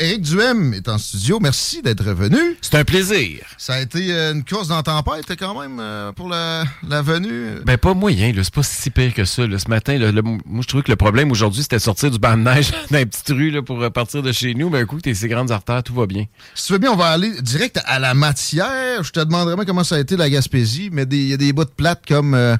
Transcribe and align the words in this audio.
Éric 0.00 0.22
Duhem 0.22 0.72
est 0.72 0.88
en 0.88 0.96
studio. 0.96 1.38
Merci 1.40 1.82
d'être 1.82 2.04
venu. 2.04 2.38
C'est 2.62 2.74
un 2.76 2.84
plaisir. 2.84 3.40
Ça 3.58 3.74
a 3.74 3.80
été 3.80 4.10
euh, 4.14 4.32
une 4.32 4.44
course 4.44 4.68
dans 4.68 4.76
la 4.76 4.82
tempête 4.82 5.26
quand 5.38 5.60
même 5.60 5.78
euh, 5.78 6.10
pour 6.12 6.26
la, 6.30 6.64
la 6.88 7.02
venue. 7.02 7.56
Ben 7.66 7.76
pas 7.76 7.92
moyen, 7.92 8.32
là. 8.32 8.42
c'est 8.42 8.54
pas 8.54 8.62
si 8.62 8.88
pire 8.88 9.12
que 9.12 9.26
ça. 9.26 9.46
Là. 9.46 9.58
Ce 9.58 9.68
matin, 9.68 9.98
là, 9.98 10.10
le- 10.10 10.22
moi 10.22 10.38
je 10.62 10.66
trouvais 10.68 10.82
que 10.82 10.90
le 10.90 10.96
problème 10.96 11.30
aujourd'hui 11.30 11.62
c'était 11.62 11.78
sortir 11.78 12.10
du 12.10 12.18
banc 12.18 12.38
de 12.38 12.42
neige 12.44 12.70
dans 12.90 12.96
les 12.96 13.04
petites 13.04 13.28
rues 13.28 13.50
là, 13.50 13.60
pour 13.60 13.92
partir 13.92 14.22
de 14.22 14.32
chez 14.32 14.54
nous. 14.54 14.70
Mais 14.70 14.80
écoute, 14.80 15.02
t'es 15.02 15.12
ces 15.12 15.28
grandes 15.28 15.50
artères, 15.50 15.82
tout 15.82 15.94
va 15.94 16.06
bien. 16.06 16.24
Si 16.54 16.68
tu 16.68 16.72
veux 16.72 16.78
bien, 16.78 16.92
on 16.92 16.96
va 16.96 17.08
aller 17.10 17.32
direct 17.42 17.78
à 17.84 17.98
la 17.98 18.14
matière. 18.14 19.04
Je 19.04 19.10
te 19.10 19.20
demanderai 19.20 19.54
même 19.56 19.66
comment 19.66 19.84
ça 19.84 19.96
a 19.96 20.00
été 20.00 20.16
la 20.16 20.30
Gaspésie, 20.30 20.88
mais 20.90 21.02
il 21.10 21.28
y 21.28 21.32
a 21.34 21.36
des 21.36 21.52
bouts 21.52 21.64
de 21.66 21.70
plates 21.70 22.04
comme 22.08 22.32
euh, 22.32 22.56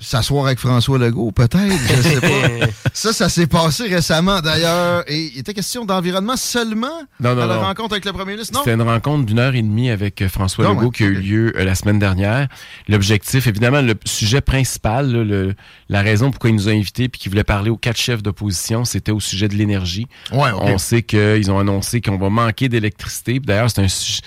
s'asseoir 0.00 0.46
avec 0.46 0.58
François 0.58 0.98
Legault, 0.98 1.30
peut-être. 1.30 1.70
Je 1.70 2.02
sais 2.02 2.20
pas. 2.20 2.66
ça, 2.94 3.12
ça 3.12 3.28
s'est 3.28 3.46
passé 3.46 3.84
récemment 3.84 4.40
d'ailleurs. 4.40 5.04
Et 5.06 5.30
il 5.34 5.38
était 5.38 5.52
question 5.54 5.84
d'environnement 5.84 6.36
seulement 6.36 6.88
Non, 7.20 7.34
non, 7.34 7.42
à 7.42 7.46
la 7.46 7.54
non. 7.56 7.60
rencontre 7.60 7.92
avec 7.92 8.04
le 8.06 8.12
premier 8.12 8.32
ministre. 8.32 8.54
Non? 8.54 8.60
C'était 8.64 8.74
une 8.74 8.82
rencontre 8.82 9.26
d'une 9.26 9.38
heure 9.38 9.54
et 9.54 9.62
demie 9.62 9.90
avec 9.90 10.22
euh, 10.22 10.28
François 10.28 10.64
Legault 10.68 10.86
ouais, 10.86 10.90
qui 10.90 11.04
a 11.04 11.06
eu 11.06 11.14
lieu 11.14 11.52
euh, 11.56 11.64
la 11.64 11.74
semaine 11.74 11.98
dernière. 11.98 12.48
L'objectif, 12.88 13.46
évidemment, 13.46 13.82
le 13.82 13.94
sujet 14.04 14.40
principal, 14.40 15.12
là, 15.12 15.22
le- 15.24 15.54
la 15.88 16.00
raison 16.02 16.30
pourquoi 16.30 16.50
il 16.50 16.56
nous 16.56 16.68
a 16.68 16.72
invités 16.72 17.08
puis 17.08 17.20
qu'il 17.20 17.30
voulait 17.30 17.44
parler 17.44 17.70
aux 17.70 17.76
quatre 17.76 17.98
chefs 17.98 18.22
d'opposition, 18.22 18.84
c'était 18.84 19.12
au 19.12 19.20
sujet 19.20 19.48
de 19.48 19.54
l'énergie. 19.54 20.06
Ouais, 20.32 20.50
ok. 20.50 20.60
On 20.62 20.78
sait 20.78 21.02
qu'ils 21.02 21.50
ont 21.50 21.58
annoncé 21.58 22.00
qu'on 22.00 22.16
va 22.18 22.30
manquer 22.30 22.68
d'électricité. 22.68 23.38
D'ailleurs, 23.38 23.70
c'est 23.70 23.82
un 23.82 23.88
sujet- 23.88 24.22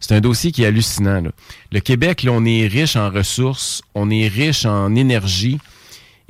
C'est 0.00 0.14
un 0.14 0.20
dossier 0.20 0.52
qui 0.52 0.62
est 0.62 0.66
hallucinant. 0.66 1.20
là. 1.20 1.30
Le 1.72 1.80
Québec, 1.80 2.22
là, 2.22 2.32
on 2.32 2.44
est 2.44 2.66
riche 2.66 2.96
en 2.96 3.10
ressources, 3.10 3.82
on 3.94 4.10
est 4.10 4.28
riche 4.28 4.64
en 4.64 4.94
énergie. 4.94 5.58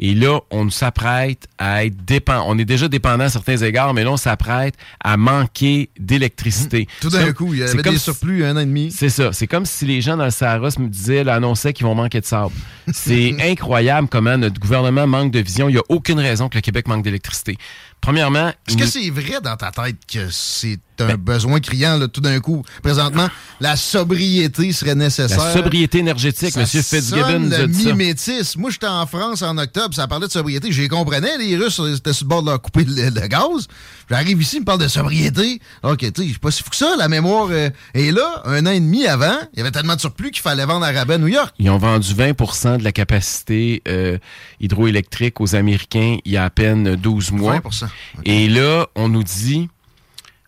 Et 0.00 0.14
là, 0.14 0.38
on 0.52 0.70
s'apprête 0.70 1.48
à 1.58 1.84
être 1.84 2.04
dépendant. 2.04 2.44
On 2.46 2.56
est 2.56 2.64
déjà 2.64 2.86
dépendant 2.86 3.24
à 3.24 3.28
certains 3.30 3.56
égards, 3.56 3.94
mais 3.94 4.04
là, 4.04 4.12
on 4.12 4.16
s'apprête 4.16 4.76
à 5.02 5.16
manquer 5.16 5.88
d'électricité. 5.98 6.86
Tout 7.00 7.10
C'est 7.10 7.18
d'un 7.18 7.32
coup, 7.32 7.52
il 7.52 7.58
y 7.58 7.62
c'est 7.64 7.70
avait 7.74 7.82
comme 7.82 7.94
des 7.94 7.98
si- 7.98 8.04
surplus 8.04 8.44
un 8.44 8.54
an 8.56 8.60
et 8.60 8.64
demi. 8.64 8.92
c'est 8.92 9.08
ça. 9.08 9.32
C'est 9.32 9.48
comme 9.48 9.66
si 9.66 9.86
les 9.86 10.00
gens 10.00 10.16
dans 10.16 10.24
le 10.26 10.30
Sahara 10.30 10.70
se 10.70 10.80
me 10.80 10.86
disaient, 10.86 11.24
là, 11.24 11.34
annonçaient 11.34 11.72
qu'ils 11.72 11.84
vont 11.84 11.96
manquer 11.96 12.20
de 12.20 12.26
sable. 12.26 12.52
C'est 12.92 13.34
incroyable 13.50 14.06
comment 14.08 14.38
notre 14.38 14.60
gouvernement 14.60 15.08
manque 15.08 15.32
de 15.32 15.40
vision. 15.40 15.68
Il 15.68 15.72
n'y 15.72 15.78
a 15.78 15.84
aucune 15.88 16.20
raison 16.20 16.48
que 16.48 16.54
le 16.54 16.60
Québec 16.60 16.86
manque 16.86 17.02
d'électricité. 17.02 17.56
Premièrement, 18.00 18.52
Est-ce 18.66 18.76
que 18.76 18.86
c'est 18.86 19.10
vrai 19.10 19.40
dans 19.42 19.56
ta 19.56 19.70
tête 19.70 19.96
que 20.10 20.30
c'est 20.30 20.78
un 21.00 21.06
Ben- 21.08 21.16
besoin 21.16 21.60
criant 21.60 21.98
là, 21.98 22.08
tout 22.08 22.20
d'un 22.20 22.40
coup? 22.40 22.64
Présentement, 22.82 23.28
la 23.60 23.76
sobriété 23.76 24.72
serait 24.72 24.94
nécessaire. 24.94 25.44
la 25.44 25.52
sobriété 25.52 25.98
énergétique, 25.98 26.52
Ça 26.52 26.60
M. 26.60 26.66
Fitzgibbon 26.66 27.50
le 27.50 27.66
mimétisme. 27.66 28.60
Moi, 28.60 28.70
j'étais 28.70 28.86
en 28.86 29.04
France 29.06 29.42
en 29.42 29.58
octobre, 29.58 29.94
ça 29.94 30.06
parlait 30.06 30.26
de 30.26 30.32
sobriété. 30.32 30.72
J'y 30.72 30.88
comprenais, 30.88 31.36
les 31.38 31.56
Russes 31.56 31.80
étaient 31.96 32.12
sur 32.12 32.24
le 32.24 32.28
bord 32.28 32.42
de 32.42 32.50
leur 32.50 32.62
couper 32.62 32.84
le, 32.84 33.10
le 33.10 33.26
gaz. 33.28 33.66
J'arrive 34.08 34.40
ici, 34.40 34.56
ils 34.56 34.60
me 34.60 34.64
parlent 34.64 34.80
de 34.80 34.88
sobriété. 34.88 35.60
OK, 35.82 35.98
tu 35.98 36.06
sais, 36.06 36.12
je 36.22 36.22
suis 36.30 36.38
pas 36.38 36.50
si 36.50 36.62
fou 36.62 36.70
que 36.70 36.76
ça, 36.76 36.94
la 36.96 37.08
mémoire. 37.08 37.48
euh, 37.50 37.68
Et 37.94 38.10
là, 38.10 38.42
un 38.46 38.64
an 38.64 38.70
et 38.70 38.80
demi 38.80 39.06
avant, 39.06 39.36
il 39.52 39.58
y 39.58 39.60
avait 39.60 39.70
tellement 39.70 39.96
de 39.96 40.00
surplus 40.00 40.30
qu'il 40.30 40.42
fallait 40.42 40.64
vendre 40.64 40.86
à 40.86 40.92
rabais 40.92 41.18
New 41.18 41.26
York. 41.28 41.54
Ils 41.58 41.68
ont 41.68 41.78
vendu 41.78 42.14
20% 42.14 42.78
de 42.78 42.84
la 42.84 42.92
capacité 42.92 43.82
euh, 43.86 44.16
hydroélectrique 44.60 45.40
aux 45.40 45.54
Américains 45.54 46.16
il 46.24 46.32
y 46.32 46.36
a 46.36 46.44
à 46.44 46.50
peine 46.50 46.96
12 46.96 47.32
mois. 47.32 47.54
20 47.54 47.87
Et 48.24 48.48
là, 48.48 48.86
on 48.94 49.08
nous 49.08 49.22
dit 49.22 49.68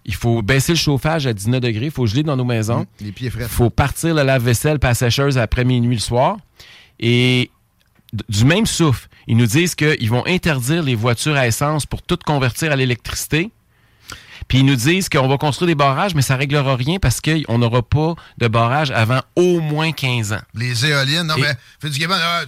il 0.06 0.14
faut 0.14 0.42
baisser 0.42 0.72
le 0.72 0.78
chauffage 0.78 1.26
à 1.26 1.32
19 1.32 1.60
degrés, 1.60 1.86
il 1.86 1.90
faut 1.90 2.06
geler 2.06 2.22
dans 2.22 2.36
nos 2.36 2.44
maisons. 2.44 2.86
Les 3.00 3.12
pieds 3.12 3.30
frais. 3.30 3.42
Il 3.42 3.48
faut 3.48 3.70
partir 3.70 4.14
le 4.14 4.22
lave-vaisselle 4.22 4.78
pas 4.78 4.88
la 4.88 4.94
sécheuse 4.94 5.38
après 5.38 5.64
minuit 5.64 5.94
le 5.96 6.00
soir. 6.00 6.38
Et 6.98 7.50
du 8.28 8.44
même 8.44 8.66
souffle, 8.66 9.08
ils 9.28 9.36
nous 9.36 9.46
disent 9.46 9.74
qu'ils 9.74 10.08
vont 10.10 10.26
interdire 10.26 10.82
les 10.82 10.94
voitures 10.94 11.36
à 11.36 11.46
essence 11.46 11.86
pour 11.86 12.02
tout 12.02 12.18
convertir 12.24 12.72
à 12.72 12.76
l'électricité. 12.76 13.50
Puis 14.48 14.58
ils 14.60 14.64
nous 14.66 14.74
disent 14.74 15.08
qu'on 15.08 15.28
va 15.28 15.38
construire 15.38 15.68
des 15.68 15.74
barrages, 15.76 16.14
mais 16.16 16.22
ça 16.22 16.34
réglera 16.34 16.74
rien 16.74 16.98
parce 16.98 17.20
qu'on 17.20 17.58
n'aura 17.58 17.82
pas 17.82 18.14
de 18.38 18.48
barrage 18.48 18.90
avant 18.90 19.20
au 19.36 19.60
moins 19.60 19.92
15 19.92 20.32
ans. 20.32 20.40
Les 20.54 20.86
éoliennes, 20.86 21.28
non, 21.28 21.36
Et- 21.36 21.42
mais 21.42 21.54
fais 21.80 21.90
du 21.90 22.00
gamin, 22.00 22.18
ah, 22.20 22.42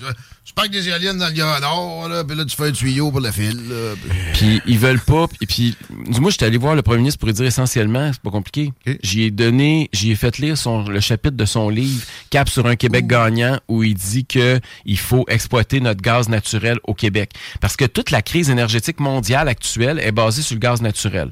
tu- 0.45 0.53
parques 0.55 0.71
des 0.71 0.89
éoliennes 0.89 1.19
dans 1.19 1.29
le 1.29 1.33
Grand 1.33 1.61
Nord, 1.61 2.09
là, 2.09 2.25
puis 2.25 2.37
là, 2.37 2.45
tu 2.45 2.55
fais 2.57 2.69
un 2.69 2.73
tuyau 2.73 3.11
pour 3.11 3.21
le 3.21 3.31
fil. 3.31 3.57
là, 3.69 3.95
puis- 4.35 4.61
ils 4.67 4.79
veulent 4.79 5.01
pas. 5.01 5.27
Et 5.41 5.47
puis, 5.47 5.77
moi, 6.21 6.31
j'étais 6.31 6.45
allé 6.47 6.57
voir 6.59 6.75
le 6.75 6.83
premier 6.83 6.99
ministre 6.99 7.19
pour 7.19 7.27
lui 7.29 7.35
dire 7.35 7.47
essentiellement, 7.47 8.11
c'est 8.13 8.21
pas 8.23 8.31
compliqué. 8.31 8.73
Ok. 8.87 8.99
J'y 9.03 9.23
ai 9.23 9.31
donné, 9.31 9.89
j'y 9.93 10.11
ai 10.11 10.17
fait 10.17 10.39
lire 10.39 10.57
son, 10.59 10.85
le 10.85 11.01
chapitre 11.01 11.37
de 11.37 11.45
son 11.45 11.69
livre 11.69 12.05
Cap 12.31 12.49
sur 12.49 12.67
un 12.67 12.77
Québec 12.77 13.07
gagnant 13.07 13.59
où 13.69 13.83
il 13.83 13.95
dit 13.95 14.25
que 14.27 14.61
il 14.85 14.99
faut 14.99 15.25
exploiter 15.29 15.81
notre 15.81 16.01
gaz 16.03 16.29
naturel 16.29 16.79
au 16.85 16.95
Québec. 16.95 17.31
Parce 17.61 17.77
que 17.77 17.85
toute 17.85 18.11
la 18.11 18.23
crise 18.23 18.51
énergétique 18.51 19.01
mondiale 19.01 19.49
actuelle 19.49 19.99
est 20.01 20.13
basée 20.13 20.43
sur 20.43 20.55
le 20.55 20.61
gaz 20.61 20.83
naturel. 20.83 21.31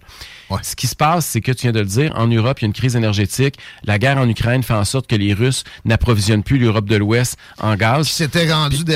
Ouais. 0.50 0.58
Ce 0.62 0.74
qui 0.74 0.88
se 0.88 0.96
passe, 0.96 1.26
c'est 1.26 1.40
que 1.40 1.52
tu 1.52 1.62
viens 1.62 1.72
de 1.72 1.78
le 1.78 1.86
dire, 1.86 2.12
en 2.16 2.26
Europe, 2.26 2.58
il 2.60 2.62
y 2.62 2.64
a 2.64 2.68
une 2.68 2.72
crise 2.72 2.96
énergétique. 2.96 3.54
La 3.84 3.98
guerre 4.00 4.18
en 4.18 4.28
Ukraine 4.28 4.62
fait 4.64 4.74
en 4.74 4.84
sorte 4.84 5.06
que 5.06 5.14
les 5.14 5.32
Russes 5.32 5.62
n'approvisionnent 5.84 6.42
plus 6.42 6.58
l'Europe 6.58 6.88
de 6.88 6.96
l'Ouest 6.96 7.36
en 7.58 7.76
gaz. 7.76 8.08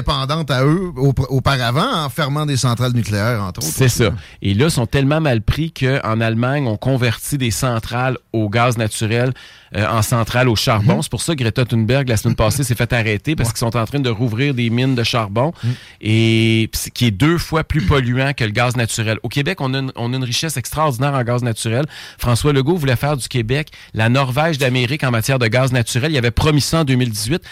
Dépendantes 0.04 0.50
à 0.50 0.64
eux 0.64 0.92
aup- 0.96 1.26
auparavant 1.28 2.04
en 2.04 2.08
fermant 2.10 2.44
des 2.46 2.56
centrales 2.56 2.92
nucléaires, 2.92 3.42
entre 3.42 3.60
autres. 3.60 3.72
C'est 3.74 3.88
ça. 3.88 4.12
Et 4.42 4.52
là, 4.54 4.66
ils 4.66 4.70
sont 4.70 4.86
tellement 4.86 5.20
mal 5.20 5.40
pris 5.40 5.72
qu'en 5.72 6.20
Allemagne, 6.20 6.66
on 6.66 6.76
convertit 6.76 7.38
des 7.38 7.50
centrales 7.50 8.18
au 8.32 8.48
gaz 8.50 8.76
naturel 8.76 9.32
euh, 9.76 9.86
en 9.88 10.02
centrales 10.02 10.48
au 10.48 10.56
charbon. 10.56 11.00
C'est 11.02 11.10
pour 11.10 11.22
ça 11.22 11.34
que 11.34 11.42
Greta 11.42 11.64
Thunberg, 11.64 12.08
la 12.08 12.16
semaine 12.16 12.36
passée, 12.36 12.64
s'est 12.64 12.74
fait 12.74 12.92
arrêter 12.92 13.34
parce 13.34 13.48
qu'ils 13.50 13.58
sont 13.58 13.76
en 13.76 13.86
train 13.86 13.98
de 14.00 14.10
rouvrir 14.10 14.54
des 14.54 14.68
mines 14.70 14.94
de 14.94 15.02
charbon 15.02 15.52
et 16.00 16.68
pis 16.72 16.78
c'est- 16.78 16.90
qui 16.90 17.06
est 17.06 17.10
deux 17.10 17.38
fois 17.38 17.64
plus 17.64 17.82
polluant 17.82 18.32
que 18.34 18.44
le 18.44 18.50
gaz 18.50 18.76
naturel. 18.76 19.18
Au 19.22 19.28
Québec, 19.28 19.60
on 19.60 19.72
a 19.74 19.78
une, 19.78 19.92
on 19.96 20.12
a 20.12 20.16
une 20.16 20.24
richesse 20.24 20.56
extraordinaire 20.56 21.14
en 21.14 21.22
gaz 21.22 21.42
naturel. 21.42 21.86
François 22.18 22.52
Legault 22.52 22.76
voulait 22.76 22.96
faire 22.96 23.16
du 23.16 23.26
Québec 23.28 23.70
la 23.94 24.08
Norvège 24.08 24.58
d'Amérique 24.58 25.02
en 25.04 25.10
matière 25.10 25.38
de 25.38 25.46
gaz 25.46 25.72
naturel. 25.72 26.12
Il 26.12 26.18
avait 26.18 26.30
promis 26.30 26.60
ça 26.60 26.80
en 26.80 26.84
2018. 26.84 27.42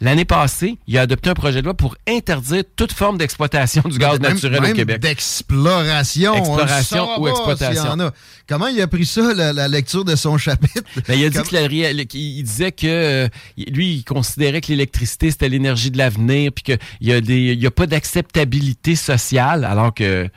L'année 0.00 0.24
passée, 0.24 0.76
il 0.88 0.98
a 0.98 1.02
adopté 1.02 1.30
un 1.30 1.34
projet 1.34 1.60
de 1.60 1.64
loi 1.64 1.74
pour 1.74 1.96
interdire 2.08 2.64
toute 2.76 2.92
forme 2.92 3.16
d'exploitation 3.16 3.80
du 3.86 3.96
gaz 3.96 4.18
Même- 4.20 4.32
naturel 4.34 4.60
même 4.60 4.72
au 4.72 4.74
Québec. 4.74 5.00
D'exploration. 5.00 6.34
Exploration 6.34 7.08
On 7.16 7.22
ou 7.22 7.28
exploitation. 7.28 7.80
s'il 7.82 7.90
y 7.90 7.94
en 7.94 8.00
a. 8.00 8.12
Comment 8.48 8.66
il 8.66 8.80
a 8.82 8.86
pris 8.86 9.06
ça, 9.06 9.32
la, 9.34 9.52
la 9.52 9.68
lecture 9.68 10.04
de 10.04 10.16
son 10.16 10.36
chapitre? 10.36 10.82
Ben, 11.08 11.14
il 11.18 11.24
a 11.24 11.30
dit 11.30 11.36
Comme- 11.36 11.46
que 11.46 11.54
la 11.54 11.66
réal- 11.68 12.06
qu'il- 12.06 12.38
il 12.38 12.42
disait 12.42 12.72
que 12.72 12.86
euh, 12.86 13.28
lui, 13.56 13.94
il 13.96 14.04
considérait 14.04 14.60
que 14.60 14.68
l'électricité 14.68 15.30
c'était 15.30 15.48
l'énergie 15.48 15.90
de 15.90 15.98
l'avenir, 15.98 16.50
puis 16.52 16.64
qu'il 16.64 16.78
y 17.00 17.12
a 17.12 17.20
des, 17.20 17.52
il 17.52 17.62
y 17.62 17.66
a 17.66 17.70
pas 17.70 17.86
d'acceptabilité 17.86 18.96
sociale, 18.96 19.64
alors 19.64 19.94
que 19.94 20.28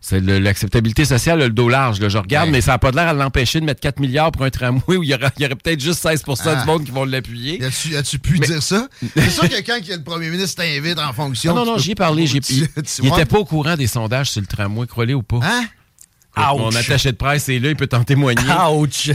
c'est 0.00 0.20
l'acceptabilité 0.20 1.04
sociale 1.04 1.42
a 1.42 1.46
le 1.46 1.52
dos 1.52 1.68
large. 1.68 2.00
Là, 2.00 2.08
je 2.08 2.18
regarde, 2.18 2.46
Ouais. 2.46 2.52
mais 2.52 2.60
ça 2.60 2.72
n'a 2.72 2.78
pas 2.78 2.90
l'air 2.92 3.08
à 3.08 3.12
l'empêcher 3.12 3.60
de 3.60 3.64
mettre 3.64 3.80
4 3.80 3.98
milliards 4.00 4.30
pour 4.32 4.44
un 4.44 4.50
tramway 4.50 4.96
où 4.96 5.02
il 5.02 5.08
y 5.10 5.14
aurait 5.14 5.30
peut-être 5.30 5.80
juste 5.80 6.00
16 6.00 6.22
Ah. 6.46 6.54
du 6.56 6.66
monde 6.66 6.84
qui 6.84 6.90
vont 6.92 7.04
l'appuyer. 7.04 7.62
As-tu, 7.64 8.18
pu 8.18 8.38
dire 8.38 8.62
ça? 8.62 8.88
C'est 9.16 9.30
sûr 9.30 9.48
que 9.48 9.60
quand 9.66 9.78
le 9.88 10.02
premier 10.02 10.30
ministre 10.30 10.62
t'invite 10.62 10.98
en 10.98 11.12
fonction. 11.12 11.54
Non, 11.54 11.64
non, 11.64 11.72
non, 11.72 11.78
j'y 11.78 11.90
ai 11.92 11.94
parlé. 11.94 12.26
tu- 12.26 12.36
il 12.36 12.42
tu 12.42 12.68
il 13.02 13.08
vois? 13.08 13.18
était 13.18 13.26
pas 13.26 13.38
au 13.38 13.44
courant 13.44 13.76
des 13.76 13.86
sondages 13.86 14.30
sur 14.30 14.40
le 14.40 14.46
tramway, 14.46 14.86
croyez 14.86 15.14
ou 15.14 15.22
pas. 15.22 15.40
Hein? 15.42 15.64
Mon 16.36 16.74
attaché 16.74 17.10
de 17.10 17.16
presse 17.16 17.48
est 17.48 17.58
là, 17.58 17.70
il 17.70 17.76
peut 17.76 17.88
t'en 17.88 18.04
témoigner. 18.04 18.40
Ouch! 18.72 19.10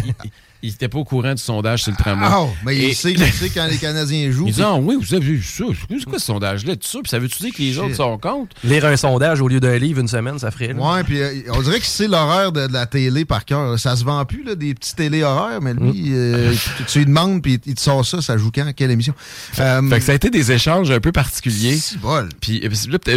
Il 0.64 0.70
était 0.70 0.88
pas 0.88 0.98
au 0.98 1.04
courant 1.04 1.34
du 1.34 1.42
sondage 1.42 1.84
sur 1.84 1.92
le 1.92 1.98
tramway. 1.98 2.26
Ah, 2.28 2.46
mais 2.66 2.76
Et- 2.78 2.90
il 2.90 2.96
sait, 2.96 3.12
il 3.12 3.20
sait 3.34 3.50
quand 3.50 3.68
les 3.70 3.78
Canadiens 3.78 4.32
jouent. 4.32 4.48
Il 4.48 4.54
dit, 4.54 4.62
ah 4.64 4.76
oui, 4.76 4.96
vous 5.00 5.14
avez 5.14 5.24
vu 5.26 5.44
ça. 5.44 5.66
C'est 5.90 6.06
quoi 6.06 6.18
ce 6.18 6.26
sondage-là? 6.26 6.76
Tout 6.78 6.88
ça? 6.88 7.00
Puis 7.04 7.10
ça 7.10 7.20
veut-tu 7.20 7.44
dire 7.44 7.54
que 7.54 7.62
les 7.62 7.78
autres 7.78 7.96
sont 7.96 8.18
contre? 8.18 8.56
Lire 8.64 8.86
un 8.86 8.96
sondage 8.96 9.42
au 9.42 9.48
lieu 9.48 9.60
d'un 9.60 9.78
livre 9.78 10.00
une 10.00 10.08
semaine, 10.08 10.40
ça 10.40 10.50
ferait. 10.52 10.74
là. 10.74 10.82
Ouais, 10.96 11.04
puis 11.04 11.22
euh, 11.22 11.34
on 11.54 11.62
dirait 11.62 11.80
que 11.80 11.86
c'est 11.86 12.08
l'horaire 12.08 12.52
de, 12.52 12.68
de 12.68 12.74
la 12.74 12.86
télé 12.86 13.26
par 13.26 13.46
cœur. 13.46 13.78
Ça 13.78 13.96
se 13.96 14.04
vend 14.04 14.24
plus, 14.26 14.44
là, 14.44 14.56
des 14.56 14.74
petits 14.74 14.96
télé-horaires, 14.96 15.62
mais 15.62 15.74
lui, 15.74 16.10
Mm. 16.10 16.14
euh, 16.14 16.54
tu, 16.78 16.84
tu 16.86 17.00
lui 17.00 17.06
demandes, 17.08 17.42
puis 17.42 17.60
il 17.66 17.76
te 17.76 17.82
sort 17.82 18.06
ça, 18.06 18.22
ça 18.22 18.38
joue 18.38 18.50
quand, 18.54 18.72
quelle 18.76 18.92
émission? 18.92 19.14
Euh, 19.60 19.82
Fait 19.90 20.00
que 20.00 20.06
ça 20.06 20.12
a 20.14 20.16
été 20.16 20.30
des 20.30 20.52
échanges 20.52 20.90
un 20.92 21.00
peu 21.00 21.12
particuliers. 21.12 21.76
c'est 21.78 22.00
bol. 22.00 22.30
Puis 22.40 22.62
euh, 22.64 22.70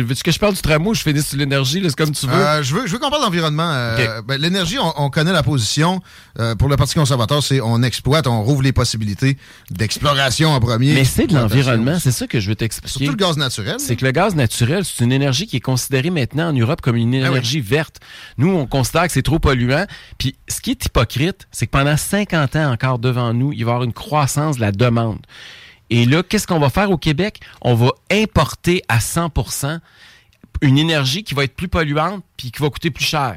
veux-tu 0.03 0.23
que 0.23 0.33
je 0.33 0.39
parle 0.39 0.55
du 0.55 0.61
tramway 0.63 0.89
ou 0.91 0.95
je 0.95 1.03
finisse 1.03 1.29
sur 1.29 1.39
l'énergie? 1.39 1.81
là? 1.81 1.89
C'est 1.91 1.97
comme 1.99 2.11
tu 2.13 2.27
veux? 2.27 2.33
Euh, 2.35 2.63
je 2.63 2.75
veux, 2.75 2.87
je 2.87 2.93
veux 2.93 2.99
qu'on 2.99 3.11
parle 3.11 3.23
d'environnement. 3.23 3.71
Euh, 3.73 4.21
ben, 4.27 4.41
L'énergie, 4.41 4.79
on, 4.79 4.93
on 5.05 5.11
connaît 5.11 5.33
la 5.33 5.43
position. 5.43 6.01
Euh, 6.39 6.55
pour 6.55 6.69
le 6.69 6.77
Parti 6.77 6.95
conservateur, 6.95 7.36
c'est 7.41 7.61
on 7.61 7.83
exploite, 7.83 8.27
on 8.27 8.43
rouvre 8.43 8.63
les 8.63 8.73
possibilités 8.73 9.37
d'exploration 9.71 10.51
en 10.51 10.61
premier. 10.61 10.95
Mais 10.95 11.05
c'est 11.05 11.27
de 11.27 11.35
l'environnement, 11.35 11.99
c'est 11.99 12.13
ça 12.13 12.27
que 12.27 12.41
je 12.41 12.49
veux 12.49 12.57
t'expliquer. 12.57 13.05
Surtout 13.05 13.19
le 13.19 13.25
gaz 13.25 13.37
naturel. 13.37 13.77
C'est 13.79 13.97
que 13.97 14.05
le 14.05 14.13
gaz 14.13 14.35
naturel, 14.35 14.85
c'est 14.85 15.05
une 15.05 15.13
énergie 15.13 15.47
qui 15.47 15.57
est 15.57 15.61
considérée 15.61 16.11
maintenant 16.11 16.49
en 16.49 16.53
Europe 16.53 16.81
comme 16.81 16.97
une 16.97 17.15
énergie 17.15 17.61
verte. 17.61 17.97
Nous, 18.39 18.51
on 18.51 18.67
considère 18.67 19.07
que 19.07 19.13
c'est 19.13 19.23
trop 19.23 19.39
polluant. 19.39 19.87
Puis, 20.19 20.37
ce 20.49 20.61
qui 20.61 20.71
est 20.71 20.85
hypocrite, 20.85 21.47
c'est 21.51 21.67
que 21.67 21.71
pendant 21.73 21.97
50 21.97 22.57
ans 22.57 22.73
encore 22.73 22.99
devant 22.99 23.33
nous, 23.35 23.53
il 23.53 23.65
va 23.65 23.73
y 23.73 23.75
avoir 23.75 23.85
une 23.85 23.93
croissance 23.93 24.57
de 24.57 24.61
la 24.61 24.73
demande. 24.73 25.19
Et 25.91 26.05
là, 26.05 26.23
qu'est-ce 26.23 26.47
qu'on 26.47 26.59
va 26.59 26.71
faire 26.71 26.91
au 26.91 26.99
Québec? 26.99 27.41
On 27.63 27.75
va 27.75 27.91
importer 28.11 28.83
à 28.89 28.99
100% 28.99 29.79
une 30.63 30.79
énergie 30.79 31.23
qui 31.23 31.35
va 31.35 31.45
être 31.45 31.55
plus 31.55 31.69
polluante 31.69 32.25
puis 32.37 32.51
qui 32.51 32.63
va 32.63 32.71
coûter 32.71 32.91
plus 32.91 33.05
cher. 33.05 33.37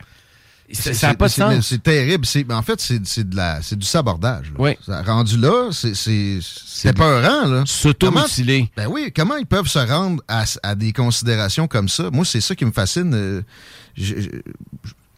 Ça 0.71 1.07
n'a 1.07 1.13
pas 1.15 1.27
de 1.27 1.31
c'est- 1.31 1.41
sens. 1.41 1.67
C'est 1.67 1.81
terrible. 1.83 2.25
C'est- 2.25 2.51
En 2.51 2.61
fait, 2.61 2.79
c'est 2.79 3.05
c'est 3.05 3.27
de 3.27 3.35
la- 3.35 3.61
c'est 3.61 3.77
du 3.77 3.85
sabordage. 3.85 4.47
là. 4.51 4.55
Oui. 4.59 4.71
Ça, 4.85 5.01
rendu 5.03 5.37
là, 5.37 5.69
c'est- 5.71 5.95
c'est 5.95 6.39
c'est 6.41 6.93
peurant. 6.93 7.41
Là. 7.47 7.47
Comment- 7.47 7.65
S'automutiler. 7.65 8.69
Ben 8.77 8.87
oui, 8.89 9.11
comment 9.15 9.35
ils 9.37 9.45
peuvent 9.45 9.67
se 9.67 9.79
rendre 9.79 10.21
à, 10.27 10.43
à 10.63 10.75
des 10.75 10.93
considérations 10.93 11.67
comme 11.67 11.89
ça? 11.89 12.09
Moi, 12.11 12.25
c'est 12.25 12.41
ça 12.41 12.55
qui 12.55 12.65
me 12.65 12.71
fascine. 12.71 13.11
euh, 13.13 13.41
je- 13.97 14.19
je- 14.21 14.29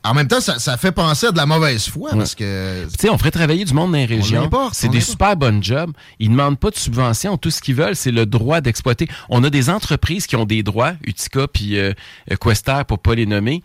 en 0.04 0.16
même 0.16 0.28
temps, 0.28 0.42
ça, 0.42 0.58
ça 0.58 0.78
fait 0.78 0.92
penser 0.92 1.28
à 1.28 1.32
de 1.32 1.38
la 1.38 1.46
mauvaise 1.46 1.88
foi 1.88 2.10
parce 2.12 2.34
que. 2.34 2.86
Tu 2.86 2.96
sais, 3.00 3.10
on 3.12 3.18
ferait 3.20 3.30
travailler 3.30 3.66
du 3.66 3.74
monde 3.74 3.92
dans 3.92 3.98
les 4.00 4.06
régions. 4.06 4.50
C'est 4.74 4.88
des 4.90 5.02
super 5.02 5.36
bonnes 5.36 5.64
jobs. 5.64 5.92
Ils 6.20 6.30
ne 6.32 6.36
demandent 6.38 6.58
pas 6.60 6.72
de 6.72 6.76
subventions. 6.78 7.38
Tout 7.38 7.52
ce 7.52 7.62
qu'ils 7.62 7.76
veulent, 7.76 7.96
c'est 7.96 8.10
le 8.12 8.26
droit 8.26 8.62
d'exploiter. 8.62 9.08
On 9.30 9.44
a 9.44 9.50
des 9.52 9.70
entreprises 9.70 10.26
qui 10.26 10.36
ont 10.36 10.46
des 10.46 10.64
droits, 10.64 10.94
Utica 11.04 11.48
puis 11.48 11.78
euh, 11.78 11.94
Quester, 12.40 12.82
pour 12.88 12.98
pas 13.00 13.14
les 13.14 13.28
nommer. 13.28 13.62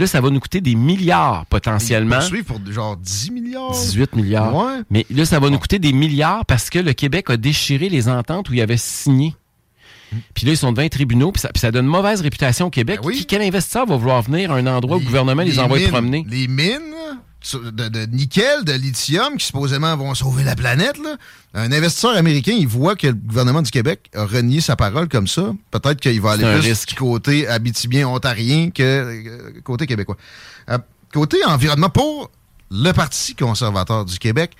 Là, 0.00 0.06
ça 0.06 0.20
va 0.20 0.30
nous 0.30 0.40
coûter 0.40 0.60
des 0.60 0.74
milliards 0.74 1.44
potentiellement. 1.46 2.16
Poursuivre 2.16 2.46
pour 2.46 2.60
genre 2.72 2.96
10 2.96 3.30
milliards. 3.30 3.72
18 3.72 4.16
milliards. 4.16 4.54
Ouais. 4.56 4.80
Mais 4.90 5.04
là, 5.10 5.24
ça 5.26 5.38
va 5.38 5.50
nous 5.50 5.58
coûter 5.58 5.78
des 5.78 5.92
milliards 5.92 6.44
parce 6.46 6.70
que 6.70 6.78
le 6.78 6.92
Québec 6.94 7.28
a 7.30 7.36
déchiré 7.36 7.88
les 7.90 8.08
ententes 8.08 8.48
où 8.48 8.54
il 8.54 8.60
avait 8.62 8.76
signé. 8.78 9.34
Puis 10.34 10.44
là, 10.46 10.52
ils 10.52 10.56
sont 10.56 10.72
devant 10.72 10.82
les 10.82 10.90
tribunaux, 10.90 11.30
puis 11.30 11.40
ça, 11.40 11.50
puis 11.52 11.60
ça 11.60 11.70
donne 11.70 11.84
une 11.84 11.90
mauvaise 11.92 12.20
réputation 12.20 12.66
au 12.66 12.70
Québec. 12.70 12.98
Ben 13.02 13.06
oui. 13.06 13.18
Qui- 13.18 13.26
quel 13.26 13.42
investisseur 13.42 13.86
va 13.86 13.96
vouloir 13.96 14.22
venir 14.22 14.50
à 14.50 14.56
un 14.56 14.66
endroit 14.66 14.96
où 14.96 15.00
le 15.00 15.04
gouvernement 15.06 15.42
les, 15.42 15.58
envoie 15.60 15.78
mines- 15.78 15.88
promener? 15.88 16.26
Les 16.28 16.48
mines? 16.48 16.80
De, 17.54 17.88
de 17.88 18.06
nickel, 18.06 18.64
de 18.64 18.72
lithium, 18.72 19.36
qui 19.36 19.46
supposément 19.46 19.96
vont 19.96 20.14
sauver 20.14 20.44
la 20.44 20.54
planète. 20.54 20.98
Là. 20.98 21.16
Un 21.54 21.72
investisseur 21.72 22.16
américain, 22.16 22.52
il 22.52 22.68
voit 22.68 22.96
que 22.96 23.06
le 23.08 23.14
gouvernement 23.14 23.62
du 23.62 23.70
Québec 23.70 24.10
a 24.14 24.24
renié 24.24 24.60
sa 24.60 24.76
parole 24.76 25.08
comme 25.08 25.26
ça. 25.26 25.52
Peut-être 25.70 26.00
qu'il 26.00 26.20
va 26.20 26.32
aller 26.32 26.44
plus 26.44 26.68
risque. 26.68 26.94
côté 26.96 27.48
habitibien 27.48 28.08
ontarien 28.08 28.70
que 28.70 28.82
euh, 28.82 29.60
côté 29.64 29.86
québécois. 29.86 30.16
Euh, 30.68 30.78
côté 31.12 31.38
environnement, 31.46 31.90
pour 31.90 32.30
le 32.70 32.92
Parti 32.92 33.34
conservateur 33.34 34.04
du 34.04 34.18
Québec, 34.18 34.52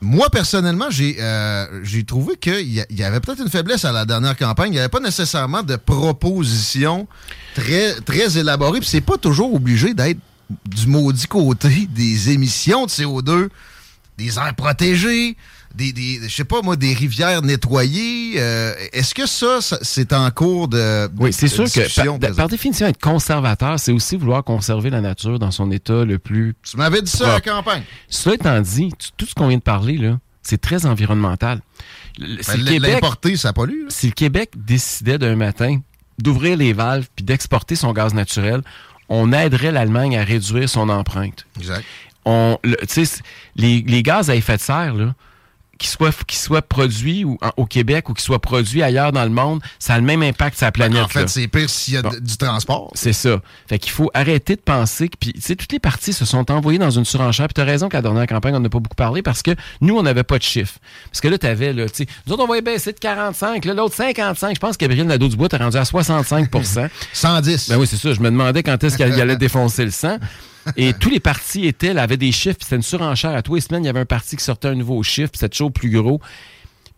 moi, 0.00 0.28
personnellement, 0.28 0.90
j'ai 0.90 1.16
euh, 1.20 1.66
trouvé 2.06 2.36
qu'il 2.36 2.68
y, 2.68 2.84
y 2.90 3.02
avait 3.02 3.20
peut-être 3.20 3.40
une 3.40 3.48
faiblesse 3.48 3.84
à 3.84 3.92
la 3.92 4.04
dernière 4.04 4.36
campagne. 4.36 4.68
Il 4.68 4.72
n'y 4.72 4.78
avait 4.78 4.88
pas 4.88 5.00
nécessairement 5.00 5.62
de 5.62 5.76
propositions 5.76 7.06
très, 7.54 7.94
très 8.00 8.36
élaborées. 8.36 8.80
Puis 8.80 8.88
c'est 8.88 9.00
pas 9.00 9.16
toujours 9.16 9.54
obligé 9.54 9.94
d'être 9.94 10.18
du 10.66 10.86
maudit 10.86 11.26
côté 11.26 11.86
des 11.90 12.30
émissions 12.30 12.86
de 12.86 12.90
CO2, 12.90 13.48
des 14.18 14.38
aires 14.38 14.54
protégées, 14.54 15.36
des, 15.74 15.92
des 15.92 16.20
je 16.22 16.28
sais 16.32 16.44
pas 16.44 16.62
moi, 16.62 16.76
des 16.76 16.94
rivières 16.94 17.42
nettoyées. 17.42 18.34
Euh, 18.36 18.72
Est-ce 18.92 19.14
que 19.14 19.26
ça, 19.26 19.60
ça, 19.60 19.78
c'est 19.82 20.12
en 20.12 20.30
cours 20.30 20.68
de 20.68 21.08
Oui, 21.18 21.32
c'est 21.32 21.46
de 21.46 21.50
sûr 21.50 21.64
que 21.64 22.34
par, 22.34 22.48
définition, 22.48 22.86
être 22.86 23.00
conservateur, 23.00 23.78
c'est 23.80 23.90
aussi 23.92 24.16
vouloir 24.16 24.44
conserver 24.44 24.90
la 24.90 25.00
nature 25.00 25.38
dans 25.38 25.50
son 25.50 25.70
état 25.72 26.04
le 26.04 26.18
plus. 26.18 26.54
Tu 26.62 26.76
m'avais 26.76 27.02
dit 27.02 27.10
ça 27.10 27.28
à 27.30 27.32
la 27.34 27.40
campagne. 27.40 27.82
Cela 28.08 28.36
étant 28.36 28.60
dit, 28.60 28.90
tout 29.16 29.26
ce 29.26 29.34
qu'on 29.34 29.48
vient 29.48 29.58
de 29.58 29.62
parler, 29.62 29.98
là, 29.98 30.18
c'est 30.42 30.60
très 30.60 30.86
environnemental. 30.86 31.60
Si, 32.16 32.22
Ben, 32.22 32.58
le 32.58 32.64
Québec, 32.70 32.92
L'importer, 32.92 33.36
ça 33.36 33.52
pollue. 33.52 33.82
là. 33.84 33.86
si 33.88 34.06
le 34.06 34.12
Québec 34.12 34.50
décidait 34.56 35.18
d'un 35.18 35.34
matin 35.34 35.80
d'ouvrir 36.18 36.56
les 36.56 36.72
valves 36.72 37.08
puis 37.16 37.24
d'exporter 37.24 37.74
son 37.74 37.92
gaz 37.92 38.14
naturel, 38.14 38.62
on 39.08 39.32
aiderait 39.32 39.72
l'Allemagne 39.72 40.16
à 40.16 40.24
réduire 40.24 40.68
son 40.68 40.88
empreinte. 40.88 41.46
Exact. 41.58 41.84
On, 42.24 42.58
le- 42.64 42.76
tu 42.80 42.86
sais, 42.88 43.04
c- 43.04 43.22
les, 43.56 43.82
les 43.86 44.02
gaz 44.02 44.30
à 44.30 44.34
effet 44.34 44.56
de 44.56 44.60
serre, 44.62 44.94
là, 44.94 45.14
produits 46.68 47.24
ou, 47.24 47.38
en- 47.42 47.50
au 47.56 47.66
Québec 47.66 48.08
ou 48.08 48.14
qu'ils 48.14 48.24
soient 48.24 48.38
produits 48.40 48.82
ailleurs 48.82 49.12
dans 49.12 49.24
le 49.24 49.30
monde, 49.30 49.60
ça 49.78 49.94
a 49.94 49.98
le 49.98 50.04
même 50.04 50.22
impact 50.22 50.56
sur 50.56 50.66
la 50.66 50.72
planète. 50.72 51.02
en 51.04 51.08
fait, 51.08 51.28
c'est 51.28 51.48
pire 51.48 51.68
s'il 51.70 51.94
y 51.94 51.96
a 51.96 52.02
Bon. 52.02 52.10
du 52.20 52.36
transport. 52.36 52.90
C'est 52.94 53.12
ça. 53.12 53.40
Fait 53.68 53.78
qu'il 53.78 53.92
faut 53.92 54.10
arrêter 54.14 54.56
de 54.56 54.60
penser 54.60 55.08
que. 55.08 55.16
Puis, 55.18 55.32
tu 55.34 55.40
sais, 55.40 55.56
toutes 55.56 55.72
les 55.72 55.78
parties 55.78 56.12
se 56.12 56.24
sont 56.24 56.50
envoyées 56.50 56.78
dans 56.78 56.90
une 56.90 57.04
surenchère. 57.04 57.46
Puis, 57.48 57.54
tu 57.54 57.60
as 57.60 57.64
raison 57.64 57.88
qu'à 57.88 57.98
la 57.98 58.02
dernière 58.02 58.26
campagne, 58.26 58.54
on 58.54 58.60
n'a 58.60 58.68
pas 58.68 58.80
beaucoup 58.80 58.94
parlé 58.96 59.22
parce 59.22 59.42
que 59.42 59.52
nous, 59.80 59.96
on 59.96 60.02
n'avait 60.02 60.24
pas 60.24 60.38
de 60.38 60.42
chiffres. 60.42 60.74
Parce 61.10 61.20
que 61.20 61.28
là, 61.28 61.38
tu 61.38 61.46
avais, 61.46 61.72
là, 61.72 61.88
tu 61.88 62.04
sais, 62.04 62.06
nous 62.26 62.32
autres, 62.34 62.44
on 62.44 62.46
va 62.52 62.60
baisser 62.60 62.92
de 62.92 62.98
45, 62.98 63.64
là, 63.64 63.74
l'autre 63.74 63.94
55. 63.94 64.54
Je 64.54 64.60
pense 64.60 64.76
que 64.76 64.80
Gabriel 64.84 65.06
Nadeau-Dubois 65.06 65.48
t'a 65.48 65.58
rendu 65.58 65.76
à 65.76 65.82
65% 65.84 66.88
110. 67.12 67.68
Ben 67.68 67.78
oui, 67.78 67.86
c'est 67.86 67.96
ça. 67.96 68.12
Je 68.12 68.20
me 68.20 68.30
demandais 68.30 68.62
quand 68.62 68.82
est-ce 68.82 68.96
qu'il 68.96 69.20
allait 69.20 69.36
défoncer 69.36 69.84
le 69.84 69.90
sang. 69.90 70.18
Et 70.76 70.92
tous 70.94 71.10
les 71.10 71.20
partis 71.20 71.66
étaient, 71.66 71.92
là, 71.92 72.02
avaient 72.02 72.16
des 72.16 72.32
chiffres, 72.32 72.56
puis 72.56 72.64
c'était 72.64 72.76
une 72.76 72.82
surenchère. 72.82 73.34
À 73.34 73.42
tous 73.42 73.56
les 73.56 73.60
semaines, 73.60 73.84
il 73.84 73.86
y 73.86 73.90
avait 73.90 74.00
un 74.00 74.06
parti 74.06 74.36
qui 74.36 74.44
sortait 74.44 74.68
un 74.68 74.74
nouveau 74.74 75.02
chiffre, 75.02 75.30
puis 75.30 75.38
c'était 75.38 75.50
toujours 75.50 75.72
plus 75.72 75.90
gros. 75.90 76.20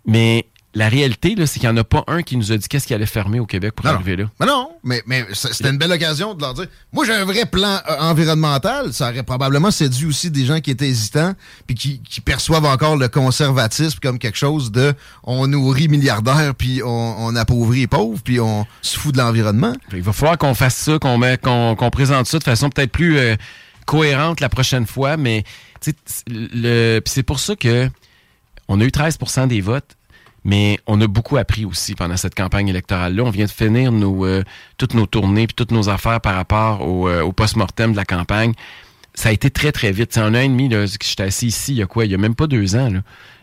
Mais 0.06 0.46
la 0.76 0.90
réalité, 0.90 1.34
c'est 1.46 1.58
qu'il 1.58 1.70
n'y 1.70 1.74
en 1.74 1.78
a 1.78 1.84
pas 1.84 2.04
un 2.06 2.20
qui 2.20 2.36
nous 2.36 2.52
a 2.52 2.56
dit 2.58 2.68
qu'est-ce 2.68 2.86
qui 2.86 2.92
allait 2.92 3.06
fermer 3.06 3.40
au 3.40 3.46
Québec 3.46 3.72
pour 3.74 3.86
Non, 3.86 3.92
arriver 3.92 4.14
là. 4.14 4.24
Mais 4.38 4.46
non, 4.46 4.70
mais, 4.84 5.02
c'était 5.32 5.70
une 5.70 5.78
belle 5.78 5.90
occasion 5.90 6.34
de 6.34 6.42
leur 6.42 6.52
dire 6.52 6.66
Moi, 6.92 7.06
j'ai 7.06 7.14
un 7.14 7.24
vrai 7.24 7.46
plan 7.46 7.80
euh, 7.88 7.96
environnemental. 7.98 8.92
Ça 8.92 9.08
aurait 9.08 9.22
probablement 9.22 9.70
séduit 9.70 10.04
aussi 10.04 10.30
des 10.30 10.44
gens 10.44 10.60
qui 10.60 10.70
étaient 10.70 10.88
hésitants 10.88 11.32
puis 11.66 11.74
qui, 11.74 12.02
qui 12.02 12.20
perçoivent 12.20 12.66
encore 12.66 12.96
le 12.96 13.08
conservatisme 13.08 13.98
comme 14.02 14.18
quelque 14.18 14.36
chose 14.36 14.70
de 14.70 14.92
on 15.24 15.46
nourrit 15.46 15.88
milliardaires 15.88 16.54
puis 16.54 16.82
on, 16.84 17.24
on 17.24 17.34
appauvrit 17.36 17.80
les 17.80 17.86
pauvres 17.86 18.20
puis 18.22 18.38
on 18.38 18.66
se 18.82 18.98
fout 18.98 19.14
de 19.14 19.18
l'environnement. 19.18 19.72
Il 19.94 20.02
va 20.02 20.12
falloir 20.12 20.36
qu'on 20.36 20.52
fasse 20.52 20.76
ça, 20.76 20.98
qu'on 20.98 21.18
qu'on, 21.74 21.90
présente 21.90 22.26
ça 22.26 22.38
de 22.38 22.44
façon 22.44 22.68
peut-être 22.68 22.92
plus 22.92 23.16
euh, 23.16 23.34
cohérente 23.86 24.40
la 24.40 24.50
prochaine 24.50 24.86
fois, 24.86 25.16
mais 25.16 25.44
tu 25.80 25.92
sais, 26.06 26.22
le, 26.28 27.00
puis 27.00 27.14
c'est 27.14 27.22
pour 27.22 27.40
ça 27.40 27.56
que 27.56 27.88
on 28.68 28.80
a 28.80 28.84
eu 28.84 28.88
13% 28.88 29.46
des 29.48 29.60
votes, 29.60 29.95
mais 30.46 30.78
on 30.86 31.00
a 31.00 31.08
beaucoup 31.08 31.36
appris 31.38 31.64
aussi 31.64 31.96
pendant 31.96 32.16
cette 32.16 32.36
campagne 32.36 32.68
électorale-là. 32.68 33.24
On 33.24 33.30
vient 33.30 33.46
de 33.46 33.50
finir 33.50 33.90
nos, 33.90 34.24
euh, 34.24 34.44
toutes 34.78 34.94
nos 34.94 35.06
tournées 35.06 35.48
puis 35.48 35.56
toutes 35.56 35.72
nos 35.72 35.88
affaires 35.88 36.20
par 36.20 36.36
rapport 36.36 36.86
au, 36.86 37.08
euh, 37.08 37.20
au 37.20 37.32
post-mortem 37.32 37.90
de 37.90 37.96
la 37.96 38.04
campagne. 38.04 38.52
Ça 39.12 39.30
a 39.30 39.32
été 39.32 39.50
très, 39.50 39.72
très 39.72 39.90
vite. 39.90 40.12
C'est 40.12 40.20
en 40.20 40.26
un 40.26 40.34
an 40.36 40.40
et 40.42 40.48
demi, 40.48 40.68
là, 40.68 40.86
j'étais 40.86 41.24
assis 41.24 41.48
ici, 41.48 41.72
il 41.72 41.78
y 41.78 41.82
a 41.82 41.86
quoi? 41.86 42.04
Il 42.04 42.12
y 42.12 42.14
a 42.14 42.18
même 42.18 42.36
pas 42.36 42.46
deux 42.46 42.76
ans. 42.76 42.88
Là. 42.90 43.00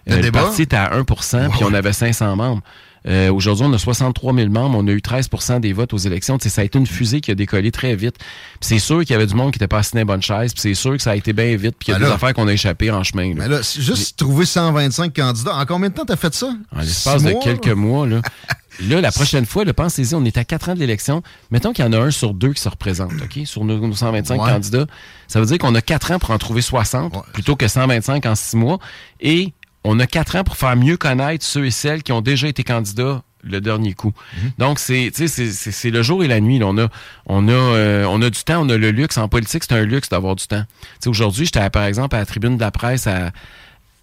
Le 0.07 0.13
Euh, 0.13 0.21
le 0.21 0.31
parti 0.31 0.61
était 0.61 0.77
à 0.77 0.97
1% 0.97 1.49
puis 1.49 1.65
on 1.65 1.73
avait 1.73 1.91
500 1.91 2.37
membres. 2.37 2.61
Euh, 3.07 3.31
Aujourd'hui, 3.33 3.65
on 3.67 3.73
a 3.73 3.77
63 3.77 4.33
000 4.33 4.49
membres. 4.49 4.77
On 4.77 4.87
a 4.87 4.91
eu 4.91 4.99
13% 4.99 5.59
des 5.59 5.73
votes 5.73 5.93
aux 5.93 5.97
élections. 5.97 6.37
Ça 6.39 6.61
a 6.61 6.63
été 6.63 6.79
une 6.79 6.87
fusée 6.87 7.19
qui 7.21 7.31
a 7.31 7.35
décollé 7.35 7.71
très 7.71 7.95
vite. 7.95 8.15
C'est 8.61 8.79
sûr 8.79 8.99
qu'il 9.01 9.11
y 9.11 9.13
avait 9.13 9.27
du 9.27 9.35
monde 9.35 9.51
qui 9.51 9.57
n'était 9.59 9.67
pas 9.67 9.79
assis 9.79 9.97
chaises. 10.21 10.53
Puis 10.53 10.61
c'est 10.61 10.73
sûr 10.73 10.91
que 10.93 11.01
ça 11.01 11.11
a 11.11 11.15
été 11.15 11.33
bien 11.33 11.55
vite. 11.57 11.75
Puis 11.77 11.85
qu'il 11.85 11.93
y 11.93 11.95
a 11.95 11.99
Ben 11.99 12.05
des 12.05 12.09
là- 12.09 12.15
affaires 12.15 12.33
qu'on 12.33 12.47
a 12.47 12.53
échappées 12.53 12.91
en 12.91 13.03
chemin. 13.03 13.29
là. 13.29 13.35
Mais 13.37 13.47
là, 13.49 13.61
juste 13.61 14.17
trouver 14.17 14.45
125 14.45 15.13
candidats. 15.15 15.55
En 15.55 15.65
combien 15.65 15.89
de 15.89 15.93
temps 15.93 16.05
t'as 16.05 16.15
fait 16.15 16.33
ça? 16.33 16.53
En 16.75 16.79
l'espace 16.79 17.23
de 17.23 17.31
mois, 17.31 17.41
quelques 17.43 17.67
mois, 17.69 18.07
là. 18.07 18.21
Là, 18.87 19.01
la 19.01 19.11
prochaine 19.11 19.45
fois, 19.45 19.65
là, 19.65 19.73
pensez-y, 19.73 20.15
on 20.15 20.25
est 20.25 20.35
à 20.37 20.43
4 20.45 20.69
ans 20.69 20.73
de 20.73 20.79
l'élection. 20.79 21.21
Mettons 21.51 21.73
qu'il 21.73 21.85
y 21.85 21.87
en 21.87 21.93
a 21.93 21.97
un 21.99 22.09
sur 22.09 22.33
deux 22.33 22.53
qui 22.53 22.61
se 22.61 22.69
représente, 22.69 23.11
OK? 23.21 23.45
Sur 23.45 23.65
nos, 23.65 23.77
nos 23.77 23.93
125 23.93 24.41
Ouais. 24.41 24.49
candidats. 24.49 24.87
Ça 25.27 25.39
veut 25.39 25.45
dire 25.45 25.59
qu'on 25.59 25.75
a 25.75 25.81
4 25.81 26.11
ans 26.11 26.17
pour 26.19 26.31
en 26.31 26.39
trouver 26.39 26.61
60, 26.63 27.13
Ouais. 27.15 27.21
plutôt 27.33 27.55
que 27.55 27.67
125 27.67 28.25
en 28.25 28.33
6 28.33 28.55
mois. 28.55 28.79
Et 29.21 29.53
on 29.83 29.99
a 29.99 30.07
4 30.07 30.35
ans 30.37 30.43
pour 30.43 30.57
faire 30.57 30.75
mieux 30.75 30.97
connaître 30.97 31.45
ceux 31.45 31.65
et 31.65 31.71
celles 31.71 32.03
qui 32.03 32.11
ont 32.11 32.21
déjà 32.21 32.47
été 32.47 32.63
candidats 32.63 33.21
le 33.45 33.59
dernier 33.59 33.93
coup. 33.93 34.13
Mhm. 34.41 34.51
Donc, 34.57 34.79
c'est, 34.79 35.11
tu 35.13 35.23
sais, 35.23 35.27
c'est- 35.27 35.51
c'est 35.51 35.71
c'est 35.71 35.89
le 35.89 36.01
jour 36.01 36.23
et 36.23 36.27
la 36.27 36.39
nuit. 36.39 36.59
là. 36.59 36.67
On, 36.67 36.77
a, 36.77 36.87
on, 37.25 37.47
a, 37.49 37.51
euh, 37.51 38.05
on 38.07 38.21
a 38.21 38.29
du 38.29 38.41
temps, 38.43 38.65
on 38.65 38.69
a 38.69 38.77
le 38.77 38.91
luxe. 38.91 39.17
En 39.17 39.27
politique, 39.27 39.63
c'est 39.67 39.73
un 39.75 39.83
luxe 39.83 40.07
d'avoir 40.07 40.35
du 40.37 40.47
temps. 40.47 40.63
Tu 40.81 40.87
sais, 41.01 41.09
Aujourd'hui, 41.09 41.45
j'étais, 41.45 41.69
par 41.69 41.83
exemple, 41.83 42.15
à 42.15 42.19
la 42.19 42.25
tribune 42.25 42.55
de 42.55 42.61
la 42.61 42.71
presse 42.71 43.05
à, 43.05 43.31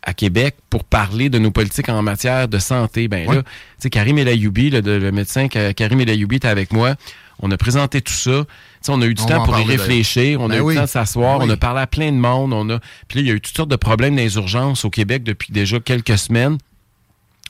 à 0.03 0.13
Québec 0.13 0.57
pour 0.69 0.85
parler 0.85 1.31
de 1.31 1.39
nos 1.39 1.51
politiques 1.51 1.89
en 1.89 2.03
matière 2.03 2.49
de 2.49 2.59
santé. 2.59 3.09
Ben 3.09 3.27
Ouais. 3.29 3.37
là, 3.37 3.43
tu 3.43 3.49
sais, 3.79 3.91
Karim 3.91 4.19
Elayoubi, 4.19 4.69
le, 4.69 4.81
le 4.81 5.11
médecin 5.13 5.49
Ka- 5.49 5.73
Karim 5.73 6.01
Elayoubi 6.01 6.37
était 6.37 6.49
avec 6.49 6.71
moi. 6.73 6.95
On 7.43 7.51
a 7.51 7.57
présenté 7.57 8.01
tout 8.03 8.13
ça. 8.13 8.45
on 8.89 9.01
a 9.03 9.07
eu 9.07 9.15
du 9.15 9.23
On 9.23 9.27
temps 9.27 9.45
pour 9.45 9.59
y 9.59 9.65
réfléchir. 9.65 10.41
On 10.41 10.49
Ben 10.49 10.55
a 10.57 10.59
eu 10.59 10.61
oui. 10.61 10.75
le 10.75 10.81
temps 10.81 10.85
de 10.87 10.91
s'asseoir. 10.91 11.39
Oui. 11.39 11.47
On 11.49 11.51
a 11.51 11.57
parlé 11.57 11.81
à 11.81 11.87
plein 11.87 12.13
de 12.13 12.17
monde. 12.19 12.53
On 12.53 12.69
a... 12.71 12.79
Puis 13.09 13.19
là, 13.19 13.23
il 13.23 13.27
y 13.29 13.31
a 13.31 13.35
eu 13.35 13.41
toutes 13.41 13.57
sortes 13.57 13.71
de 13.71 13.77
problèmes 13.77 14.15
dans 14.17 14.23
les 14.23 14.35
urgences 14.37 14.85
au 14.85 14.91
Québec 14.91 15.23
depuis 15.23 15.53
déjà 15.53 15.81
quelques 15.81 16.19
semaines. 16.19 16.59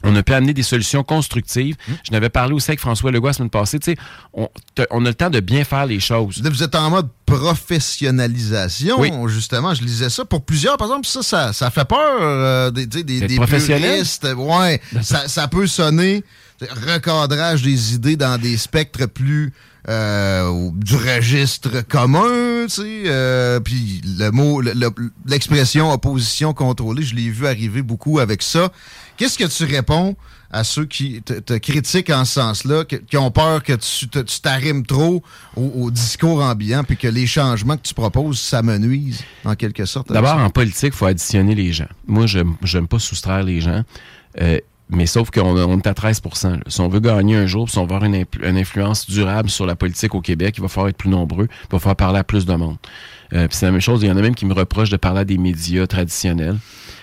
On 0.03 0.17
a 0.17 0.23
pu 0.23 0.33
amener 0.33 0.55
des 0.55 0.63
solutions 0.63 1.03
constructives. 1.03 1.77
Hum. 1.89 1.95
Je 2.07 2.13
n'avais 2.13 2.31
parlé 2.31 2.55
aussi 2.55 2.71
avec 2.71 2.81
François 2.81 3.11
Legault 3.11 3.27
la 3.27 3.33
semaine 3.35 3.51
passée. 3.51 3.79
Tu 3.79 3.93
sais, 3.93 3.99
on, 4.33 5.05
a 5.05 5.09
le 5.09 5.15
temps 5.15 5.29
de 5.29 5.41
bien 5.41 5.65
faire 5.65 5.85
les 5.85 6.01
choses. 6.01 6.41
Vous 6.43 6.63
êtes 6.63 6.75
en 6.75 6.89
mode 6.89 7.09
professionnalisation, 7.27 8.99
Oui. 8.99 9.13
justement. 9.27 9.75
Je 9.75 9.83
lisais 9.83 10.09
ça. 10.11 10.25
Pour 10.25 10.43
plusieurs, 10.43 10.77
par 10.77 10.89
exemple, 10.89 11.07
ça, 11.07 11.23
ça, 11.23 11.53
ça 11.53 11.71
fait 11.71 11.85
peur 11.85 11.99
euh, 12.21 12.71
des, 12.71 12.87
des, 12.87 13.03
D'être 13.03 13.27
des 13.27 13.37
professionnel? 13.37 13.93
puristes. 13.97 14.27
Ouais, 14.37 14.81
ça, 15.03 15.29
ça 15.29 15.49
peut 15.49 15.67
sonner 15.67 16.25
recadrage 16.69 17.63
des 17.63 17.95
idées 17.95 18.17
dans 18.17 18.39
des 18.41 18.57
spectres 18.57 19.07
plus 19.07 19.53
euh, 19.89 20.71
du 20.75 20.95
registre 20.97 21.81
commun, 21.89 22.65
tu 22.67 22.71
sais. 22.83 23.03
euh, 23.07 23.61
Puis 23.61 24.03
le 24.19 24.31
mot, 24.31 24.61
le- 24.61 24.75
le- 24.75 24.91
l'expression 25.27 25.91
opposition 25.91 26.53
contrôlée, 26.53 27.03
je 27.03 27.15
l'ai 27.15 27.31
vu 27.31 27.47
arriver 27.47 27.81
beaucoup 27.83 28.19
avec 28.19 28.43
ça. 28.43 28.71
Qu'est-ce 29.17 29.39
que 29.39 29.45
tu 29.47 29.65
réponds 29.65 30.17
à 30.53 30.65
ceux 30.65 30.85
qui 30.85 31.23
te, 31.23 31.33
te 31.35 31.55
critiquent 31.57 32.11
en 32.11 32.25
ce 32.25 32.35
sens-là, 32.35 32.85
qui 32.85 33.17
ont 33.17 33.31
peur 33.31 33.63
que 33.63 33.73
tu 33.75 34.09
t'arrimes 34.43 34.85
trop 34.85 35.23
au, 35.57 35.63
au 35.63 35.91
discours 35.91 36.43
ambiant, 36.43 36.83
puis 36.85 36.97
que 36.97 37.07
les 37.09 37.27
changements 37.27 37.77
que 37.77 37.83
tu 37.83 37.95
proposes, 37.95 38.41
ça 38.41 38.61
me 38.63 38.77
nuise, 38.77 39.21
en 39.45 39.55
quelque 39.55 39.85
sorte? 39.87 40.13
D'abord, 40.13 40.37
en 40.39 40.51
politique, 40.51 40.93
il 40.93 40.97
faut 40.97 41.07
additionner 41.07 41.55
les 41.55 41.73
gens. 41.73 41.89
Moi, 42.07 42.27
je 42.27 42.39
n'aime 42.41 42.89
pas 42.89 42.99
soustraire 42.99 43.45
les 43.45 43.61
gens. 43.61 43.83
Euh, 44.41 44.59
mais 44.93 45.07
sauf 45.07 45.31
qu'on 45.31 45.57
on 45.57 45.79
est 45.79 45.87
à 45.87 45.95
13 45.95 46.23
là. 46.45 46.57
Si 46.67 46.81
on 46.81 46.89
veut 46.89 47.01
gagner 47.01 47.37
un 47.37 47.47
jour, 47.47 47.69
si 47.71 47.79
on 47.79 47.87
veut 47.87 47.95
avoir 47.95 48.05
une, 48.05 48.25
influence 48.57 49.09
durable 49.09 49.51
sur 49.51 49.67
la 49.67 49.77
politique 49.77 50.15
au 50.15 50.21
Québec, 50.21 50.55
il 50.59 50.61
va 50.63 50.69
falloir 50.69 50.89
être 50.89 50.97
plus 50.97 51.09
nombreux, 51.11 51.49
il 51.51 51.73
va 51.73 51.79
falloir 51.79 51.97
parler 51.97 52.19
à 52.19 52.25
plus 52.25 52.47
de 52.47 52.55
monde. 52.55 52.77
Euh, 53.33 53.47
c'est 53.51 53.67
la 53.67 53.73
même 53.73 53.81
chose, 53.81 54.03
il 54.03 54.09
y 54.09 54.11
en 54.11 54.17
a 54.17 54.23
même 54.23 54.35
qui 54.35 54.47
me 54.47 54.55
reprochent 54.55 54.91
de 54.91 54.97
parler 54.97 55.21
à 55.21 55.25
des 55.25 55.39
médias 55.39 55.87
traditionnels. 55.87 56.57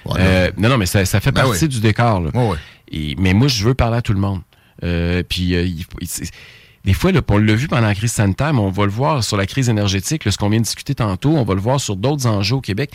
Ouais, 0.05 0.15
Euh, 0.19 0.51
non, 0.57 0.69
non, 0.69 0.77
mais 0.77 0.85
ça, 0.85 1.03
ça 1.05 1.19
fait 1.19 1.31
Ben 1.31 1.43
partie 1.43 1.63
oui. 1.65 1.69
du 1.69 1.79
décor. 1.79 2.19
Là. 2.21 2.29
Ouais, 2.33 2.49
ouais. 2.49 2.57
Et- 2.91 3.15
mais 3.17 3.33
moi, 3.33 3.47
je 3.47 3.63
veux 3.63 3.73
parler 3.73 3.97
à 3.97 4.01
tout 4.01 4.13
le 4.13 4.19
monde. 4.19 4.41
Euh, 4.83 5.23
puis, 5.27 5.55
euh, 5.55 5.63
il 5.63 5.85
il- 6.01 6.27
des 6.85 6.93
fois, 6.93 7.11
là, 7.11 7.19
on 7.29 7.37
l'a 7.37 7.53
vu 7.55 7.67
pendant 7.67 7.87
la 7.87 7.95
crise 7.95 8.13
sanitaire, 8.13 8.53
mais 8.53 8.61
on 8.61 8.69
va 8.69 8.85
le 8.85 8.91
voir 8.91 9.23
sur 9.23 9.35
la 9.35 9.45
crise 9.45 9.67
énergétique, 9.69 10.23
là, 10.23 10.31
ce 10.31 10.37
qu'on 10.37 10.49
vient 10.49 10.59
de 10.59 10.63
discuter 10.63 10.95
tantôt, 10.95 11.31
on 11.31 11.43
va 11.43 11.53
le 11.53 11.59
voir 11.59 11.79
sur 11.81 11.95
d'autres 11.97 12.25
enjeux 12.27 12.55
au 12.55 12.61
Québec. 12.61 12.91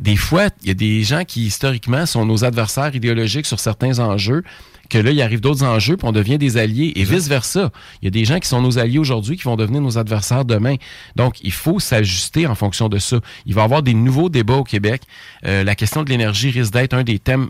Des 0.00 0.16
fois, 0.16 0.48
il 0.62 0.68
y 0.68 0.70
a 0.70 0.74
des 0.74 1.02
gens 1.02 1.24
qui, 1.24 1.46
historiquement, 1.46 2.06
sont 2.06 2.24
nos 2.24 2.44
adversaires 2.44 2.94
idéologiques 2.94 3.46
sur 3.46 3.58
certains 3.58 3.98
enjeux, 3.98 4.44
que 4.88 4.98
là, 4.98 5.10
il 5.10 5.20
arrive 5.20 5.40
d'autres 5.40 5.64
enjeux, 5.64 5.96
puis 5.96 6.06
on 6.06 6.12
devient 6.12 6.38
des 6.38 6.56
alliés, 6.56 6.92
et 6.96 7.04
vice-versa. 7.04 7.70
Il 8.00 8.06
y 8.06 8.08
a 8.08 8.10
des 8.10 8.24
gens 8.24 8.38
qui 8.38 8.48
sont 8.48 8.62
nos 8.62 8.78
alliés 8.78 8.98
aujourd'hui, 8.98 9.36
qui 9.36 9.42
vont 9.42 9.56
devenir 9.56 9.80
nos 9.80 9.98
adversaires 9.98 10.44
demain. 10.44 10.76
Donc, 11.16 11.36
il 11.42 11.52
faut 11.52 11.78
s'ajuster 11.78 12.46
en 12.46 12.54
fonction 12.54 12.88
de 12.88 12.98
ça. 12.98 13.20
Il 13.44 13.54
va 13.54 13.62
y 13.62 13.64
avoir 13.64 13.82
des 13.82 13.94
nouveaux 13.94 14.28
débats 14.28 14.54
au 14.54 14.64
Québec. 14.64 15.02
Euh, 15.46 15.64
la 15.64 15.74
question 15.74 16.04
de 16.04 16.08
l'énergie 16.08 16.50
risque 16.50 16.72
d'être 16.72 16.94
un 16.94 17.02
des 17.02 17.18
thèmes 17.18 17.48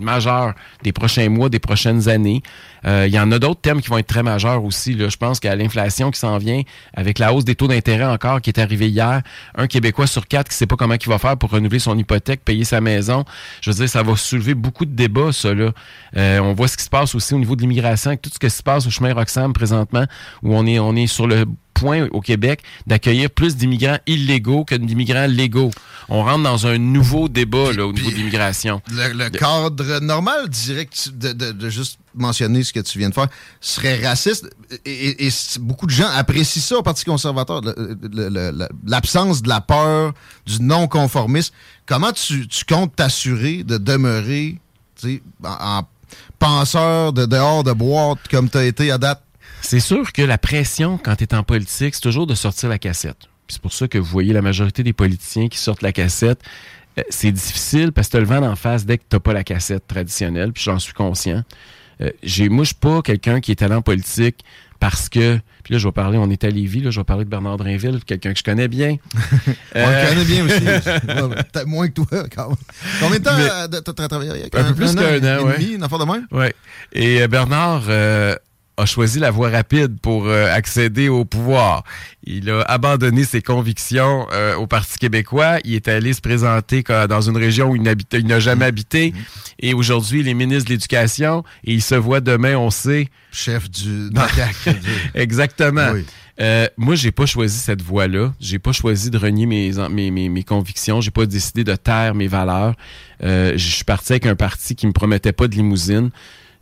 majeurs 0.00 0.54
des 0.82 0.92
prochains 0.92 1.28
mois, 1.28 1.48
des 1.48 1.58
prochaines 1.58 2.08
années. 2.08 2.42
Euh, 2.84 3.06
Il 3.06 3.14
y 3.14 3.18
en 3.18 3.30
a 3.32 3.38
d'autres 3.38 3.60
thèmes 3.60 3.80
qui 3.80 3.88
vont 3.88 3.98
être 3.98 4.06
très 4.06 4.22
majeurs 4.22 4.64
aussi. 4.64 4.94
Là. 4.94 5.08
Je 5.08 5.16
pense 5.16 5.40
qu'à 5.40 5.54
l'inflation 5.54 6.10
qui 6.10 6.18
s'en 6.18 6.38
vient, 6.38 6.62
avec 6.94 7.18
la 7.18 7.32
hausse 7.32 7.44
des 7.44 7.54
taux 7.54 7.68
d'intérêt 7.68 8.04
encore 8.04 8.40
qui 8.40 8.50
est 8.50 8.58
arrivée 8.58 8.88
hier, 8.88 9.22
un 9.54 9.66
Québécois 9.66 10.06
sur 10.06 10.26
quatre 10.26 10.48
qui 10.48 10.54
ne 10.54 10.58
sait 10.58 10.66
pas 10.66 10.76
comment 10.76 10.94
il 10.94 11.08
va 11.08 11.18
faire 11.18 11.36
pour 11.36 11.50
renouveler 11.50 11.78
son 11.78 11.96
hypothèque, 11.96 12.44
payer 12.44 12.64
sa 12.64 12.80
maison. 12.80 13.24
Je 13.60 13.70
veux 13.70 13.76
dire, 13.76 13.88
ça 13.88 14.02
va 14.02 14.16
soulever 14.16 14.54
beaucoup 14.54 14.84
de 14.84 14.94
débats, 14.94 15.32
ça. 15.32 15.54
Là. 15.54 15.72
Euh, 16.16 16.38
on 16.40 16.54
voit 16.54 16.68
ce 16.68 16.76
qui 16.76 16.84
se 16.84 16.90
passe 16.90 17.14
aussi 17.14 17.34
au 17.34 17.38
niveau 17.38 17.56
de 17.56 17.62
l'immigration, 17.62 18.10
avec 18.10 18.22
tout 18.22 18.30
ce 18.32 18.38
qui 18.38 18.50
se 18.50 18.62
passe 18.62 18.86
au 18.86 18.90
chemin 18.90 19.14
Roxham 19.14 19.52
présentement, 19.52 20.04
où 20.42 20.54
on 20.54 20.66
est, 20.66 20.78
on 20.78 20.96
est 20.96 21.06
sur 21.06 21.26
le 21.26 21.46
point 21.74 22.08
au 22.12 22.20
Québec 22.20 22.62
d'accueillir 22.86 23.30
plus 23.30 23.56
d'immigrants 23.56 23.98
illégaux 24.06 24.64
que 24.64 24.74
d'immigrants 24.74 25.26
légaux. 25.26 25.70
On 26.08 26.22
rentre 26.24 26.42
dans 26.42 26.66
un 26.66 26.78
nouveau 26.78 27.28
débat 27.28 27.72
là, 27.72 27.86
au 27.86 27.92
niveau 27.92 28.10
de 28.10 28.14
l'immigration. 28.16 28.82
Le, 28.90 29.12
le 29.12 29.30
cadre 29.30 30.00
normal, 30.00 30.48
direct, 30.48 31.10
de, 31.14 31.32
de- 31.32 31.52
de 31.52 31.68
juste 31.70 31.98
mentionner 32.14 32.62
ce 32.64 32.72
que 32.72 32.80
tu 32.80 32.98
viens 32.98 33.08
de 33.08 33.14
faire, 33.14 33.28
serait 33.60 34.06
raciste. 34.06 34.50
Et, 34.84 34.90
et- 34.90 35.26
et 35.26 35.30
c- 35.30 35.58
beaucoup 35.60 35.86
de 35.86 35.92
gens 35.92 36.08
apprécient 36.08 36.60
ça 36.60 36.76
au 36.78 36.82
Parti 36.82 37.04
conservateur, 37.04 37.62
l'absence 38.86 39.42
de 39.42 39.48
la 39.48 39.60
peur, 39.60 40.12
du 40.46 40.60
non-conformisme. 40.62 41.54
Comment 41.86 42.12
tu, 42.12 42.46
tu 42.48 42.64
comptes 42.64 42.94
t'assurer 42.96 43.64
de 43.64 43.78
demeurer 43.78 44.58
en, 45.44 45.78
en 45.78 45.82
penseur 46.38 47.12
de 47.12 47.26
dehors 47.26 47.64
de 47.64 47.72
boîte 47.72 48.18
comme 48.30 48.48
tu 48.50 48.58
as 48.58 48.64
été 48.64 48.90
à 48.90 48.98
date? 48.98 49.22
C'est 49.62 49.80
sûr 49.80 50.12
que 50.12 50.22
la 50.22 50.38
pression, 50.38 50.98
quand 50.98 51.16
tu 51.16 51.24
es 51.24 51.34
en 51.34 51.42
politique, 51.44 51.94
c'est 51.94 52.00
toujours 52.00 52.26
de 52.26 52.34
sortir 52.34 52.68
la 52.68 52.78
cassette. 52.78 53.16
Puis 53.46 53.54
C'est 53.54 53.62
pour 53.62 53.72
ça 53.72 53.88
que 53.88 53.96
vous 53.98 54.04
voyez 54.04 54.32
la 54.32 54.42
majorité 54.42 54.82
des 54.82 54.92
politiciens 54.92 55.48
qui 55.48 55.58
sortent 55.58 55.82
la 55.82 55.92
cassette. 55.92 56.40
Euh, 56.98 57.02
c'est 57.08 57.32
difficile 57.32 57.92
parce 57.92 58.08
que 58.08 58.12
tu 58.12 58.16
as 58.18 58.20
le 58.20 58.26
vent 58.26 58.42
en 58.42 58.56
face 58.56 58.84
dès 58.84 58.98
que 58.98 59.04
tu 59.08 59.18
pas 59.18 59.32
la 59.32 59.44
cassette 59.44 59.86
traditionnelle, 59.86 60.52
puis 60.52 60.62
j'en 60.64 60.78
suis 60.78 60.92
conscient. 60.92 61.42
Euh, 62.00 62.10
j'ai, 62.22 62.48
moi, 62.48 62.64
je 62.64 62.68
suis 62.68 62.74
pas 62.76 63.00
quelqu'un 63.02 63.40
qui 63.40 63.50
est 63.50 63.62
allé 63.62 63.74
en 63.74 63.82
politique 63.82 64.44
parce 64.80 65.08
que. 65.08 65.38
Puis 65.62 65.74
là, 65.74 65.78
je 65.78 65.86
vais 65.86 65.92
parler, 65.92 66.18
on 66.18 66.28
est 66.28 66.42
à 66.42 66.50
Lévis, 66.50 66.80
là, 66.80 66.90
je 66.90 66.98
vais 66.98 67.04
parler 67.04 67.24
de 67.24 67.30
Bernard 67.30 67.56
Drinville, 67.56 68.00
quelqu'un 68.04 68.32
que 68.32 68.38
je 68.40 68.42
connais 68.42 68.66
bien. 68.66 68.96
On 69.76 69.78
Euh, 69.78 70.02
le 70.02 70.08
connaît 70.08 70.24
bien 70.24 70.44
aussi. 70.44 70.60
Peut-être 71.06 71.66
moins 71.68 71.86
que 71.88 71.92
toi, 71.94 72.06
quand 72.34 72.48
même. 72.48 72.56
Combien 73.00 73.18
de 73.20 73.24
temps 73.24 73.36
Mais- 73.36 73.76
euh, 73.76 73.80
t'as 73.80 74.08
travaillé 74.08 74.30
avec? 74.32 74.52
Un 74.56 74.64
peu 74.64 74.74
plus 74.74 74.92
qu'un 74.96 75.00
an, 75.02 75.40
et 75.40 75.44
ouais. 75.44 75.58
demi, 75.58 75.74
une 75.74 75.84
affaire 75.84 75.98
de 76.00 76.04
même? 76.04 76.26
Ouais. 76.32 76.52
Et 76.92 77.22
euh, 77.22 77.28
Bernard 77.28 77.84
euh, 77.88 78.34
a 78.76 78.86
choisi 78.86 79.18
la 79.18 79.30
voie 79.30 79.50
rapide 79.50 79.98
pour 80.00 80.26
euh, 80.26 80.52
accéder 80.52 81.08
au 81.08 81.24
pouvoir. 81.24 81.84
Il 82.24 82.50
a 82.50 82.62
abandonné 82.62 83.24
ses 83.24 83.42
convictions 83.42 84.26
euh, 84.32 84.54
au 84.56 84.66
Parti 84.66 84.98
québécois. 84.98 85.58
Il 85.64 85.74
est 85.74 85.88
allé 85.88 86.12
se 86.12 86.20
présenter 86.20 86.82
dans 87.08 87.20
une 87.20 87.36
région 87.36 87.70
où 87.70 87.76
il 87.76 87.82
n'a 87.82 88.40
jamais 88.40 88.64
habité. 88.64 89.12
Et 89.60 89.74
aujourd'hui, 89.74 90.20
il 90.20 90.28
est 90.28 90.34
ministre 90.34 90.66
de 90.66 90.74
l'Éducation 90.74 91.44
et 91.64 91.74
il 91.74 91.82
se 91.82 91.94
voit 91.94 92.20
demain, 92.20 92.56
on 92.56 92.70
sait. 92.70 93.08
Chef 93.32 93.70
du. 93.70 94.10
Exactement. 95.14 95.92
Oui. 95.92 96.04
Euh, 96.40 96.66
moi, 96.76 96.94
j'ai 96.94 97.12
pas 97.12 97.26
choisi 97.26 97.58
cette 97.58 97.82
voie-là. 97.82 98.32
J'ai 98.40 98.58
pas 98.58 98.72
choisi 98.72 99.10
de 99.10 99.18
renier 99.18 99.46
mes, 99.46 99.70
mes, 99.90 100.10
mes, 100.10 100.28
mes 100.28 100.42
convictions. 100.42 101.00
J'ai 101.00 101.10
pas 101.10 101.26
décidé 101.26 101.62
de 101.62 101.76
taire 101.76 102.14
mes 102.14 102.26
valeurs. 102.26 102.74
Euh, 103.22 103.52
je 103.56 103.68
suis 103.68 103.84
parti 103.84 104.14
avec 104.14 104.26
un 104.26 104.34
parti 104.34 104.74
qui 104.74 104.86
me 104.86 104.92
promettait 104.92 105.32
pas 105.32 105.46
de 105.46 105.54
limousine. 105.54 106.10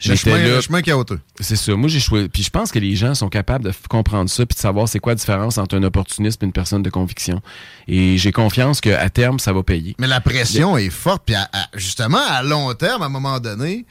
Le 0.04 0.14
J'étais 0.14 0.30
chemin, 0.30 0.38
là. 0.42 0.54
le 0.57 0.61
chemin 0.62 0.83
chaotique. 0.83 1.19
C'est 1.40 1.57
ça. 1.57 1.75
Moi, 1.75 1.88
j'ai 1.88 2.00
choisi. 2.00 2.28
Puis 2.28 2.42
je 2.42 2.50
pense 2.50 2.73
que 2.73 2.78
les 2.78 2.97
gens 2.97 3.14
sont 3.14 3.28
capables 3.28 3.64
de 3.64 3.73
comprendre 3.88 4.30
ça 4.30 4.47
puis 4.47 4.54
de 4.54 4.61
savoir 4.61 4.88
c'est 4.88 4.99
quoi 4.99 5.12
la 5.12 5.16
différence 5.16 5.59
entre 5.59 5.76
un 5.76 5.83
opportuniste 5.83 6.42
et 6.42 6.47
une 6.47 6.52
personne 6.52 6.83
de 6.83 6.88
conviction. 6.90 7.40
Et 7.87 8.16
j'ai 8.16 8.33
confiance 8.33 8.80
qu'à 8.80 9.11
terme, 9.11 9.38
ça 9.38 9.52
va 9.52 9.62
payer. 9.62 9.95
Mais 9.99 10.07
la 10.07 10.21
pression 10.21 10.78
est 10.78 10.88
forte. 10.90 11.25
Puis 11.26 11.35
justement, 11.75 12.21
à 12.28 12.42
long 12.42 12.73
terme, 12.75 13.02
à 13.02 13.07
un 13.07 13.11
moment 13.11 13.38
donné, 13.40 13.85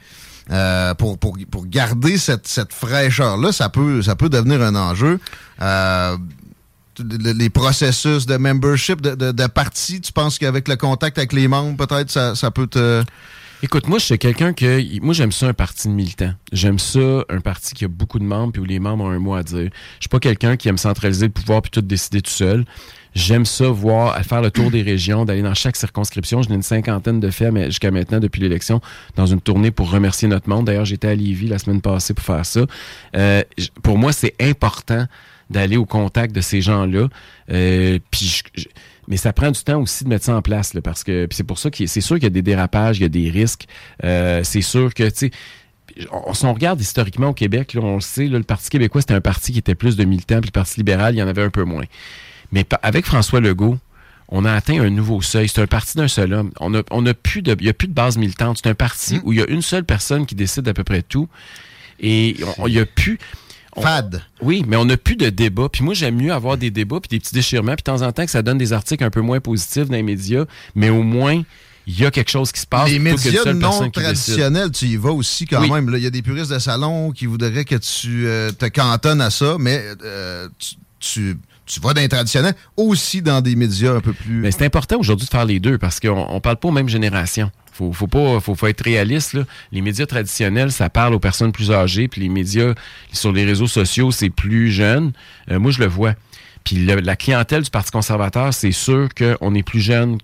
euh, 0.50 0.94
pour, 0.94 1.16
pour, 1.16 1.36
pour 1.48 1.66
garder 1.66 2.18
cette, 2.18 2.48
cette 2.48 2.72
fraîcheur-là, 2.72 3.52
ça 3.52 3.68
peut, 3.68 4.02
ça 4.02 4.16
peut 4.16 4.28
devenir 4.28 4.62
un 4.62 4.74
enjeu. 4.74 5.20
Euh, 5.62 6.16
le- 6.98 7.32
les 7.32 7.50
processus 7.50 8.26
de 8.26 8.36
membership 8.36 9.00
de, 9.00 9.14
de, 9.14 9.30
de 9.32 9.46
parti, 9.46 10.00
tu 10.00 10.12
penses 10.12 10.38
qu'avec 10.38 10.66
le 10.66 10.74
contact 10.76 11.18
avec 11.18 11.32
les 11.32 11.46
membres, 11.46 11.76
peut-être, 11.86 12.10
ça, 12.10 12.34
ça 12.34 12.50
peut 12.50 12.66
te... 12.66 13.04
Écoute, 13.62 13.88
moi, 13.88 13.98
je 13.98 14.06
suis 14.06 14.18
quelqu'un 14.18 14.54
que. 14.54 15.00
Moi, 15.02 15.12
j'aime 15.12 15.32
ça, 15.32 15.46
un 15.46 15.52
parti 15.52 15.88
de 15.88 15.92
militants. 15.92 16.32
J'aime 16.50 16.78
ça, 16.78 17.24
un 17.28 17.40
parti 17.40 17.74
qui 17.74 17.84
a 17.84 17.88
beaucoup 17.88 18.18
de 18.18 18.24
membres 18.24 18.52
puis 18.54 18.62
où 18.62 18.64
les 18.64 18.78
membres 18.78 19.04
ont 19.04 19.10
un 19.10 19.18
mot 19.18 19.34
à 19.34 19.42
dire. 19.42 19.68
Je 19.98 20.00
suis 20.00 20.08
pas 20.08 20.18
quelqu'un 20.18 20.56
qui 20.56 20.68
aime 20.68 20.78
centraliser 20.78 21.26
le 21.26 21.32
pouvoir 21.32 21.60
puis 21.60 21.70
tout 21.70 21.82
décider 21.82 22.22
tout 22.22 22.30
seul. 22.30 22.64
J'aime 23.14 23.44
ça, 23.44 23.68
voir, 23.68 24.16
faire 24.24 24.40
le 24.40 24.50
tour 24.50 24.70
des 24.70 24.80
régions, 24.82 25.24
d'aller 25.26 25.42
dans 25.42 25.52
chaque 25.52 25.76
circonscription. 25.76 26.40
J'en 26.42 26.52
ai 26.52 26.54
une 26.54 26.62
cinquantaine 26.62 27.20
de 27.20 27.28
faits 27.30 27.54
jusqu'à 27.66 27.90
maintenant, 27.90 28.18
depuis 28.20 28.40
l'élection, 28.40 28.80
dans 29.16 29.26
une 29.26 29.40
tournée 29.42 29.70
pour 29.72 29.90
remercier 29.90 30.26
notre 30.28 30.48
monde. 30.48 30.64
D'ailleurs, 30.66 30.84
j'étais 30.86 31.08
à 31.08 31.14
Lévis 31.14 31.48
la 31.48 31.58
semaine 31.58 31.82
passée 31.82 32.14
pour 32.14 32.24
faire 32.24 32.46
ça. 32.46 32.60
Euh, 33.16 33.42
pour 33.82 33.98
moi, 33.98 34.12
c'est 34.12 34.34
important 34.40 35.06
d'aller 35.50 35.76
au 35.76 35.84
contact 35.84 36.34
de 36.34 36.40
ces 36.40 36.62
gens-là. 36.62 37.08
Euh, 37.50 37.98
puis 38.12 38.26
je- 38.56 38.62
je- 38.62 38.68
mais 39.10 39.18
ça 39.18 39.32
prend 39.34 39.50
du 39.50 39.60
temps 39.62 39.80
aussi 39.82 40.04
de 40.04 40.08
mettre 40.08 40.24
ça 40.24 40.34
en 40.36 40.40
place, 40.40 40.72
là, 40.72 40.80
parce 40.80 41.04
que 41.04 41.26
c'est 41.30 41.44
pour 41.44 41.58
ça 41.58 41.70
que 41.70 41.84
c'est 41.86 42.00
sûr 42.00 42.16
qu'il 42.16 42.24
y 42.24 42.26
a 42.26 42.30
des 42.30 42.40
dérapages, 42.42 42.98
il 42.98 43.02
y 43.02 43.04
a 43.04 43.08
des 43.10 43.28
risques. 43.28 43.66
Euh, 44.04 44.42
c'est 44.44 44.62
sûr 44.62 44.94
que, 44.94 45.02
tu 45.10 45.10
sais, 45.16 45.30
on, 46.12 46.32
si 46.32 46.44
on 46.46 46.54
regarde 46.54 46.80
historiquement 46.80 47.28
au 47.28 47.34
Québec, 47.34 47.74
là, 47.74 47.80
on 47.82 47.96
le 47.96 48.00
sait, 48.00 48.26
là, 48.28 48.38
le 48.38 48.44
Parti 48.44 48.70
québécois, 48.70 49.00
c'était 49.02 49.14
un 49.14 49.20
parti 49.20 49.52
qui 49.52 49.58
était 49.58 49.74
plus 49.74 49.96
de 49.96 50.04
militants, 50.04 50.40
puis 50.40 50.48
le 50.48 50.52
Parti 50.52 50.78
libéral, 50.78 51.14
il 51.14 51.18
y 51.18 51.22
en 51.22 51.28
avait 51.28 51.42
un 51.42 51.50
peu 51.50 51.64
moins. 51.64 51.84
Mais 52.52 52.64
avec 52.82 53.04
François 53.04 53.40
Legault, 53.40 53.78
on 54.28 54.44
a 54.44 54.52
atteint 54.52 54.80
un 54.80 54.90
nouveau 54.90 55.20
seuil. 55.22 55.48
C'est 55.48 55.60
un 55.60 55.66
parti 55.66 55.96
d'un 55.96 56.06
seul 56.06 56.32
homme. 56.32 56.52
On 56.60 56.72
a, 56.74 56.82
on 56.92 57.04
a 57.04 57.12
plus 57.14 57.42
de, 57.42 57.56
il 57.58 57.64
n'y 57.64 57.68
a 57.68 57.72
plus 57.74 57.88
de 57.88 57.92
base 57.92 58.16
militante. 58.16 58.60
C'est 58.62 58.70
un 58.70 58.74
parti 58.76 59.18
où 59.24 59.32
il 59.32 59.40
y 59.40 59.42
a 59.42 59.48
une 59.50 59.60
seule 59.62 59.84
personne 59.84 60.24
qui 60.24 60.36
décide 60.36 60.62
d'à 60.62 60.72
peu 60.72 60.84
près 60.84 61.02
tout. 61.02 61.28
Et 61.98 62.36
on- 62.58 62.68
il 62.68 62.74
n'y 62.74 62.78
a 62.80 62.86
plus. 62.86 63.18
On- 63.76 63.82
Fade. 63.82 64.22
oui, 64.42 64.64
mais 64.66 64.76
on 64.76 64.84
n'a 64.84 64.96
plus 64.96 65.16
de 65.16 65.28
débat. 65.30 65.68
Puis 65.70 65.84
moi, 65.84 65.94
j'aime 65.94 66.16
mieux 66.16 66.32
avoir 66.32 66.56
des 66.56 66.70
débats 66.70 67.00
puis 67.00 67.08
des 67.08 67.18
petits 67.20 67.34
déchirements. 67.34 67.72
Puis 67.74 67.82
de 67.82 67.90
temps 67.96 68.02
en 68.02 68.12
temps, 68.12 68.24
que 68.24 68.30
ça 68.30 68.42
donne 68.42 68.58
des 68.58 68.72
articles 68.72 69.04
un 69.04 69.10
peu 69.10 69.20
moins 69.20 69.40
positifs 69.40 69.86
dans 69.88 69.94
les 69.96 70.02
médias. 70.02 70.44
Mais 70.74 70.90
au 70.90 71.02
moins, 71.02 71.42
il 71.86 71.98
y 71.98 72.04
a 72.04 72.10
quelque 72.10 72.30
chose 72.30 72.52
qui 72.52 72.60
se 72.60 72.66
passe. 72.66 72.88
Les 72.90 72.98
que 72.98 73.02
médias 73.02 73.42
seule 73.42 73.56
non 73.56 73.90
traditionnels, 73.90 74.70
tu 74.70 74.86
y 74.86 74.96
vas 74.96 75.12
aussi 75.12 75.46
quand 75.46 75.60
Oui. 75.60 75.70
même. 75.70 75.90
Il 75.96 76.02
y 76.02 76.06
a 76.06 76.10
des 76.10 76.22
puristes 76.22 76.52
de 76.52 76.58
salon 76.58 77.10
qui 77.10 77.26
voudraient 77.26 77.64
que 77.64 77.76
tu 77.76 78.26
euh, 78.26 78.52
te 78.52 78.66
cantonnes 78.66 79.20
à 79.20 79.30
ça, 79.30 79.56
mais 79.58 79.82
euh, 80.04 80.48
tu, 80.58 80.74
tu, 81.00 81.36
tu 81.70 81.80
vas 81.80 81.94
dans 81.94 82.00
les 82.00 82.08
traditionnels, 82.08 82.54
aussi 82.76 83.22
dans 83.22 83.40
des 83.40 83.54
médias 83.54 83.94
un 83.94 84.00
peu 84.00 84.12
plus... 84.12 84.40
Mais 84.40 84.50
c'est 84.50 84.64
important 84.64 84.98
aujourd'hui 84.98 85.26
de 85.26 85.30
faire 85.30 85.44
les 85.44 85.60
deux 85.60 85.78
parce 85.78 86.00
qu'on 86.00 86.26
on 86.28 86.40
parle 86.40 86.56
pas 86.56 86.68
aux 86.68 86.72
mêmes 86.72 86.88
générations. 86.88 87.50
Faut, 87.72 87.92
faut 87.92 88.08
pas, 88.08 88.40
faut, 88.40 88.56
faut 88.56 88.66
être 88.66 88.82
réaliste. 88.82 89.34
Là. 89.34 89.44
Les 89.70 89.80
médias 89.80 90.06
traditionnels, 90.06 90.72
ça 90.72 90.90
parle 90.90 91.14
aux 91.14 91.20
personnes 91.20 91.52
plus 91.52 91.70
âgées, 91.70 92.08
puis 92.08 92.22
les 92.22 92.28
médias 92.28 92.74
sur 93.12 93.32
les 93.32 93.44
réseaux 93.44 93.68
sociaux, 93.68 94.10
c'est 94.10 94.30
plus 94.30 94.70
jeune. 94.70 95.12
Euh, 95.50 95.60
moi, 95.60 95.70
je 95.70 95.78
le 95.78 95.86
vois. 95.86 96.14
Puis 96.64 96.84
la 96.84 97.16
clientèle 97.16 97.62
du 97.62 97.70
Parti 97.70 97.90
conservateur, 97.90 98.52
c'est 98.52 98.72
sûr 98.72 99.08
qu'on 99.14 99.54
est 99.54 99.62
plus 99.62 99.80
jeune. 99.80 100.18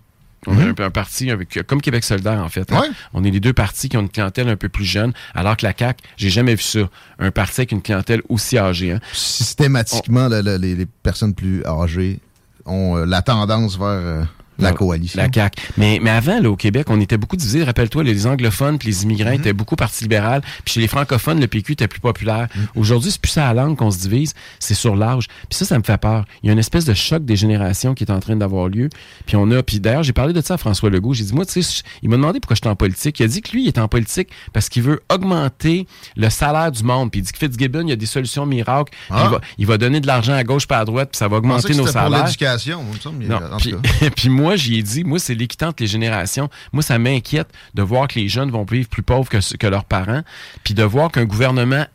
On 0.46 0.58
a 0.58 0.64
un, 0.64 0.74
un 0.78 0.90
parti 0.90 1.30
avec, 1.30 1.58
comme 1.66 1.80
Québec 1.80 2.04
solidaire, 2.04 2.42
en 2.44 2.48
fait. 2.48 2.72
hein. 2.72 2.80
Ouais. 2.80 2.88
On 3.14 3.24
est 3.24 3.30
les 3.30 3.40
deux 3.40 3.52
partis 3.52 3.88
qui 3.88 3.96
ont 3.96 4.00
une 4.02 4.08
clientèle 4.08 4.48
un 4.48 4.56
peu 4.56 4.68
plus 4.68 4.84
jeune, 4.84 5.12
alors 5.34 5.56
que 5.56 5.66
la 5.66 5.72
CAQ, 5.76 6.02
j'ai 6.16 6.30
jamais 6.30 6.54
vu 6.54 6.62
ça. 6.62 6.80
Un 7.18 7.30
parti 7.30 7.60
avec 7.62 7.72
une 7.72 7.82
clientèle 7.82 8.22
aussi 8.28 8.58
âgée. 8.58 8.92
hein. 8.92 9.00
Systématiquement, 9.12 10.28
les 10.28 10.86
personnes 11.02 11.34
plus 11.34 11.64
âgées 11.64 12.20
ont 12.64 12.96
euh, 12.96 13.04
la 13.06 13.22
tendance 13.22 13.78
vers 13.78 13.86
euh, 13.86 14.22
la 14.58 14.70
Non, 14.70 14.76
coalition. 14.76 15.20
La 15.20 15.28
CAQ. 15.32 15.62
Mais, 15.76 15.98
mais 16.02 16.10
avant, 16.10 16.40
là, 16.40 16.50
au 16.50 16.56
Québec, 16.56 16.86
on 16.90 17.00
était 17.00 17.16
beaucoup 17.16 17.36
divisés. 17.36 17.64
Rappelle-toi, 17.64 18.02
les 18.04 18.26
anglophones 18.26 18.78
puis 18.78 18.88
les 18.88 19.02
immigrants 19.04 19.30
Mhm. 19.30 19.40
étaient 19.40 19.52
beaucoup 19.52 19.76
Parti 19.76 20.04
libéral. 20.04 20.40
Puis 20.64 20.74
chez 20.74 20.80
les 20.80 20.88
francophones, 20.88 21.40
le 21.40 21.46
PQ 21.46 21.72
était 21.72 21.88
plus 21.88 22.00
populaire. 22.00 22.48
Mhm. 22.54 22.66
Aujourd'hui, 22.76 23.10
c'est 23.10 23.20
plus 23.20 23.30
ça 23.32 23.48
à 23.48 23.54
la 23.54 23.62
langue 23.62 23.76
qu'on 23.76 23.90
se 23.90 23.98
divise, 23.98 24.34
c'est 24.58 24.74
sur 24.74 24.96
l'âge. 24.96 25.26
Puis 25.48 25.58
ça, 25.58 25.64
ça 25.64 25.78
me 25.78 25.82
fait 25.84 25.98
peur. 25.98 26.24
Il 26.42 26.46
y 26.46 26.50
a 26.50 26.52
une 26.52 26.58
espèce 26.58 26.84
de 26.84 26.94
choc 26.94 27.24
des 27.24 27.36
générations 27.36 27.94
qui 27.94 28.04
est 28.04 28.10
en 28.10 28.20
train 28.20 28.36
d'avoir 28.36 28.68
lieu. 28.68 28.88
Puis 29.26 29.36
on 29.36 29.50
a... 29.50 29.62
Puis 29.62 29.80
d'ailleurs, 29.80 30.02
j'ai 30.02 30.12
parlé 30.12 30.32
de 30.32 30.40
ça 30.40 30.54
à 30.54 30.56
François 30.58 30.88
Legault. 30.90 31.12
J'ai 31.14 31.24
dit, 31.24 31.34
moi, 31.34 31.44
tu 31.46 31.62
sais, 31.62 31.82
il 32.02 32.08
m'a 32.08 32.16
demandé 32.16 32.40
pourquoi 32.40 32.54
j'étais 32.54 32.68
en 32.68 32.76
politique. 32.76 33.20
Il 33.20 33.24
a 33.24 33.28
dit 33.28 33.42
que 33.42 33.50
lui, 33.52 33.64
il 33.64 33.68
est 33.68 33.78
en 33.78 33.88
politique 33.88 34.28
parce 34.52 34.68
qu'il 34.68 34.82
veut 34.82 35.02
augmenter 35.30 35.86
le 36.16 36.30
salaire 36.30 36.70
du 36.72 36.82
monde. 36.82 37.10
Puis 37.10 37.20
il 37.20 37.24
dit 37.24 37.32
que 37.32 37.38
Fitzgibbon, 37.38 37.82
il 37.82 37.88
y 37.90 37.92
a 37.92 37.96
des 37.96 38.06
solutions 38.06 38.46
miracles. 38.46 38.92
Puis 38.92 39.00
Ah. 39.10 39.22
Il, 39.26 39.30
va, 39.30 39.40
il 39.58 39.66
va 39.66 39.78
donner 39.78 40.00
de 40.00 40.06
l'argent 40.06 40.34
à 40.34 40.44
gauche 40.44 40.66
pas 40.66 40.78
à 40.78 40.84
droite, 40.84 41.10
puis 41.12 41.18
ça 41.18 41.28
va 41.28 41.36
augmenter 41.38 41.68
nos 41.74 41.86
c'était 41.86 41.98
pour 41.98 42.02
salaires. 42.10 42.24
l'éducation, 42.26 42.80
il 42.90 42.94
me 42.96 43.00
semble. 43.00 43.24
Non, 43.26 43.40
puis, 43.58 43.74
puis 44.16 44.28
moi, 44.28 44.45
j'y 44.54 44.78
ai 44.78 44.82
dit, 44.84 45.02
moi, 45.02 45.18
c'est 45.18 45.34
l'équité 45.34 45.64
entre 45.64 45.82
les 45.82 45.88
générations. 45.88 46.48
Moi, 46.72 46.84
ça 46.84 46.98
m'inquiète 47.00 47.48
de 47.74 47.82
voir 47.82 48.06
que 48.06 48.20
les 48.20 48.28
jeunes 48.28 48.52
vont 48.52 48.64
vivre 48.64 48.88
plus 48.88 49.02
pauvres 49.02 49.28
que, 49.28 49.66
leurs 49.66 49.84
parents, 49.86 50.22
puis 50.62 50.74
de 50.74 50.84
voir 50.84 51.10
qu'un 51.10 51.24
gouvernement 51.24 51.86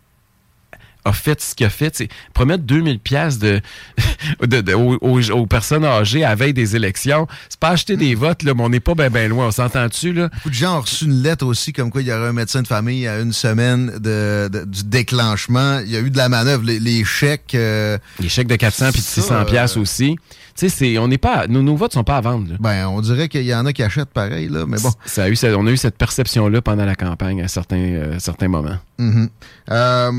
a 1.04 1.14
fait 1.14 1.42
ce 1.42 1.56
qu'il 1.56 1.66
a 1.66 1.70
fait, 1.72 2.08
promettre 2.32 2.64
2000 2.64 3.00
pièces 3.00 3.40
de, 3.40 3.60
de- 4.44 4.62
de- 4.62 4.74
aux, 4.76 5.46
personnes 5.48 5.84
âgées 5.84 6.24
à 6.24 6.30
la 6.30 6.36
veille 6.36 6.54
des 6.54 6.76
élections. 6.76 7.28
C'est 7.50 7.60
pas 7.60 7.70
acheter 7.70 7.98
des 7.98 8.14
votes, 8.14 8.44
là, 8.44 8.54
mais 8.54 8.62
on 8.62 8.70
n'est 8.70 8.80
pas 8.80 8.94
bien 8.94 9.10
ben 9.10 9.28
loin. 9.28 9.48
On 9.48 9.52
s'entend-tu, 9.52 10.14
là? 10.14 10.30
Beaucoup 10.32 10.50
de 10.52 10.54
gens 10.54 10.78
ont 10.78 10.82
reçu 10.82 11.06
une 11.06 11.24
lettre 11.24 11.44
aussi 11.48 11.74
comme 11.74 11.90
quoi 11.90 12.04
il 12.04 12.08
y 12.08 12.12
aurait 12.14 12.28
un 12.28 12.34
médecin 12.34 12.62
de 12.62 12.68
famille 12.68 13.08
à 13.08 13.20
une 13.20 13.34
semaine 13.34 13.88
de, 13.98 14.48
de- 14.54 14.64
du 14.64 14.84
déclenchement. 14.84 15.80
Il 15.80 15.90
y 15.90 15.96
a 15.96 16.02
eu 16.02 16.12
de 16.12 16.18
la 16.18 16.30
manœuvre. 16.30 16.64
Les, 16.64 16.80
les 16.80 17.04
chèques... 17.04 17.56
euh, 17.56 17.98
Les 18.20 18.30
chèques 18.30 18.48
de 18.48 18.56
400 18.56 18.92
puis 18.92 19.02
de 19.02 19.06
Ça, 19.06 19.22
600 19.24 19.46
pièces 19.46 19.78
euh, 19.78 19.82
aussi. 19.82 20.18
Tu 20.56 20.68
sais, 20.68 20.70
c'est, 20.70 20.98
on 20.98 21.08
n'est 21.08 21.18
pas, 21.18 21.48
nos, 21.48 21.62
nos 21.62 21.76
votes 21.76 21.94
sont 21.94 22.04
pas 22.04 22.18
à 22.18 22.22
vendre, 22.22 22.50
là. 22.52 22.56
ben, 22.60 22.88
on 22.88 23.02
dirait 23.02 23.30
qu'il 23.30 23.44
y 23.44 23.54
en 23.56 23.66
a 23.66 23.74
qui 23.74 23.84
achètent 23.84 24.10
pareil, 24.10 24.50
là, 24.50 24.66
mais 24.68 24.78
bon. 24.82 24.92
Ça 25.06 25.24
a 25.24 25.30
eu, 25.30 25.38
on 25.56 25.66
a 25.68 25.72
eu 25.72 25.78
cette 25.78 25.98
perception-là 25.98 26.62
pendant 26.62 26.86
la 26.86 26.96
campagne 26.96 27.42
à 27.42 27.48
certains, 27.48 27.78
euh, 27.78 28.20
certains 28.20 28.48
moments. 28.50 28.78
Mhm. 28.98 29.30
Euh, 29.72 30.12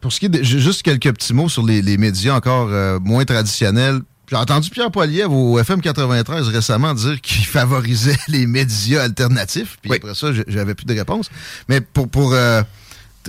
pour 0.00 0.12
ce 0.12 0.20
qui 0.20 0.26
est 0.26 0.30
de, 0.30 0.42
ju- 0.42 0.60
juste 0.60 0.82
quelques 0.82 1.12
petits 1.12 1.34
mots 1.34 1.48
sur 1.48 1.64
les, 1.64 1.82
les 1.82 1.96
médias 1.96 2.34
encore 2.34 2.68
euh, 2.70 2.98
moins 3.00 3.24
traditionnels. 3.24 4.00
J'ai 4.30 4.36
entendu 4.36 4.68
Pierre 4.70 4.90
Poilievre 4.90 5.32
au 5.32 5.58
FM 5.58 5.80
93 5.80 6.48
récemment 6.48 6.92
dire 6.94 7.20
qu'il 7.20 7.46
favorisait 7.46 8.16
les 8.28 8.46
médias 8.46 9.02
alternatifs. 9.04 9.78
Puis 9.80 9.90
Oui. 9.90 9.96
après 10.02 10.14
ça, 10.14 10.28
j'avais 10.46 10.74
plus 10.74 10.84
de 10.86 10.94
réponse. 10.94 11.30
Mais 11.68 11.80
pour, 11.80 12.08
pour 12.08 12.32
euh, 12.34 12.62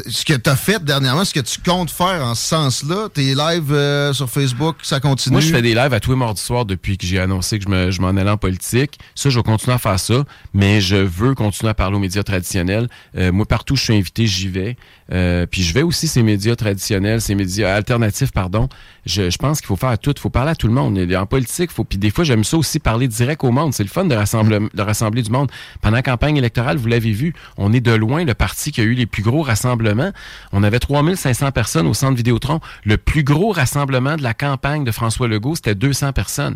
ce 0.08 0.24
que 0.26 0.34
tu 0.34 0.50
as 0.50 0.56
fait 0.56 0.84
dernièrement, 0.84 1.26
ce 1.26 1.34
que 1.34 1.40
tu 1.40 1.60
comptes 1.62 1.90
faire 1.92 2.24
en 2.24 2.36
ce 2.36 2.44
sens-là, 2.48 3.10
tes 3.14 3.34
lives 3.36 3.72
euh, 3.74 4.14
sur 4.14 4.30
Facebook, 4.30 4.78
ça 4.84 5.00
continue? 5.00 5.34
Moi, 5.34 5.42
je 5.42 5.48
fais 5.52 5.62
des 5.62 5.74
lives 5.74 5.94
à 5.94 6.00
tous 6.00 6.12
les 6.12 6.18
mardis 6.18 6.42
soirs 6.42 6.66
depuis 6.66 6.98
que 6.98 7.06
j'ai 7.06 7.20
annoncé 7.20 7.60
que 7.60 7.66
je 7.66 7.70
me- 7.70 7.92
je 7.92 8.02
m'en 8.02 8.10
allais 8.10 8.30
en 8.30 8.38
politique. 8.38 9.00
Ça, 9.16 9.30
je 9.30 9.38
vais 9.38 9.44
continuer 9.44 9.76
à 9.76 9.80
faire 9.80 10.00
ça, 10.00 10.24
mais 10.54 10.82
je 10.82 10.96
veux 10.96 11.34
continuer 11.36 11.70
à 11.72 11.74
parler 11.74 11.96
aux 11.98 12.00
médias 12.00 12.24
traditionnels. 12.24 12.88
Euh, 13.18 13.32
moi, 13.32 13.46
partout 13.46 13.74
où 13.74 13.78
je 13.78 13.84
suis 13.84 13.96
invité, 13.96 14.28
j'y 14.28 14.48
vais. 14.48 14.78
Euh, 15.12 15.46
puis 15.46 15.64
je 15.64 15.74
vais 15.74 15.82
aussi 15.82 16.08
ces 16.08 16.24
médias 16.24 16.56
traditionnels, 16.56 17.22
ces 17.22 17.36
médias 17.36 17.74
alternatifs, 17.76 18.32
pardon. 18.32 18.70
Je, 19.06 19.30
je 19.30 19.38
pense 19.38 19.60
qu'il 19.60 19.68
faut 19.68 19.76
faire 19.76 19.98
tout. 19.98 20.14
Il 20.16 20.20
faut 20.20 20.30
parler 20.30 20.52
à 20.52 20.56
tout 20.56 20.68
le 20.68 20.74
monde. 20.74 21.00
En 21.16 21.26
politique, 21.26 21.72
faut, 21.72 21.84
puis 21.84 21.98
des 21.98 22.12
fois, 22.12 22.24
j'aime 22.24 22.44
ça 22.44 22.58
aussi 22.58 22.80
parler 22.80 23.08
direct 23.08 23.44
au 23.44 23.52
monde. 23.52 23.74
C'est 23.74 23.84
le 23.84 23.90
fun 23.90 24.06
de 24.06 24.16
rassembler, 24.16 24.60
de 24.74 24.82
rassembler 24.82 25.22
du 25.22 25.32
monde. 25.32 25.50
Pendant 25.82 25.96
la 25.96 26.04
campagne 26.04 26.38
électorale, 26.38 26.78
vous 26.78 26.88
l'avez 26.88 27.12
vu, 27.12 27.34
on 27.58 27.74
est 27.74 27.80
de 27.82 27.92
loin 27.94 28.24
le 28.24 28.34
parti 28.34 28.72
qui 28.72 28.82
a 28.82 28.84
eu 28.84 28.94
les 28.94 29.06
plus 29.06 29.24
gros 29.24 29.42
rassemblements. 29.42 30.12
On 30.52 30.64
avait 30.64 30.80
3500 30.80 31.52
personnes 31.52 31.88
au 31.88 31.94
centre 31.94 32.16
Vidéotron. 32.16 32.60
Le 32.84 32.98
plus 32.98 33.24
gros 33.24 33.52
rassemblement 33.52 34.16
de 34.16 34.24
la 34.24 34.34
campagne 34.34 34.84
de 34.84 34.92
François 34.92 35.28
Legault, 35.28 35.56
c'était 35.56 35.76
200 35.76 36.14
personnes. 36.14 36.56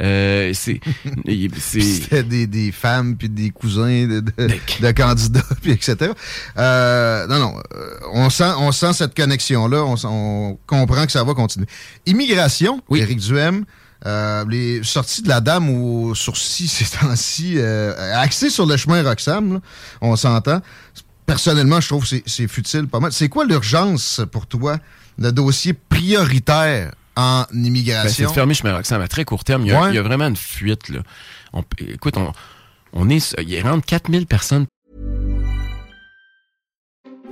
Euh, 0.00 0.52
c'est, 0.54 0.80
C'était 1.58 2.22
des, 2.22 2.46
des 2.46 2.72
femmes 2.72 3.16
puis 3.16 3.28
des 3.28 3.50
cousins 3.50 4.06
de, 4.06 4.20
de, 4.20 4.32
de 4.80 4.90
candidats, 4.92 5.40
puis 5.62 5.72
etc. 5.72 6.12
Euh, 6.58 7.26
non, 7.28 7.38
non. 7.38 7.54
euh, 7.74 7.93
On 8.12 8.30
sent, 8.30 8.52
on 8.58 8.72
sent 8.72 8.92
cette 8.94 9.14
connexion-là. 9.16 9.84
On, 10.04 10.58
comprend 10.66 11.06
que 11.06 11.12
ça 11.12 11.22
va 11.24 11.34
continuer. 11.34 11.66
Immigration, 12.06 12.80
Oui. 12.88 13.00
Éric 13.00 13.18
Duhem. 13.20 13.64
Euh, 14.06 14.44
les 14.50 14.82
sorties 14.82 15.22
de 15.22 15.28
la 15.28 15.40
dame 15.40 15.70
au 15.70 16.14
sourcil 16.14 16.68
ces 16.68 16.84
temps-ci, 16.98 17.54
euh, 17.56 17.94
axé 18.20 18.50
sur 18.50 18.66
le 18.66 18.76
chemin 18.76 19.02
Roxham, 19.02 19.54
là, 19.54 19.60
on 20.02 20.14
s'entend. 20.14 20.60
Personnellement, 21.24 21.80
je 21.80 21.88
trouve 21.88 22.02
que 22.02 22.08
c'est- 22.08 22.22
c'est 22.26 22.46
futile 22.48 22.86
pas 22.86 23.00
mal. 23.00 23.12
C'est 23.12 23.30
quoi 23.30 23.46
l'urgence 23.46 24.20
pour 24.30 24.46
toi, 24.46 24.78
le 25.18 25.32
dossier 25.32 25.72
prioritaire 25.72 26.92
en 27.16 27.40
Ben, 27.40 27.46
c'est 27.50 27.56
immigration? 27.66 28.28
de 28.28 28.34
fermer 28.34 28.52
chemin 28.54 28.74
Roxham 28.76 29.00
à 29.00 29.08
très 29.08 29.24
court 29.24 29.42
terme. 29.42 29.62
Il 29.64 29.68
y 29.68 29.72
a, 29.72 29.80
Ouais. 29.80 29.88
il 29.90 29.94
y 29.94 29.98
a 29.98 30.02
vraiment 30.02 30.26
une 30.26 30.36
fuite. 30.36 30.90
Là. 30.90 31.00
On- 31.54 31.64
écoute, 31.88 32.18
on, 32.18 32.30
on 32.92 33.08
est, 33.08 33.34
il 33.46 33.60
rentre 33.62 33.86
4000 33.86 34.26
personnes 34.26 34.66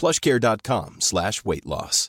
plushcare.com 0.00 0.96
slash 1.00 1.44
weight 1.44 1.66
loss. 1.66 2.08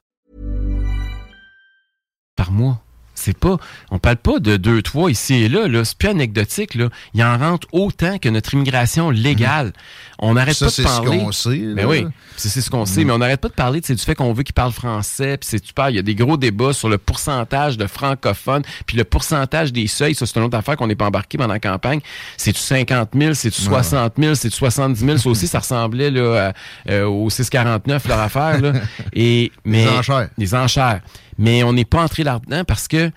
par 2.41 2.51
mois. 2.51 2.77
C'est 3.21 3.37
pas, 3.37 3.57
on 3.91 3.99
parle 3.99 4.17
pas 4.17 4.39
de 4.39 4.57
deux, 4.57 4.81
trois 4.81 5.11
ici 5.11 5.35
et 5.35 5.49
là, 5.49 5.67
là. 5.67 5.85
C'est 5.85 5.97
plus 5.97 6.09
anecdotique, 6.09 6.75
là. 6.75 6.89
Il 7.13 7.23
en 7.23 7.37
rentre 7.37 7.67
autant 7.71 8.17
que 8.17 8.29
notre 8.29 8.53
immigration 8.53 9.09
légale. 9.11 9.73
On 10.19 10.33
n'arrête 10.33 10.57
pas 10.57 10.65
de 10.65 10.71
c'est 10.71 10.83
ce 10.83 10.87
parler. 10.87 11.19
qu'on 11.19 11.31
sait, 11.31 11.57
Mais 11.75 11.85
oui, 11.85 12.05
c'est 12.37 12.49
ce 12.49 12.69
qu'on 12.69 12.85
sait, 12.85 13.03
mais 13.03 13.11
on 13.11 13.17
n'arrête 13.17 13.41
pas 13.41 13.47
de 13.49 13.53
parler 13.53 13.81
du 13.81 13.97
fait 13.97 14.15
qu'on 14.15 14.33
veut 14.33 14.43
qu'ils 14.43 14.53
parlent 14.53 14.71
français, 14.71 15.37
puis 15.37 15.49
c'est 15.49 15.65
super. 15.65 15.89
Il 15.89 15.95
y 15.95 15.99
a 15.99 16.03
des 16.03 16.15
gros 16.15 16.37
débats 16.37 16.73
sur 16.73 16.89
le 16.89 16.97
pourcentage 16.97 17.77
de 17.77 17.87
francophones, 17.87 18.63
puis 18.85 18.97
le 18.97 19.03
pourcentage 19.03 19.73
des 19.73 19.87
seuils. 19.87 20.15
Ça, 20.15 20.25
c'est 20.25 20.37
une 20.39 20.45
autre 20.45 20.57
affaire 20.57 20.77
qu'on 20.77 20.87
n'est 20.87 20.95
pas 20.95 21.05
embarqué 21.05 21.37
pendant 21.37 21.53
la 21.53 21.59
campagne. 21.59 21.99
C'est-tu 22.37 22.59
50 22.59 23.09
000, 23.15 23.33
c'est-tu 23.33 23.61
60 23.61 24.13
000, 24.17 24.35
c'est-tu 24.35 24.57
70 24.57 24.99
000? 24.99 25.17
Ça 25.17 25.29
aussi, 25.29 25.47
ça 25.47 25.59
ressemblait 25.59 26.11
là, 26.11 26.53
euh, 26.89 27.05
au 27.05 27.29
649, 27.29 28.07
leur 28.07 28.19
affaire. 28.19 28.61
Là. 28.61 28.73
Et, 29.13 29.51
mais, 29.65 29.87
enchères. 29.87 30.29
Les 30.37 30.53
enchères. 30.55 31.01
Mais 31.41 31.63
on 31.63 31.73
n'est 31.73 31.85
pas 31.85 32.01
entré 32.03 32.23
là-dedans 32.23 32.63
parce 32.63 32.87
que 32.87 33.11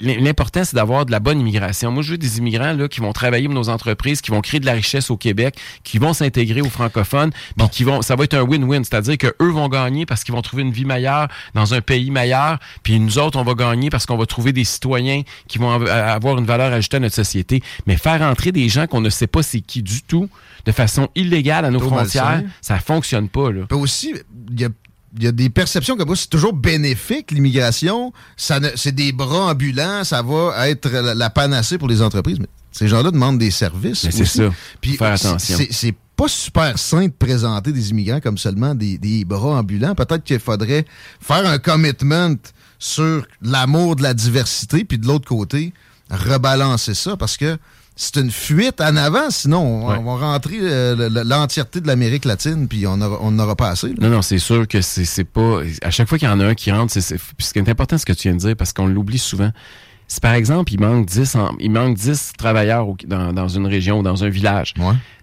l'important, 0.00 0.64
c'est 0.64 0.76
d'avoir 0.76 1.06
de 1.06 1.10
la 1.10 1.20
bonne 1.20 1.40
immigration. 1.40 1.90
Moi, 1.90 2.02
je 2.02 2.12
veux 2.12 2.18
des 2.18 2.38
immigrants 2.38 2.72
là, 2.72 2.88
qui 2.88 3.00
vont 3.00 3.12
travailler 3.12 3.46
pour 3.46 3.54
nos 3.54 3.68
entreprises, 3.68 4.20
qui 4.20 4.30
vont 4.30 4.40
créer 4.40 4.60
de 4.60 4.66
la 4.66 4.72
richesse 4.72 5.10
au 5.10 5.16
Québec, 5.16 5.58
qui 5.84 5.98
vont 5.98 6.12
s'intégrer 6.12 6.60
aux 6.60 6.68
francophones, 6.68 7.30
puis 7.56 7.68
qui 7.70 7.84
vont, 7.84 8.02
ça 8.02 8.14
va 8.14 8.24
être 8.24 8.34
un 8.34 8.42
win-win, 8.42 8.84
c'est-à-dire 8.84 9.18
que 9.18 9.34
eux 9.40 9.50
vont 9.50 9.68
gagner 9.68 10.06
parce 10.06 10.24
qu'ils 10.24 10.34
vont 10.34 10.42
trouver 10.42 10.62
une 10.62 10.70
vie 10.70 10.84
meilleure 10.84 11.28
dans 11.54 11.74
un 11.74 11.80
pays 11.80 12.10
meilleur, 12.10 12.58
puis 12.82 13.00
nous 13.00 13.18
autres, 13.18 13.38
on 13.38 13.42
va 13.42 13.54
gagner 13.54 13.90
parce 13.90 14.06
qu'on 14.06 14.16
va 14.16 14.26
trouver 14.26 14.52
des 14.52 14.64
citoyens 14.64 15.22
qui 15.48 15.58
vont 15.58 15.70
avoir 15.70 16.38
une 16.38 16.46
valeur 16.46 16.72
ajoutée 16.72 16.98
à 16.98 17.00
notre 17.00 17.16
société. 17.16 17.62
Mais 17.86 17.96
faire 17.96 18.22
entrer 18.22 18.52
des 18.52 18.68
gens 18.68 18.86
qu'on 18.86 19.00
ne 19.00 19.10
sait 19.10 19.26
pas 19.26 19.42
c'est 19.42 19.60
qui 19.60 19.82
du 19.82 20.02
tout, 20.02 20.28
de 20.66 20.72
façon 20.72 21.08
illégale 21.14 21.64
à 21.64 21.70
nos 21.70 21.80
frontières, 21.80 22.42
ça 22.60 22.78
fonctionne 22.78 23.28
pas. 23.28 23.50
Là. 23.50 23.62
aussi, 23.72 24.14
il 24.50 24.60
y 24.60 24.64
a 24.64 24.68
y 25.24 25.26
a 25.26 25.32
des 25.32 25.50
perceptions 25.50 25.96
comme 25.96 26.08
ça. 26.10 26.22
C'est 26.22 26.30
toujours 26.30 26.52
bénéfique, 26.52 27.30
l'immigration. 27.30 28.12
C'est 28.36 28.94
des 28.94 29.12
bras 29.12 29.50
ambulants. 29.50 30.04
Ça 30.04 30.22
va 30.22 30.68
être 30.68 30.88
la, 30.90 31.30
panacée 31.30 31.78
pour 31.78 31.88
les 31.88 32.02
entreprises. 32.02 32.38
Mais 32.38 32.48
ces 32.72 32.88
gens-là 32.88 33.10
demandent 33.10 33.38
des 33.38 33.50
services. 33.50 34.08
C'est 34.10 34.24
ça. 34.24 34.50
Puis, 34.80 34.96
faire 34.96 35.12
attention. 35.12 35.58
C'est 35.70 35.94
pas 36.16 36.28
super 36.28 36.76
sain 36.78 37.06
de 37.06 37.12
présenter 37.12 37.70
des 37.70 37.90
immigrants 37.90 38.20
comme 38.20 38.38
seulement 38.38 38.74
des, 38.74 38.98
des 38.98 39.24
bras 39.24 39.58
ambulants. 39.58 39.94
Peut-être 39.94 40.24
qu'il 40.24 40.40
faudrait 40.40 40.84
faire 41.20 41.46
un 41.46 41.58
commitment 41.58 42.34
sur 42.78 43.26
l'amour 43.42 43.96
de 43.96 44.02
la 44.02 44.14
diversité, 44.14 44.84
puis 44.84 44.98
de 44.98 45.06
l'autre 45.06 45.28
côté, 45.28 45.72
rebalancer 46.10 46.94
ça 46.94 47.16
parce 47.16 47.36
que 47.36 47.58
c'est 48.00 48.16
une 48.16 48.30
fuite 48.30 48.80
en 48.80 48.94
avant, 48.94 49.28
sinon 49.28 49.84
on, 49.88 50.16
va 50.16 50.26
rentrer 50.32 50.58
euh, 50.62 51.10
l'entièreté 51.24 51.80
de 51.80 51.88
l'Amérique 51.88 52.24
latine, 52.24 52.68
puis 52.68 52.86
on 52.86 52.96
n'aura 52.96 53.56
pas 53.56 53.70
assez. 53.70 53.92
Non, 54.00 54.08
non, 54.08 54.22
c'est 54.22 54.38
sûr 54.38 54.68
que 54.68 54.80
c'est 54.80 55.24
pas... 55.24 55.62
À 55.82 55.90
chaque 55.90 56.08
fois 56.08 56.16
qu'il 56.16 56.28
y 56.28 56.30
en 56.30 56.38
a 56.38 56.46
un 56.46 56.54
qui 56.54 56.70
rentre, 56.70 56.92
c'est 56.92 57.00
ce 57.00 57.52
qui 57.52 57.58
est 57.58 57.68
important, 57.68 57.98
ce 57.98 58.06
que 58.06 58.12
tu 58.12 58.28
viens 58.28 58.36
de 58.36 58.40
dire, 58.40 58.56
parce 58.56 58.72
qu'on 58.72 58.86
l'oublie 58.86 59.18
souvent. 59.18 59.50
Si 60.06 60.20
par 60.20 60.34
exemple, 60.34 60.72
il 60.72 60.80
manque 60.80 61.06
10, 61.06 61.36
il 61.58 61.72
manque 61.72 61.96
10 61.96 62.34
travailleurs 62.38 62.86
dans, 63.04 63.48
une 63.48 63.66
région 63.66 63.98
ou 63.98 64.02
dans 64.04 64.22
un 64.22 64.28
village, 64.28 64.74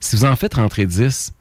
si 0.01 0.17
vous 0.17 0.25
en 0.25 0.35
faites 0.35 0.55
rentrer 0.55 0.85
10, 0.85 1.31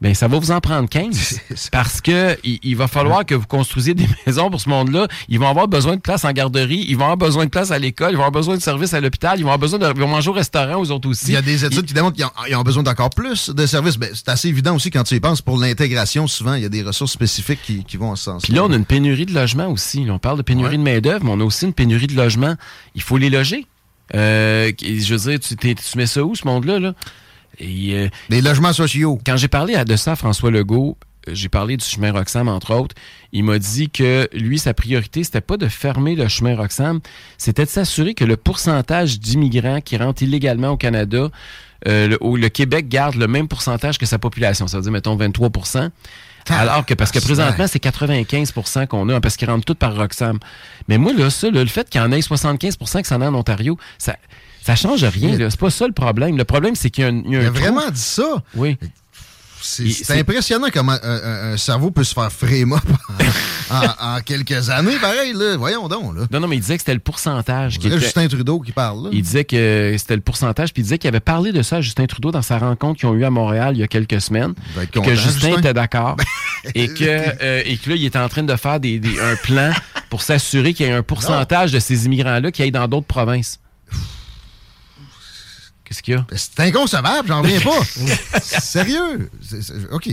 ben 0.00 0.14
ça 0.14 0.28
va 0.28 0.38
vous 0.38 0.52
en 0.52 0.60
prendre 0.60 0.88
15 0.88 1.40
parce 1.72 2.00
que 2.00 2.36
il, 2.44 2.76
va 2.76 2.86
falloir 2.86 3.26
que 3.26 3.34
vous 3.34 3.46
construisiez 3.46 3.94
des 3.94 4.06
maisons 4.26 4.48
pour 4.48 4.60
ce 4.60 4.68
monde-là. 4.68 5.08
Ils 5.28 5.40
vont 5.40 5.48
avoir 5.48 5.66
besoin 5.66 5.96
de 5.96 6.00
place 6.00 6.24
en 6.24 6.30
garderie, 6.30 6.84
ils 6.88 6.96
vont 6.96 7.04
avoir 7.04 7.16
besoin 7.16 7.46
de 7.46 7.50
place 7.50 7.72
à 7.72 7.78
l'école, 7.78 8.12
ils 8.12 8.16
vont 8.16 8.22
avoir 8.22 8.32
besoin 8.32 8.56
de 8.56 8.62
services 8.62 8.94
à 8.94 9.00
l'hôpital, 9.00 9.38
ils 9.38 9.42
vont 9.42 9.48
avoir 9.48 9.58
besoin 9.58 9.78
de 9.80 9.88
ils 9.88 10.00
vont 10.00 10.08
manger 10.08 10.30
au 10.30 10.34
restaurant 10.34 10.76
aux 10.76 10.90
autres 10.90 11.08
aussi. 11.08 11.28
Il 11.28 11.34
y 11.34 11.36
a 11.36 11.42
des 11.42 11.64
études 11.64 11.86
qui 11.86 11.94
démontrent 11.94 12.16
qu'ils 12.16 12.56
ont, 12.56 12.62
besoin 12.62 12.82
d'encore 12.82 13.10
plus 13.10 13.50
de 13.50 13.66
services. 13.66 13.96
Ben, 13.96 14.10
c'est 14.14 14.28
assez 14.28 14.48
évident 14.48 14.76
aussi 14.76 14.90
quand 14.90 15.02
tu 15.02 15.14
y 15.16 15.20
penses 15.20 15.42
pour 15.42 15.58
l'intégration. 15.58 16.26
Souvent, 16.26 16.54
il 16.54 16.62
y 16.62 16.66
a 16.66 16.68
des 16.68 16.82
ressources 16.82 17.12
spécifiques 17.12 17.60
qui, 17.62 17.96
vont 17.96 18.10
en 18.10 18.16
ce 18.16 18.24
sens. 18.24 18.42
Puis 18.42 18.52
là, 18.52 18.64
on 18.64 18.72
a 18.72 18.76
une 18.76 18.84
pénurie 18.84 19.26
de 19.26 19.34
logements 19.34 19.68
aussi. 19.68 20.06
on 20.08 20.18
parle 20.18 20.36
de 20.36 20.42
pénurie 20.42 20.78
de 20.78 20.82
main 20.82 21.00
d'œuvre, 21.00 21.24
mais 21.24 21.32
on 21.32 21.40
a 21.40 21.44
aussi 21.44 21.64
une 21.64 21.72
pénurie 21.72 22.06
de 22.06 22.14
logements. 22.14 22.54
Il 22.94 23.02
faut 23.02 23.16
les 23.16 23.30
loger. 23.30 23.66
Euh, 24.14 24.70
je 24.80 25.14
veux 25.14 25.30
dire, 25.30 25.40
tu, 25.40 25.56
tu 25.56 25.98
mets 25.98 26.06
ça 26.06 26.24
où 26.24 26.34
ce 26.34 26.46
monde-là 26.46 26.78
là? 26.78 26.94
Et, 27.58 27.94
euh, 27.94 28.08
les 28.28 28.40
logements 28.40 28.72
sociaux. 28.72 29.18
Quand 29.24 29.36
j'ai 29.36 29.48
parlé 29.48 29.82
de 29.84 29.96
ça 29.96 30.12
à 30.12 30.16
François 30.16 30.50
Legault, 30.50 30.96
euh, 31.28 31.32
j'ai 31.34 31.48
parlé 31.48 31.76
du 31.76 31.84
chemin 31.84 32.12
Roxham, 32.12 32.48
entre 32.48 32.74
autres. 32.74 32.94
Il 33.32 33.44
m'a 33.44 33.58
dit 33.58 33.90
que 33.90 34.28
lui, 34.32 34.58
sa 34.58 34.74
priorité, 34.74 35.24
c'était 35.24 35.40
pas 35.40 35.56
de 35.56 35.68
fermer 35.68 36.14
le 36.14 36.28
chemin 36.28 36.56
Roxham, 36.56 37.00
c'était 37.36 37.64
de 37.64 37.70
s'assurer 37.70 38.14
que 38.14 38.24
le 38.24 38.36
pourcentage 38.36 39.20
d'immigrants 39.20 39.80
qui 39.80 39.96
rentrent 39.96 40.22
illégalement 40.22 40.70
au 40.70 40.76
Canada, 40.76 41.30
euh, 41.86 42.16
le, 42.20 42.48
Québec 42.48 42.88
garde 42.88 43.14
le 43.14 43.28
même 43.28 43.46
pourcentage 43.46 43.98
que 43.98 44.06
sa 44.06 44.18
population, 44.18 44.66
ça 44.66 44.78
veut 44.78 44.82
dire, 44.82 44.92
mettons, 44.92 45.16
23% 45.16 45.90
alors 46.50 46.86
que, 46.86 46.94
parce 46.94 47.10
que 47.10 47.18
présentement, 47.18 47.66
c'est 47.66 47.82
95% 47.82 48.86
qu'on 48.86 49.08
a, 49.08 49.20
parce 49.20 49.36
qu'ils 49.36 49.50
rentrent 49.50 49.64
tous 49.64 49.74
par 49.74 49.94
Roxham. 49.96 50.38
Mais 50.88 50.98
moi, 50.98 51.12
là, 51.12 51.30
ça, 51.30 51.50
le 51.50 51.64
fait 51.66 51.88
qu'il 51.88 52.00
y 52.00 52.04
en 52.04 52.12
ait 52.12 52.22
75 52.22 52.76
qui 52.76 53.04
s'en 53.04 53.20
a 53.20 53.28
en 53.28 53.34
Ontario, 53.34 53.76
ça, 53.98 54.16
ça 54.68 54.76
change 54.76 55.04
rien. 55.04 55.34
C'est 55.48 55.58
pas 55.58 55.70
ça 55.70 55.86
le 55.86 55.94
problème. 55.94 56.36
Le 56.36 56.44
problème, 56.44 56.74
c'est 56.74 56.90
qu'il 56.90 57.04
y 57.04 57.06
a 57.06 57.10
un. 57.10 57.22
Il, 57.26 57.36
a, 57.36 57.50
vraiment 57.50 57.90
dit 57.90 58.00
ça. 58.00 58.42
Oui. 58.54 58.76
C'est 59.60 60.18
impressionnant 60.18 60.68
comment 60.72 60.96
un, 61.02 61.56
cerveau 61.56 61.90
peut 61.90 62.04
se 62.04 62.14
faire 62.14 62.30
fréma 62.30 62.80
en, 63.70 64.20
quelques 64.24 64.70
années, 64.70 64.96
pareil, 65.00 65.32
là. 65.34 65.56
Voyons 65.56 65.88
donc, 65.88 66.16
là. 66.16 66.26
Non, 66.30 66.40
non, 66.40 66.48
mais 66.48 66.56
il 66.56 66.60
disait 66.60 66.76
que 66.76 66.82
c'était 66.82 66.94
le 66.94 67.00
pourcentage. 67.00 67.78
Qui 67.78 67.88
était... 67.88 67.98
Justin 67.98 68.28
Trudeau 68.28 68.60
qui 68.60 68.72
parle, 68.72 69.04
là. 69.04 69.10
Il 69.12 69.22
disait 69.22 69.44
que 69.44 69.94
c'était 69.98 70.14
le 70.14 70.22
pourcentage, 70.22 70.72
puis 70.72 70.82
il 70.82 70.84
disait 70.84 70.98
qu'il 70.98 71.08
avait 71.08 71.18
parlé 71.18 71.50
de 71.50 71.62
ça 71.62 71.76
à 71.76 71.80
Justin 71.80 72.06
Trudeau 72.06 72.30
dans 72.30 72.42
sa 72.42 72.58
rencontre 72.58 73.00
qu'ils 73.00 73.08
ont 73.08 73.14
eue 73.14 73.24
à 73.24 73.30
Montréal 73.30 73.74
il 73.74 73.80
y 73.80 73.82
a 73.82 73.88
quelques 73.88 74.20
semaines. 74.20 74.54
que 74.92 75.14
Justin, 75.14 75.58
était 75.58 75.74
d'accord. 75.74 76.16
et, 76.74 76.88
que, 76.88 77.04
euh, 77.04 77.62
et 77.64 77.76
que 77.78 77.90
là, 77.90 77.96
il 77.96 78.04
était 78.04 78.18
en 78.18 78.28
train 78.28 78.44
de 78.44 78.56
faire 78.56 78.78
des, 78.78 79.00
un 79.20 79.36
plan 79.36 79.72
pour 80.08 80.22
s'assurer 80.22 80.72
qu'il 80.72 80.86
y 80.86 80.88
ait 80.88 80.92
un 80.92 81.02
pourcentage 81.02 81.72
de 81.72 81.78
ces 81.78 82.06
immigrants-là 82.06 82.52
qui 82.52 82.62
aillent 82.62 82.70
dans 82.70 82.86
d'autres 82.88 83.06
provinces. 83.06 83.58
Qu'est-ce 85.88 86.02
qu'il 86.02 86.14
y 86.14 86.16
a? 86.18 86.26
Ben, 86.28 86.36
c'est 86.36 86.60
inconcevable, 86.60 87.28
j'en 87.28 87.40
reviens 87.40 87.60
pas. 87.60 88.40
Sérieux? 88.42 89.30
OK. 89.90 90.10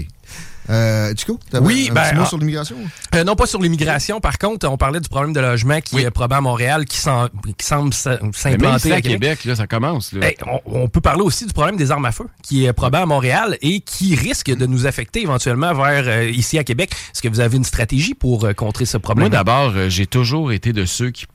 Euh, 0.69 1.13
Chico, 1.17 1.37
oui, 1.61 1.89
un 1.91 1.93
ben, 1.93 2.03
petit 2.03 2.15
mot 2.15 2.25
sur 2.25 2.37
l'immigration? 2.37 2.77
Euh, 3.13 3.23
non, 3.25 3.35
pas 3.35 3.45
sur 3.45 3.61
l'immigration. 3.61 4.21
Par 4.21 4.37
contre, 4.37 4.67
on 4.69 4.77
parlait 4.77 5.01
du 5.01 5.09
problème 5.09 5.33
de 5.33 5.39
logement 5.41 5.81
qui 5.81 5.99
est 5.99 6.09
probable 6.11 6.39
à 6.39 6.41
Montréal, 6.41 6.85
qui, 6.85 6.97
semble 6.97 7.93
s'implanter 7.93 8.93
à 8.93 9.01
Québec. 9.01 9.43
là, 9.43 9.55
ça 9.55 9.67
commence. 9.67 10.13
Ben, 10.13 10.33
on, 10.65 10.87
peut 10.87 11.01
parler 11.01 11.21
aussi 11.23 11.45
du 11.45 11.53
problème 11.53 11.75
des 11.75 11.91
armes 11.91 12.05
à 12.05 12.13
feu, 12.13 12.25
qui 12.41 12.65
est 12.65 12.73
probable 12.73 13.03
à 13.03 13.05
Montréal 13.05 13.57
et 13.61 13.81
qui 13.81 14.15
risque 14.15 14.49
de 14.49 14.65
nous 14.65 14.87
affecter 14.87 15.21
éventuellement 15.21 15.73
vers 15.73 16.07
euh, 16.07 16.29
ici 16.29 16.57
à 16.57 16.63
Québec. 16.63 16.91
Est-ce 17.13 17.21
que 17.21 17.27
vous 17.27 17.41
avez 17.41 17.57
une 17.57 17.65
stratégie 17.65 18.13
pour 18.13 18.45
euh, 18.45 18.53
contrer 18.53 18.85
ce 18.85 18.97
problème? 18.97 19.29
Moi, 19.29 19.37
d'abord, 19.37 19.73
j'ai 19.89 20.07
toujours 20.07 20.53
été 20.53 20.71
de 20.71 20.85
ceux 20.85 21.11
qui 21.11 21.25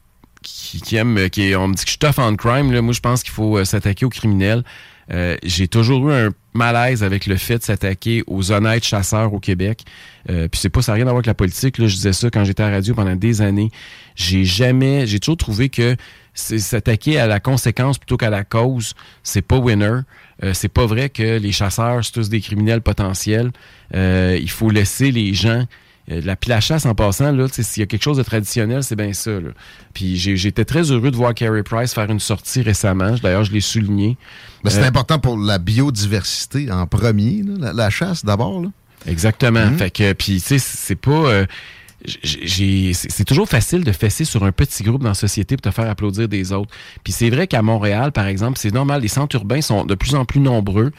qui, 0.43 0.97
aime, 0.97 1.29
qui 1.31 1.55
on 1.55 1.69
me 1.69 1.75
dit 1.75 1.85
que 1.85 1.91
je 1.91 1.93
suis 1.93 1.99
tough 1.99 2.19
on 2.19 2.37
crime. 2.37 2.73
Là. 2.73 2.83
Moi, 2.83 2.93
je 2.93 3.01
pense 3.01 3.23
qu'il 3.23 3.33
faut 3.33 3.59
euh, 3.59 3.65
s'attaquer 3.65 4.05
aux 4.05 4.11
criminels. 4.11 4.65
Euh, 5.13 5.37
j'ai 5.43 5.67
toujours 5.67 6.09
eu 6.09 6.13
un 6.13 6.29
malaise 6.55 7.03
avec 7.03 7.27
le 7.27 7.37
fait 7.37 7.59
de 7.59 7.63
s'attaquer 7.63 8.23
aux 8.27 8.53
honnêtes 8.53 8.85
chasseurs 8.85 9.33
au 9.33 9.41
Québec. 9.41 9.85
Euh, 10.29 10.49
puis 10.49 10.61
c'est 10.61 10.69
pas 10.69 10.83
ça 10.83 10.93
n'a 10.93 10.97
rien 10.97 11.05
à 11.05 11.11
voir 11.11 11.17
avec 11.17 11.27
la 11.27 11.35
politique. 11.35 11.79
Là, 11.79 11.87
je 11.87 11.95
disais 11.95 12.13
ça 12.13 12.31
quand 12.31 12.45
j'étais 12.45 12.63
à 12.63 12.71
la 12.71 12.77
radio 12.77 12.95
pendant 12.95 13.17
des 13.17 13.43
années. 13.43 13.71
J'ai 14.15 14.45
jamais, 14.45 15.07
j'ai 15.07 15.19
toujours 15.19 15.37
trouvé 15.37 15.69
que 15.69 15.97
s'attaquer 16.33 17.19
à 17.19 17.27
la 17.27 17.41
conséquence 17.41 17.99
plutôt 17.99 18.17
qu'à 18.17 18.31
la 18.31 18.45
cause, 18.45 18.95
c'est 19.23 19.43
pas 19.43 19.59
winner. 19.59 20.01
Euh, 20.45 20.55
c'est 20.55 20.69
pas 20.69 20.87
vrai 20.87 21.09
que 21.09 21.39
les 21.39 21.53
chasseurs 21.53 22.05
c'est 22.05 22.13
tous 22.13 22.29
des 22.29 22.41
criminels 22.41 22.83
potentiels. 22.83 23.51
il 23.93 24.51
faut 24.51 24.71
laisser 24.71 25.11
les 25.11 25.35
gens 25.35 25.65
euh, 26.11 26.21
la, 26.25 26.37
la 26.47 26.61
chasse, 26.61 26.87
en 26.87 26.95
passant, 26.95 27.33
là, 27.33 27.47
s'il 27.51 27.81
y 27.81 27.85
a 27.85 27.87
quelque 27.87 28.03
chose 28.03 28.17
de 28.17 28.23
traditionnel, 28.23 28.83
c'est 28.83 28.97
bien 28.97 29.13
ça. 29.13 29.31
Puis 29.95 30.17
j'étais 30.17 30.65
très 30.65 30.91
heureux 30.91 31.11
de 31.11 31.17
voir 31.17 31.35
Carey 31.35 31.63
Price 31.63 31.95
faire 31.95 32.11
une 32.11 32.21
sortie 32.21 32.63
récemment. 32.63 33.15
D'ailleurs, 33.23 33.45
je 33.45 33.53
l'ai 33.53 33.61
souligné. 33.61 34.17
Mais 34.65 34.71
c'est 34.71 34.83
euh, 34.83 34.89
important 34.89 35.19
pour 35.19 35.39
la 35.39 35.59
biodiversité 35.59 36.71
en 36.71 36.87
premier, 36.87 37.43
la, 37.59 37.91
chasse 37.91 38.25
d'abord. 38.25 38.63
Exactement. 39.07 39.61
Hum. 39.61 39.79
Fait 39.79 39.91
que, 39.91 40.13
puis, 40.13 40.41
tu 40.41 40.59
sais, 40.59 40.59
c'est 40.59 40.97
pas. 40.97 41.11
Euh, 41.11 41.47
c'est 42.25 43.25
toujours 43.27 43.47
facile 43.47 43.85
de 43.85 43.93
fesser 43.93 44.25
sur 44.25 44.43
un 44.45 44.53
petit 44.53 44.83
groupe 44.83 45.03
dans 45.03 45.11
la 45.11 45.15
société 45.15 45.57
pour 45.57 45.71
te 45.71 45.75
faire 45.75 45.89
applaudir 45.89 46.29
des 46.29 46.51
autres. 46.51 46.75
Puis 47.05 47.13
c'est 47.13 47.29
vrai 47.29 47.47
qu'à 47.47 47.61
Montréal, 47.61 48.11
par 48.11 48.27
exemple, 48.27 48.59
c'est 48.59 48.73
normal, 48.73 49.03
les 49.03 49.09
centres 49.09 49.37
urbains 49.37 49.61
sont 49.61 49.85
de 49.85 49.95
plus 49.95 50.15
en 50.15 50.25
plus 50.25 50.41
nombreux. 50.41 50.93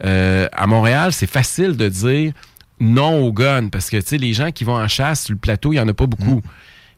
à 0.00 0.66
Montréal, 0.66 1.12
c'est 1.12 1.30
facile 1.30 1.76
de 1.76 1.90
dire 1.90 2.32
non 2.80 3.24
au 3.24 3.32
gun, 3.32 3.68
parce 3.68 3.90
que 3.90 3.96
tu 3.96 4.06
sais, 4.06 4.18
les 4.18 4.32
gens 4.32 4.50
qui 4.50 4.64
vont 4.64 4.76
en 4.76 4.88
chasse 4.88 5.24
sur 5.24 5.32
le 5.32 5.38
plateau, 5.38 5.72
il 5.72 5.76
n'y 5.76 5.80
en 5.80 5.88
a 5.88 5.94
pas 5.94 6.06
beaucoup. 6.06 6.36
Mm. 6.36 6.42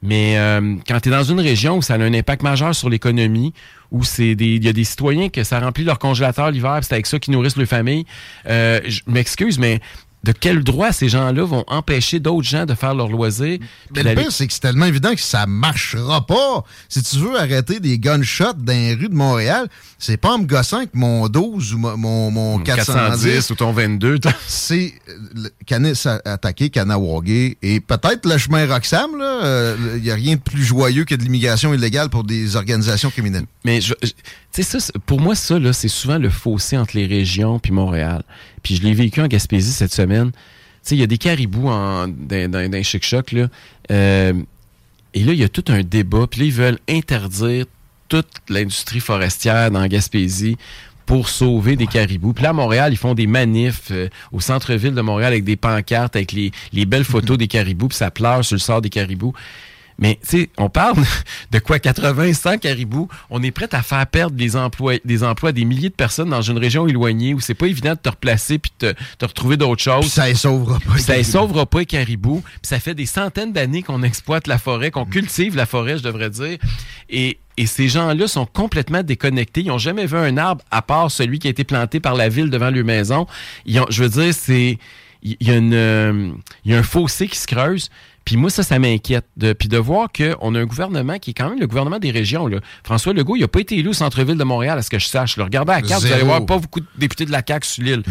Mais 0.03 0.39
euh, 0.39 0.77
quand 0.87 0.99
tu 1.01 1.11
es 1.11 1.13
dans 1.13 1.23
une 1.23 1.41
région 1.41 1.77
où 1.77 1.83
ça 1.83 1.95
a 1.95 1.99
un 1.99 2.15
impact 2.15 2.43
majeur 2.43 2.75
sur 2.75 2.89
l'économie, 2.89 3.53
où 3.91 4.03
c'est 4.03 4.35
des 4.35 4.55
il 4.55 4.65
y 4.65 4.69
a 4.69 4.73
des 4.73 4.85
citoyens 4.85 5.29
que 5.29 5.45
ça 5.45 5.61
remplit 5.61 5.85
leur 5.85 5.99
congélateur 5.99 6.51
l'hiver, 6.51 6.79
c'est 6.83 6.95
avec 6.95 7.07
ça 7.07 7.19
qu'ils 7.19 7.35
nourrissent 7.35 7.57
leur 7.57 7.67
famille. 7.67 8.07
Euh, 8.47 8.81
je 8.87 9.01
m'excuse, 9.07 9.59
mais 9.59 9.81
de 10.23 10.33
quel 10.33 10.63
droit 10.63 10.93
ces 10.93 11.09
gens-là 11.09 11.45
vont 11.45 11.65
empêcher 11.67 12.21
d'autres 12.21 12.47
gens 12.47 12.67
de 12.67 12.75
faire 12.75 12.95
leur 12.95 13.09
loisir? 13.09 13.59
Mais 13.95 14.03
le 14.03 14.15
pire, 14.15 14.33
c'est 14.33 14.47
que 14.47 14.53
c'est 14.53 14.61
tellement 14.61 14.87
évident 14.87 15.15
que 15.15 15.21
ça 15.21 15.47
marchera 15.47 16.27
pas. 16.27 16.65
Si 16.89 17.03
tu 17.03 17.19
veux 17.19 17.39
arrêter 17.39 17.81
des 17.81 17.99
gunshots 17.99 18.53
dans 18.59 18.73
les 18.73 18.95
rues 18.95 19.09
de 19.09 19.15
Montréal, 19.15 19.69
c'est 19.99 20.17
pas 20.17 20.35
en 20.35 20.39
me 20.39 20.45
gossant 20.45 20.85
que 20.85 20.91
mon 20.95 21.29
12 21.29 21.75
ou 21.75 21.79
mon, 21.79 22.31
mon, 22.31 22.59
410, 22.59 23.51
ou 23.51 23.55
ton 23.55 23.73
22. 23.73 24.19
c'est 24.47 24.95
Canis 25.67 26.03
attaqué, 26.25 26.71
Kanawagé 26.71 27.59
et 27.63 27.81
peut-être 27.81 28.27
le 28.27 28.39
chemin 28.39 28.67
Roxham. 28.67 29.11
Il 29.15 29.21
euh, 29.23 29.99
n'y 29.99 30.11
a 30.11 30.15
rien 30.15 30.37
de 30.37 30.41
plus 30.41 30.65
joyeux 30.65 31.05
que 31.05 31.15
de 31.15 31.23
l'immigration 31.23 31.73
illégale 31.73 32.11
pour 32.11 32.25
des 32.25 32.57
organisations 32.57 33.11
criminelles. 33.11 33.47
Mais 33.65 33.81
je, 33.81 33.95
ça, 34.53 34.79
pour 35.07 35.21
moi, 35.21 35.35
ça, 35.35 35.57
c'est 35.73 35.89
souvent 35.89 36.19
le 36.19 36.31
fossé 36.31 36.77
entre 36.77 36.97
les 36.97 37.07
régions 37.07 37.59
puis 37.59 37.73
Montréal. 37.73 38.23
Puis 38.63 38.77
je 38.77 38.83
l'ai 38.83 38.95
vécu 38.95 39.21
en 39.21 39.27
Gaspésie 39.27 39.73
cette 39.73 39.93
semaine. 39.93 40.10
Il 40.91 40.99
y 40.99 41.03
a 41.03 41.07
des 41.07 41.19
caribous 41.19 41.69
en, 41.69 42.09
dans, 42.09 42.71
dans, 42.71 42.83
chic-choc, 42.83 43.33
là. 43.33 43.49
Euh, 43.91 44.33
et 45.13 45.25
là, 45.25 45.33
il 45.33 45.39
y 45.39 45.45
a 45.45 45.49
tout 45.49 45.65
un 45.69 45.83
débat. 45.83 46.27
Puis 46.31 46.41
là, 46.41 46.47
ils 46.47 46.53
veulent 46.53 46.79
interdire 46.89 47.67
toute 48.09 48.29
l'industrie 48.49 49.01
forestière 49.01 49.71
dans 49.71 49.87
Gaspésie 49.87 50.57
pour 51.07 51.29
sauver 51.29 51.75
des 51.75 51.89
caribous. 51.89 52.33
Puis 52.33 52.45
là, 52.45 52.51
à 52.51 52.53
Montréal, 52.53 52.93
ils 52.93 52.97
font 52.97 53.15
des 53.15 53.27
manifs 53.27 53.89
euh, 53.91 54.09
au 54.31 54.39
centre-ville 54.39 54.95
de 54.95 55.01
Montréal 55.01 55.33
avec 55.33 55.45
des 55.45 55.57
pancartes, 55.57 56.15
avec 56.15 56.31
les, 56.31 56.53
les 56.73 56.87
belles 56.87 57.05
photos 57.05 57.37
des 57.39 57.49
caribous, 57.49 57.89
puis 57.89 57.97
ça 57.97 58.13
pleure 58.13 58.45
sur 58.45 58.55
le 58.55 58.61
sort 58.61 58.81
des 58.81 58.91
caribous. 58.91 59.33
Mais, 60.01 60.19
tu 60.23 60.29
sais, 60.41 60.51
on 60.57 60.69
parle 60.71 60.97
de 61.53 61.59
quoi? 61.61 61.79
80, 61.79 62.33
100 62.33 62.59
caribous. 62.59 63.07
On 63.29 63.43
est 63.43 63.51
prêt 63.51 63.69
à 63.73 63.83
faire 63.83 64.07
perdre 64.07 64.35
des 64.35 64.57
emplois, 64.57 64.95
des 65.05 65.23
emplois 65.23 65.51
à 65.51 65.53
des 65.53 65.65
milliers 65.67 65.91
de 65.91 65.95
personnes 65.95 66.31
dans 66.31 66.41
une 66.43 66.59
région 66.59 66.89
éloignée 66.89 67.35
où 67.35 67.41
c'est 67.41 67.55
pas 67.55 67.67
évident 67.67 67.93
de 67.93 67.99
te 67.99 68.09
replacer 68.09 68.59
puis 68.59 68.73
de 68.81 68.93
te, 68.93 68.99
te 69.19 69.25
retrouver 69.27 69.57
d'autres 69.59 69.83
choses. 69.83 70.01
Puis 70.07 70.09
ça 70.11 70.29
ne 70.29 70.35
sauvera 70.35 70.79
pas. 70.81 70.99
Ça 70.99 71.19
ne 71.19 71.23
sauvera 71.23 71.67
pas 71.67 71.81
les 71.81 71.87
caribous. 71.87 72.41
Puis 72.43 72.59
ça 72.63 72.81
fait 72.81 72.95
des 72.95 73.07
centaines 73.07 73.53
d'années 73.53 73.83
qu'on 73.83 74.03
exploite 74.03 74.47
la 74.47 74.59
forêt, 74.59 74.91
qu'on 74.91 75.05
cultive 75.05 75.55
la 75.55 75.67
forêt, 75.67 75.99
je 75.99 76.03
devrais 76.03 76.31
dire. 76.31 76.57
Et, 77.11 77.39
et 77.59 77.67
ces 77.67 77.89
gens-là 77.89 78.27
sont 78.27 78.47
complètement 78.47 79.03
déconnectés. 79.03 79.61
Ils 79.61 79.67
n'ont 79.69 79.77
jamais 79.79 80.07
vu 80.07 80.17
un 80.17 80.39
arbre 80.39 80.65
à 80.71 80.81
part 80.81 81.11
celui 81.11 81.39
qui 81.39 81.47
a 81.47 81.51
été 81.51 81.65
planté 81.65 82.01
par 82.01 82.15
la 82.15 82.31
ville 82.31 82.49
devant 82.49 82.71
leur 82.71 82.85
maison. 82.87 83.27
Ils 83.67 83.79
ont- 83.81 83.87
je 83.91 84.03
veux 84.03 84.09
dire, 84.09 84.33
c'est 84.33 84.79
il 85.23 85.37
y, 85.43 85.51
a 85.51 85.57
une, 85.57 85.75
euh, 85.75 86.31
il 86.65 86.73
y 86.73 86.75
a 86.75 86.79
un 86.79 86.83
fossé 86.83 87.29
qui 87.29 87.37
se 87.37 87.47
creuse. 87.47 87.91
Puis 88.25 88.37
moi, 88.37 88.51
ça, 88.51 88.63
ça 88.63 88.79
m'inquiète. 88.79 89.27
De, 89.37 89.53
puis 89.53 89.69
de 89.69 89.79
voir 89.79 90.09
qu'on 90.13 90.55
a 90.55 90.61
un 90.61 90.65
gouvernement 90.65 91.19
qui 91.19 91.31
est 91.31 91.35
quand 91.35 91.51
même 91.51 91.59
le 91.59 91.67
gouvernement 91.67 91.99
des 91.99 92.11
régions. 92.11 92.47
Là. 92.47 92.59
François 92.85 93.13
Legault, 93.13 93.37
il 93.37 93.41
n'a 93.41 93.49
pas 93.49 93.61
été 93.61 93.79
élu 93.79 93.89
au 93.89 93.93
centre-ville 93.93 94.37
de 94.37 94.45
Montréal, 94.45 94.79
à 94.79 94.83
ce 94.83 94.91
que 94.91 94.99
je 94.99 95.07
sache. 95.07 95.37
Là. 95.37 95.45
Regardez 95.45 95.73
la 95.73 95.83
carte, 95.83 96.03
vous 96.03 96.13
allez 96.13 96.23
voir 96.25 96.45
pas 96.45 96.59
beaucoup 96.59 96.81
de 96.81 96.87
députés 96.99 97.25
de 97.25 97.33
la 97.33 97.43
CAQ 97.47 97.67
sur 97.67 97.85
l'île. 97.85 98.03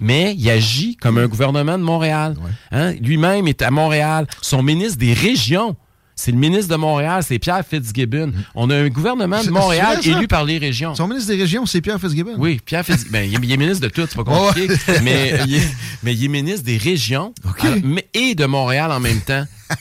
Mais 0.00 0.34
il 0.36 0.50
agit 0.50 0.96
comme 0.96 1.18
un 1.18 1.26
gouvernement 1.26 1.78
de 1.78 1.84
Montréal. 1.84 2.36
Hein? 2.70 2.92
Lui-même 3.00 3.48
est 3.48 3.62
à 3.62 3.70
Montréal. 3.70 4.26
Son 4.40 4.62
ministre 4.62 4.98
des 4.98 5.12
régions, 5.14 5.76
c'est 6.22 6.30
le 6.30 6.38
ministre 6.38 6.70
de 6.70 6.76
Montréal, 6.76 7.24
c'est 7.26 7.40
Pierre 7.40 7.66
Fitzgibbon. 7.68 8.32
On 8.54 8.70
a 8.70 8.76
un 8.76 8.88
gouvernement 8.90 9.42
de 9.42 9.50
Montréal 9.50 9.98
vrai, 9.98 10.08
élu 10.08 10.28
par 10.28 10.44
les 10.44 10.56
régions. 10.56 10.94
Son 10.94 11.08
ministre 11.08 11.32
des 11.32 11.40
Régions, 11.40 11.66
c'est 11.66 11.80
Pierre 11.80 12.00
Fitzgibbon. 12.00 12.36
Oui, 12.38 12.60
Pierre 12.64 12.86
Fitzgibbon. 12.86 13.10
Ben, 13.10 13.28
il, 13.28 13.52
est, 13.52 13.56
ministre 13.56 13.82
de 13.84 13.88
tout, 13.88 14.06
c'est 14.08 14.14
pas 14.14 14.22
compliqué. 14.22 14.72
Mais, 15.02 15.40
il 15.48 15.56
est, 15.56 15.68
mais 16.04 16.14
il 16.14 16.24
est 16.24 16.28
ministre 16.28 16.62
des 16.64 16.76
régions 16.76 17.34
alors, 17.60 17.76
mais- 17.82 18.06
et 18.14 18.36
de 18.36 18.46
Montréal 18.46 18.92
en 18.92 19.00
même 19.00 19.20
temps. 19.20 19.44
Mais 19.70 19.76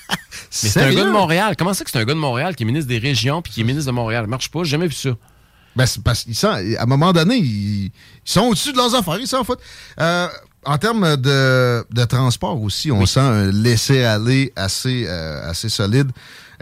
c'est 0.49 0.81
un 0.81 0.91
gars 0.91 1.05
de 1.05 1.11
Montréal. 1.11 1.53
Comment 1.55 1.75
ça 1.75 1.83
que 1.83 1.91
c'est 1.91 1.99
un 1.99 2.05
gars 2.05 2.15
de 2.15 2.19
Montréal 2.19 2.55
qui 2.55 2.63
est 2.63 2.65
ministre 2.65 2.89
des 2.89 2.97
régions 2.97 3.43
puis 3.43 3.53
qui 3.53 3.61
est 3.61 3.63
ministre 3.63 3.91
de 3.91 3.95
Montréal? 3.95 4.23
Ça 4.23 4.27
marche 4.27 4.49
pas, 4.49 4.63
j'ai 4.63 4.71
jamais 4.71 4.87
vu 4.87 4.95
ça. 4.95 5.11
Ben, 5.75 5.85
c'est 5.85 6.03
parce 6.03 6.23
qu'ils 6.23 6.35
sont, 6.35 6.47
à 6.49 6.57
un 6.81 6.85
moment 6.87 7.13
donné, 7.13 7.37
ils, 7.37 7.85
ils 7.85 7.91
sont 8.25 8.41
au-dessus 8.41 8.71
de 8.71 8.77
leurs 8.77 8.95
affaires, 8.95 9.19
ils 9.19 9.27
s'en 9.27 9.43
foutent. 9.43 9.61
Euh, 9.99 10.27
en 10.65 10.77
termes 10.77 11.17
de, 11.17 11.85
de 11.91 12.05
transport 12.05 12.61
aussi, 12.61 12.91
on 12.91 13.05
sent 13.05 13.19
un 13.19 13.51
laisser-aller 13.51 14.53
assez, 14.55 15.05
euh, 15.07 15.49
assez 15.49 15.69
solide. 15.69 16.11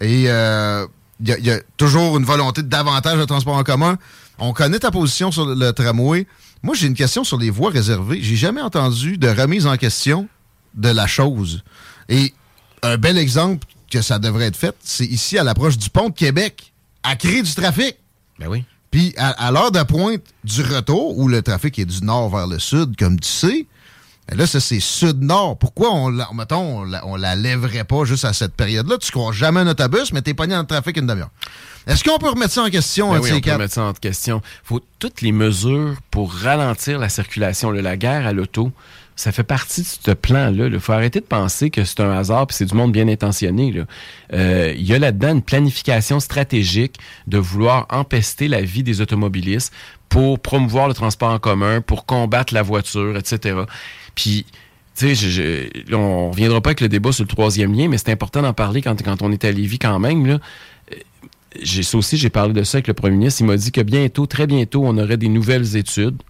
Et 0.01 0.25
euh, 0.29 0.85
il 1.19 1.27
y, 1.29 1.31
a- 1.33 1.37
il 1.37 1.45
y 1.45 1.51
a 1.51 1.59
toujours 1.77 2.17
une 2.17 2.23
volonté 2.25 2.61
de 2.63 2.67
davantage 2.69 3.19
de 3.19 3.25
transport 3.25 3.55
en 3.55 3.63
commun. 3.63 3.97
On 4.37 4.53
connaît 4.53 4.79
ta 4.79 4.89
position 4.91 5.31
sur 5.31 5.45
le, 5.45 5.71
tramway. 5.73 6.25
Moi, 6.63 6.75
j'ai 6.75 6.87
une 6.87 6.93
question 6.93 7.23
sur 7.25 7.37
les 7.37 7.49
voies 7.49 7.71
réservées. 7.71 8.19
J'ai 8.21 8.37
jamais 8.37 8.61
entendu 8.61 9.17
de 9.17 9.27
remise 9.27 9.65
en 9.67 9.75
question 9.75 10.29
de 10.75 10.89
la 10.89 11.07
chose. 11.07 11.63
Et 12.07 12.33
un 12.83 12.97
bel 12.97 13.17
exemple 13.17 13.65
que 13.91 14.01
ça 14.01 14.19
devrait 14.19 14.45
être 14.45 14.55
fait, 14.55 14.75
c'est 14.81 15.05
ici 15.05 15.37
à 15.37 15.43
l'approche 15.43 15.77
du 15.77 15.89
pont 15.89 16.07
de 16.09 16.13
Québec, 16.15 16.71
à 17.03 17.15
créer 17.17 17.41
du 17.41 17.53
trafic. 17.53 17.97
Ben 18.39 18.47
oui. 18.47 18.63
Puis 18.91 19.13
à, 19.17 19.29
à 19.31 19.51
l'heure 19.51 19.71
de 19.71 19.83
pointe 19.83 20.21
du 20.45 20.61
retour, 20.61 21.17
où 21.17 21.27
le 21.27 21.41
trafic 21.41 21.77
est 21.79 21.85
du 21.85 22.01
nord 22.03 22.29
vers 22.29 22.47
le 22.47 22.59
sud, 22.59 22.95
comme 22.97 23.19
tu 23.19 23.27
sais, 23.29 23.67
là, 24.35 24.45
ça, 24.47 24.59
c'est 24.59 24.79
sud-nord. 24.79 25.57
Pourquoi 25.57 25.91
on 25.93 26.09
la, 26.09 26.27
mettons, 26.33 26.79
on 26.79 26.83
la, 26.83 27.05
on 27.07 27.15
la 27.15 27.35
lèverait 27.35 27.83
pas 27.83 28.03
juste 28.05 28.25
à 28.25 28.33
cette 28.33 28.53
période-là? 28.53 28.97
Tu 28.99 29.11
crois 29.11 29.31
jamais 29.31 29.61
un 29.61 29.67
autobus, 29.67 30.11
mais 30.13 30.21
t'es 30.21 30.33
pogné 30.33 30.53
dans 30.53 30.61
le 30.61 30.67
trafic 30.67 30.97
une 30.97 31.07
demi-heure. 31.07 31.29
Est-ce 31.87 32.03
qu'on 32.03 32.17
peut 32.19 32.29
remettre 32.29 32.51
ça 32.53 32.63
en 32.63 32.69
question, 32.69 33.11
Ben 33.11 33.17
de 33.19 33.23
oui, 33.23 33.29
on 33.31 33.35
peut 33.35 33.41
quatre? 33.41 33.57
mettre 33.57 33.73
ça 33.73 33.83
en 33.83 33.93
question. 33.93 34.41
faut 34.63 34.81
toutes 34.99 35.21
les 35.21 35.31
mesures 35.31 35.95
pour 36.11 36.33
ralentir 36.33 36.99
la 36.99 37.09
circulation. 37.09 37.71
là. 37.71 37.81
la 37.81 37.97
guerre 37.97 38.27
à 38.27 38.33
l'auto, 38.33 38.71
ça 39.15 39.31
fait 39.31 39.43
partie 39.43 39.81
de 39.81 39.87
ce 40.05 40.11
plan-là. 40.11 40.67
Il 40.67 40.79
faut 40.79 40.93
arrêter 40.93 41.19
de 41.19 41.25
penser 41.25 41.69
que 41.71 41.83
c'est 41.83 41.99
un 42.01 42.11
hasard 42.17 42.47
puis 42.47 42.55
c'est 42.55 42.65
du 42.65 42.75
monde 42.75 42.91
bien 42.91 43.07
intentionné. 43.07 43.71
là. 43.71 43.83
Euh, 44.33 44.73
Il 44.77 44.85
y 44.85 44.93
a 44.93 44.99
là-dedans 44.99 45.31
une 45.33 45.41
planification 45.41 46.19
stratégique 46.19 46.95
de 47.27 47.37
vouloir 47.37 47.87
empester 47.89 48.47
la 48.47 48.61
vie 48.61 48.83
des 48.83 49.01
automobilistes 49.01 49.73
pour 50.09 50.39
promouvoir 50.39 50.87
le 50.87 50.93
transport 50.93 51.31
en 51.31 51.39
commun, 51.39 51.81
pour 51.81 52.05
combattre 52.05 52.53
la 52.53 52.61
voiture, 52.61 53.17
etc. 53.17 53.57
Puis, 54.15 54.45
tu 54.95 55.15
sais, 55.15 55.69
on 55.93 56.31
reviendra 56.31 56.61
pas 56.61 56.69
avec 56.69 56.81
le 56.81 56.89
débat 56.89 57.11
sur 57.11 57.23
le 57.23 57.29
troisième 57.29 57.73
lien, 57.73 57.87
mais 57.87 57.97
c'est 57.97 58.11
important 58.11 58.41
d'en 58.41 58.53
parler 58.53 58.81
quand, 58.81 59.01
quand 59.03 59.21
on 59.21 59.31
est 59.31 59.45
à 59.45 59.51
Lévis 59.51 59.79
quand 59.79 59.99
même. 59.99 60.25
Là 60.25 60.39
j'ai 61.61 61.83
ça 61.83 61.97
aussi, 61.97 62.17
j'ai 62.17 62.29
parlé 62.29 62.53
de 62.53 62.63
ça 62.63 62.77
avec 62.77 62.87
le 62.87 62.93
premier 62.93 63.17
ministre. 63.17 63.41
Il 63.41 63.47
m'a 63.47 63.57
dit 63.57 63.71
que 63.71 63.81
bientôt, 63.81 64.25
très 64.25 64.47
bientôt, 64.47 64.83
on 64.85 64.97
aurait 64.97 65.17
des 65.17 65.29
nouvelles 65.29 65.75
études. 65.75 66.21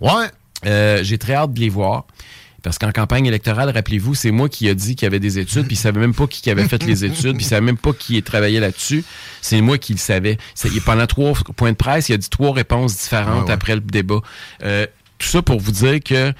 Ouais. 0.00 0.26
Euh, 0.66 1.00
j'ai 1.02 1.18
très 1.18 1.34
hâte 1.34 1.52
de 1.54 1.60
les 1.60 1.68
voir. 1.68 2.06
Parce 2.62 2.78
qu'en 2.78 2.90
campagne 2.92 3.26
électorale, 3.26 3.68
rappelez-vous, 3.70 4.14
c'est 4.14 4.30
moi 4.30 4.48
qui 4.48 4.68
a 4.70 4.74
dit 4.74 4.96
qu'il 4.96 5.04
y 5.04 5.06
avait 5.06 5.20
des 5.20 5.38
études, 5.38 5.66
puis 5.66 5.76
il 5.76 5.78
savait 5.78 6.00
même 6.00 6.14
pas 6.14 6.26
qui 6.26 6.48
avait 6.50 6.66
fait 6.66 6.82
les 6.84 7.04
études, 7.04 7.36
puis 7.36 7.44
il 7.44 7.48
savait 7.48 7.60
même 7.64 7.76
pas 7.76 7.92
qui 7.92 8.22
travaillait 8.22 8.58
là-dessus. 8.60 9.04
C'est 9.42 9.60
moi 9.60 9.76
qui 9.76 9.92
le 9.92 9.98
savais. 9.98 10.38
C'est- 10.54 10.70
pendant 10.82 11.06
trois 11.06 11.34
points 11.56 11.72
de 11.72 11.76
presse, 11.76 12.08
il 12.08 12.14
a 12.14 12.16
dit 12.16 12.30
trois 12.30 12.54
réponses 12.54 12.96
différentes 12.96 13.42
Ah 13.42 13.46
ouais. 13.48 13.52
après 13.52 13.74
le 13.74 13.80
débat. 13.82 14.22
Euh, 14.62 14.86
tout 15.18 15.28
ça 15.28 15.42
pour 15.42 15.60
vous 15.60 15.72
dire 15.72 16.00
que 16.02 16.32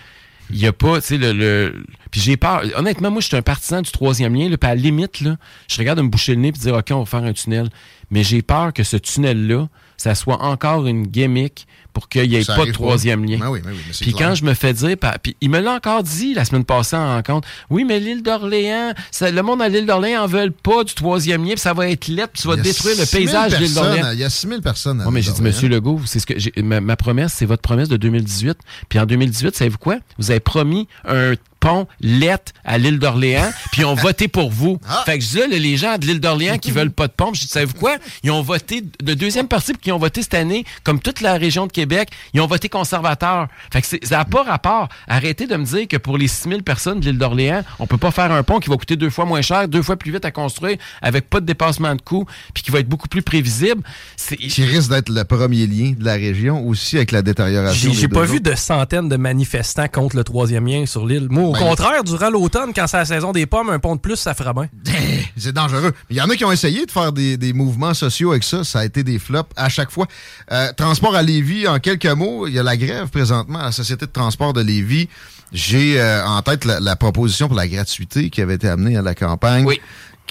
il 0.50 0.56
y 0.58 0.66
a 0.66 0.72
pas, 0.72 1.00
tu 1.00 1.06
sais, 1.08 1.18
le, 1.18 1.32
le- 1.32 1.84
Puis 2.14 2.20
j'ai 2.20 2.36
peur. 2.36 2.62
Honnêtement, 2.76 3.10
moi, 3.10 3.20
je 3.20 3.26
suis 3.26 3.36
un 3.36 3.42
partisan 3.42 3.82
du 3.82 3.90
troisième 3.90 4.36
lien. 4.36 4.48
Là, 4.48 4.56
puis 4.56 4.70
à 4.70 4.76
la 4.76 4.80
limite, 4.80 5.20
là, 5.20 5.36
je 5.68 5.76
regarde 5.78 5.98
de 5.98 6.02
me 6.04 6.08
boucher 6.10 6.36
le 6.36 6.42
nez 6.42 6.48
et 6.48 6.52
dire, 6.52 6.72
OK, 6.76 6.86
on 6.92 7.00
va 7.00 7.06
faire 7.06 7.24
un 7.24 7.32
tunnel. 7.32 7.70
Mais 8.12 8.22
j'ai 8.22 8.40
peur 8.40 8.72
que 8.72 8.84
ce 8.84 8.96
tunnel-là, 8.96 9.66
ça 9.96 10.14
soit 10.14 10.40
encore 10.40 10.86
une 10.86 11.08
gimmick 11.08 11.66
pour 11.92 12.08
qu'il 12.08 12.28
n'y 12.30 12.36
ait 12.36 12.44
Ça 12.44 12.54
pas 12.54 12.62
de 12.62 12.66
pas. 12.66 12.72
troisième 12.72 13.24
lien. 13.24 13.38
Ben 13.38 13.50
oui, 13.50 13.60
ben 13.64 13.70
oui, 13.72 13.78
mais 13.84 13.92
c'est 13.92 14.04
Puis 14.04 14.12
clair. 14.14 14.28
quand 14.28 14.34
je 14.36 14.44
me 14.44 14.54
fais 14.54 14.72
dire, 14.72 14.96
puis 15.22 15.36
il 15.40 15.50
me 15.50 15.58
l'a 15.58 15.72
encore 15.74 16.04
dit 16.04 16.34
la 16.34 16.44
semaine 16.44 16.64
passée 16.64 16.94
en 16.94 17.16
rencontre, 17.16 17.48
oui, 17.68 17.84
mais 17.84 17.98
l'île 17.98 18.22
d'Orléans, 18.22 18.92
le 19.20 19.40
monde 19.42 19.60
à 19.60 19.68
l'île 19.68 19.86
d'Orléans 19.86 20.22
en 20.22 20.26
veulent 20.28 20.52
pas 20.52 20.84
du 20.84 20.94
troisième 20.94 21.42
lien, 21.44 21.52
puis 21.52 21.60
ça 21.60 21.72
va 21.72 21.88
être 21.88 22.06
laid, 22.06 22.26
puis 22.32 22.42
tu 22.42 22.48
vas 22.48 22.54
détruire 22.56 22.96
le 22.96 23.04
6 23.04 23.10
000 23.10 23.22
paysage 23.24 23.52
de 23.52 23.56
l'île 23.64 23.74
d'Orléans. 23.74 24.10
Il 24.12 24.18
y 24.20 24.24
a 24.24 24.30
6 24.30 24.46
000 24.48 24.60
personnes. 24.60 25.00
à 25.00 25.06
Oui, 25.06 25.14
mais 25.14 25.22
j'ai 25.22 25.32
dit, 25.32 25.42
Monsieur. 25.42 25.68
Legault, 25.68 26.00
c'est 26.04 26.20
ce 26.20 26.26
que 26.26 26.60
ma, 26.60 26.80
ma 26.80 26.94
promesse, 26.96 27.32
c'est 27.32 27.46
votre 27.46 27.62
promesse 27.62 27.88
de 27.88 27.96
2018. 27.96 28.56
Puis 28.88 29.00
en 29.00 29.06
2018, 29.06 29.56
savez-vous 29.56 29.78
quoi? 29.78 29.96
Vous 30.18 30.30
avez 30.30 30.40
promis 30.40 30.86
un 31.08 31.34
pont 31.64 31.86
lettre 32.00 32.52
à 32.64 32.76
l'île 32.76 32.98
d'Orléans, 32.98 33.50
puis 33.72 33.82
ils 33.82 33.84
ont 33.86 33.94
voté 33.94 34.28
pour 34.28 34.50
vous. 34.50 34.78
Ah. 34.86 35.02
Fait 35.06 35.18
que 35.18 35.24
je 35.24 35.30
dis 35.30 35.38
là, 35.38 35.46
les 35.46 35.76
gens 35.78 35.96
de 35.96 36.06
l'île 36.06 36.20
d'Orléans 36.20 36.58
qui 36.58 36.70
veulent 36.70 36.90
pas 36.90 37.06
de 37.08 37.12
pont, 37.12 37.32
je 37.32 37.40
dis, 37.40 37.46
savez-vous 37.46 37.74
quoi? 37.74 37.96
Ils 38.22 38.30
ont 38.30 38.42
voté, 38.42 38.84
le 39.04 39.14
deuxième 39.14 39.48
parti 39.48 39.72
qui 39.72 39.90
ont 39.90 39.98
voté 39.98 40.20
cette 40.20 40.34
année, 40.34 40.64
comme 40.82 41.00
toute 41.00 41.22
la 41.22 41.34
région 41.34 41.66
de 41.66 41.72
Québec, 41.72 42.10
ils 42.34 42.40
ont 42.42 42.46
voté 42.46 42.68
conservateur. 42.68 43.48
Fait 43.72 43.80
que 43.80 43.86
ça 43.86 44.18
n'a 44.18 44.24
pas 44.26 44.42
rapport. 44.42 44.88
Arrêtez 45.08 45.46
de 45.46 45.56
me 45.56 45.64
dire 45.64 45.88
que 45.88 45.96
pour 45.96 46.18
les 46.18 46.28
6000 46.28 46.62
personnes 46.62 47.00
de 47.00 47.06
l'île 47.06 47.18
d'Orléans, 47.18 47.62
on 47.78 47.86
peut 47.86 47.96
pas 47.96 48.10
faire 48.10 48.30
un 48.30 48.42
pont 48.42 48.60
qui 48.60 48.68
va 48.68 48.76
coûter 48.76 48.96
deux 48.96 49.10
fois 49.10 49.24
moins 49.24 49.42
cher, 49.42 49.66
deux 49.66 49.82
fois 49.82 49.96
plus 49.96 50.12
vite 50.12 50.26
à 50.26 50.30
construire, 50.30 50.76
avec 51.00 51.30
pas 51.30 51.40
de 51.40 51.46
dépassement 51.46 51.94
de 51.94 52.02
coûts, 52.02 52.26
puis 52.52 52.62
qui 52.62 52.70
va 52.70 52.80
être 52.80 52.88
beaucoup 52.88 53.08
plus 53.08 53.22
prévisible. 53.22 53.82
Qui 54.18 54.64
risque 54.64 54.90
d'être 54.90 55.08
le 55.08 55.24
premier 55.24 55.66
lien 55.66 55.94
de 55.98 56.04
la 56.04 56.14
région 56.14 56.66
aussi 56.66 56.96
avec 56.96 57.10
la 57.10 57.22
détérioration. 57.22 57.92
J'ai 57.92 58.08
pas 58.08 58.24
vu 58.24 58.40
de 58.40 58.54
centaines 58.54 59.08
de 59.08 59.16
manifestants 59.16 59.88
contre 59.88 60.16
le 60.16 60.24
troisième 60.24 60.66
lien 60.66 60.84
sur 60.84 61.06
l'île. 61.06 61.28
Moi, 61.30 61.53
Ben, 61.54 61.68
contraire, 61.68 62.04
durant 62.04 62.30
l'automne, 62.30 62.72
quand 62.74 62.86
c'est 62.86 62.96
la 62.96 63.04
saison 63.04 63.32
des 63.32 63.46
pommes, 63.46 63.70
un 63.70 63.78
pont 63.78 63.96
de 63.96 64.00
plus, 64.00 64.16
ça 64.16 64.34
fera 64.34 64.52
bien. 64.52 64.68
C'est 65.36 65.52
dangereux. 65.52 65.92
Il 66.10 66.16
y 66.16 66.20
en 66.20 66.30
a 66.30 66.36
qui 66.36 66.44
ont 66.44 66.52
essayé 66.52 66.86
de 66.86 66.90
faire 66.90 67.12
des, 67.12 67.36
des 67.36 67.52
mouvements 67.52 67.94
sociaux 67.94 68.30
avec 68.30 68.44
ça. 68.44 68.62
Ça 68.62 68.80
a 68.80 68.84
été 68.84 69.02
des 69.02 69.18
flops 69.18 69.50
à 69.56 69.68
chaque 69.68 69.90
fois. 69.90 70.06
Euh, 70.52 70.72
transport 70.76 71.16
à 71.16 71.22
Lévis, 71.22 71.66
en 71.66 71.80
quelques 71.80 72.06
mots, 72.06 72.46
il 72.46 72.54
y 72.54 72.58
a 72.58 72.62
la 72.62 72.76
grève 72.76 73.08
présentement 73.08 73.58
à 73.58 73.64
la 73.64 73.72
Société 73.72 74.06
de 74.06 74.12
transport 74.12 74.52
de 74.52 74.60
Lévis. 74.60 75.08
J'ai 75.52 76.00
euh, 76.00 76.24
en 76.26 76.40
tête 76.42 76.64
la, 76.64 76.78
la 76.78 76.94
proposition 76.96 77.48
pour 77.48 77.56
la 77.56 77.66
gratuité 77.66 78.30
qui 78.30 78.42
avait 78.42 78.54
été 78.54 78.68
amenée 78.68 78.96
à 78.96 79.02
la 79.02 79.14
campagne. 79.14 79.64
Oui. 79.64 79.80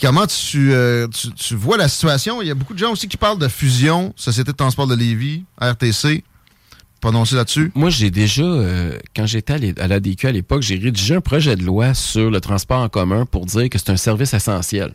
Comment 0.01 0.25
tu, 0.25 0.73
euh, 0.73 1.07
tu, 1.07 1.31
tu 1.33 1.55
vois 1.55 1.77
la 1.77 1.87
situation? 1.87 2.41
Il 2.41 2.47
y 2.47 2.51
a 2.51 2.55
beaucoup 2.55 2.73
de 2.73 2.79
gens 2.79 2.91
aussi 2.91 3.07
qui 3.07 3.17
parlent 3.17 3.37
de 3.37 3.47
fusion, 3.47 4.13
Société 4.15 4.51
de 4.51 4.57
transport 4.57 4.87
de 4.87 4.95
Lévis, 4.95 5.43
RTC. 5.61 6.23
Prononcé 7.03 7.35
là-dessus? 7.35 7.69
Moi, 7.75 7.89
j'ai 7.89 8.11
déjà, 8.11 8.43
euh, 8.43 8.97
quand 9.13 9.25
j'étais 9.25 9.73
à 9.77 9.87
l'ADQ 9.89 10.25
à 10.25 10.31
l'époque, 10.31 10.61
j'ai 10.61 10.77
rédigé 10.77 11.15
un 11.15 11.19
projet 11.19 11.57
de 11.57 11.65
loi 11.65 11.93
sur 11.93 12.31
le 12.31 12.39
transport 12.39 12.79
en 12.79 12.87
commun 12.87 13.25
pour 13.25 13.45
dire 13.45 13.69
que 13.69 13.77
c'est 13.77 13.89
un 13.89 13.97
service 13.97 14.33
essentiel. 14.33 14.93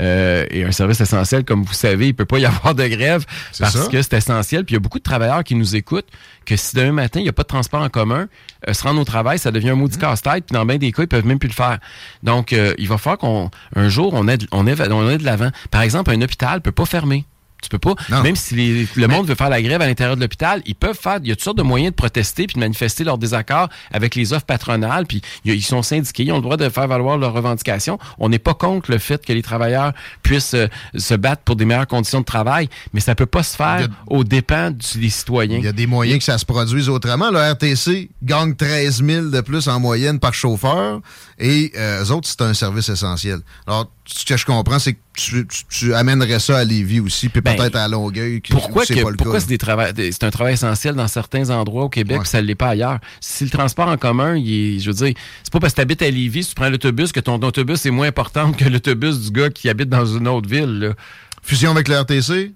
Euh, 0.00 0.44
et 0.50 0.64
un 0.64 0.72
service 0.72 1.00
essentiel, 1.00 1.44
comme 1.44 1.62
vous 1.62 1.74
savez, 1.74 2.08
il 2.08 2.14
peut 2.14 2.24
pas 2.24 2.40
y 2.40 2.44
avoir 2.44 2.74
de 2.74 2.84
grève 2.88 3.24
parce 3.56 3.72
ça. 3.72 3.86
que 3.86 4.02
c'est 4.02 4.14
essentiel. 4.14 4.64
Puis 4.64 4.72
il 4.72 4.76
y 4.76 4.78
a 4.78 4.80
beaucoup 4.80 4.98
de 4.98 5.04
travailleurs 5.04 5.44
qui 5.44 5.54
nous 5.54 5.76
écoutent 5.76 6.08
que 6.44 6.56
si 6.56 6.74
demain 6.74 6.90
matin, 6.90 7.20
il 7.20 7.22
n'y 7.22 7.28
a 7.28 7.32
pas 7.32 7.44
de 7.44 7.48
transport 7.48 7.82
en 7.82 7.88
commun, 7.88 8.26
euh, 8.68 8.72
se 8.72 8.82
rendre 8.82 9.00
au 9.00 9.04
travail, 9.04 9.38
ça 9.38 9.52
devient 9.52 9.70
un 9.70 9.76
maudit 9.76 9.96
casse-tête. 9.96 10.44
Puis 10.46 10.54
dans 10.54 10.66
bien 10.66 10.78
des 10.78 10.90
cas, 10.90 11.04
ils 11.04 11.08
peuvent 11.08 11.24
même 11.24 11.38
plus 11.38 11.46
le 11.46 11.54
faire. 11.54 11.78
Donc, 12.24 12.52
euh, 12.52 12.74
il 12.78 12.88
va 12.88 12.98
falloir 12.98 13.18
qu'on, 13.18 13.52
un 13.76 13.88
jour, 13.88 14.12
on 14.12 14.26
aide, 14.26 14.44
on 14.50 14.66
aide, 14.66 14.80
on 14.90 15.08
aide 15.08 15.20
de 15.20 15.24
l'avant. 15.24 15.50
Par 15.70 15.82
exemple, 15.82 16.10
un 16.10 16.20
hôpital 16.20 16.62
peut 16.62 16.72
pas 16.72 16.84
fermer. 16.84 17.24
Tu 17.62 17.68
peux 17.70 17.78
pas. 17.78 17.94
Non. 18.08 18.22
Même 18.22 18.36
si 18.36 18.54
les- 18.54 18.86
le 18.94 19.08
monde 19.08 19.26
veut 19.26 19.34
faire 19.34 19.48
la 19.48 19.60
grève 19.60 19.82
à 19.82 19.86
l'intérieur 19.86 20.14
de 20.16 20.20
l'hôpital, 20.20 20.62
ils 20.64 20.76
peuvent 20.76 20.96
faire. 20.98 21.18
Il 21.22 21.28
y 21.28 21.32
a 21.32 21.34
toutes 21.34 21.42
sortes 21.44 21.58
de 21.58 21.62
moyens 21.64 21.90
de 21.90 21.96
protester 21.96 22.46
puis 22.46 22.54
de 22.54 22.60
manifester 22.60 23.02
leur 23.02 23.18
désaccord 23.18 23.68
avec 23.92 24.14
les 24.14 24.32
offres 24.32 24.46
patronales. 24.46 25.06
Puis 25.06 25.22
il 25.44 25.48
y 25.50 25.52
a- 25.52 25.56
ils 25.56 25.62
sont 25.62 25.82
syndiqués, 25.82 26.22
ils 26.24 26.32
ont 26.32 26.36
le 26.36 26.42
droit 26.42 26.56
de 26.56 26.68
faire 26.68 26.86
valoir 26.86 27.18
leurs 27.18 27.32
revendications. 27.32 27.98
On 28.18 28.28
n'est 28.28 28.38
pas 28.38 28.54
contre 28.54 28.90
le 28.92 28.98
fait 28.98 29.24
que 29.26 29.32
les 29.32 29.42
travailleurs 29.42 29.92
puissent 30.22 30.54
euh, 30.54 30.68
se 30.96 31.14
battre 31.14 31.42
pour 31.42 31.56
des 31.56 31.64
meilleures 31.64 31.86
conditions 31.88 32.20
de 32.20 32.24
travail, 32.24 32.68
mais 32.92 33.00
ça 33.00 33.14
peut 33.16 33.26
pas 33.26 33.42
se 33.42 33.56
faire 33.56 33.66
a- 33.84 33.86
aux 34.06 34.22
dépens 34.24 34.70
du- 34.70 34.98
des 35.00 35.10
citoyens. 35.10 35.58
Il 35.58 35.64
y 35.64 35.68
a 35.68 35.72
des 35.72 35.86
moyens 35.88 36.18
que 36.18 36.24
ça 36.24 36.38
se 36.38 36.44
produise 36.46 36.88
autrement. 36.88 37.30
Le 37.30 37.38
RTC 37.40 38.08
gagne 38.22 38.54
13 38.54 39.02
000 39.04 39.26
de 39.30 39.40
plus 39.40 39.66
en 39.68 39.80
moyenne 39.80 40.20
par 40.20 40.32
chauffeur 40.32 41.00
et 41.40 41.72
euh, 41.76 42.04
eux 42.04 42.10
autres, 42.12 42.28
c'est 42.28 42.42
un 42.42 42.54
service 42.54 42.88
essentiel. 42.88 43.40
Alors, 43.66 43.90
ce 44.06 44.24
que 44.24 44.36
je 44.36 44.46
comprends, 44.46 44.78
c'est 44.78 44.94
que 44.94 44.98
tu, 45.14 45.46
tu- 45.46 45.64
tu 45.68 45.94
amènerais 45.94 46.38
ça 46.38 46.58
à 46.58 46.64
Lévis 46.64 47.00
aussi, 47.00 47.28
puis 47.28 47.40
Ben, 47.48 47.56
peut-être 47.56 47.76
à 47.76 47.88
Longueuil. 47.88 48.40
qui- 48.40 48.52
Pourquoi, 48.52 48.84
c'est 48.84 48.94
que- 48.94 49.02
pas 49.02 49.10
le 49.10 49.16
pourquoi 49.16 49.34
cas. 49.34 49.40
c'est 49.40 49.48
des 49.48 49.58
travail- 49.58 49.92
des- 49.92 50.12
c'est 50.12 50.24
un 50.24 50.30
travail 50.30 50.54
essentiel 50.54 50.94
dans 50.94 51.08
certains 51.08 51.50
endroits 51.50 51.84
au 51.84 51.88
Québec, 51.88 52.20
ça 52.24 52.40
ne 52.42 52.46
l'est 52.46 52.54
pas 52.54 52.68
ailleurs? 52.68 52.98
Si 53.20 53.44
le 53.44 53.50
transport 53.50 53.88
en 53.88 53.96
commun, 53.96 54.36
il 54.36 54.76
est- 54.76 54.78
je 54.80 54.90
veux 54.90 54.96
dire, 55.06 55.14
c'est 55.42 55.52
pas 55.52 55.60
parce 55.60 55.72
que 55.72 55.76
tu 55.76 55.82
habites 55.82 56.02
à 56.02 56.10
Lévis, 56.10 56.44
si 56.44 56.48
tu 56.50 56.54
prends 56.54 56.68
l'autobus, 56.70 57.12
que 57.12 57.20
ton 57.20 57.40
autobus 57.42 57.84
est 57.86 57.90
moins 57.90 58.08
important 58.08 58.52
que 58.52 58.64
l'autobus 58.64 59.18
du 59.20 59.30
gars 59.30 59.50
qui 59.50 59.68
habite 59.68 59.88
dans 59.88 60.06
une 60.06 60.28
autre 60.28 60.48
ville. 60.48 60.78
là. 60.78 60.92
Fusion 61.42 61.70
avec 61.70 61.88
le 61.88 61.96
RTC? 61.96 62.52